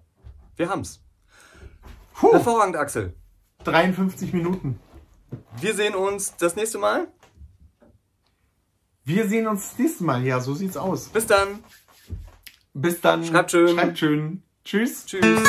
wir 0.59 0.69
haben's. 0.69 1.01
Puh, 2.13 2.33
Hervorragend, 2.33 2.75
Axel. 2.75 3.13
53 3.63 4.33
Minuten. 4.33 4.79
Wir 5.59 5.73
sehen 5.73 5.95
uns 5.95 6.35
das 6.35 6.55
nächste 6.55 6.77
Mal. 6.77 7.07
Wir 9.05 9.27
sehen 9.27 9.47
uns 9.47 9.69
das 9.69 9.79
nächste 9.79 10.03
Mal. 10.03 10.23
Ja, 10.25 10.39
so 10.41 10.53
sieht's 10.53 10.75
aus. 10.75 11.07
Bis 11.09 11.27
dann. 11.27 11.63
Bis 12.73 12.99
dann. 12.99 13.23
Schreibt 13.23 13.51
schön. 13.51 13.69
Schreibt 13.69 13.97
schön. 13.97 14.43
Tschüss. 14.65 15.05
Tschüss. 15.05 15.39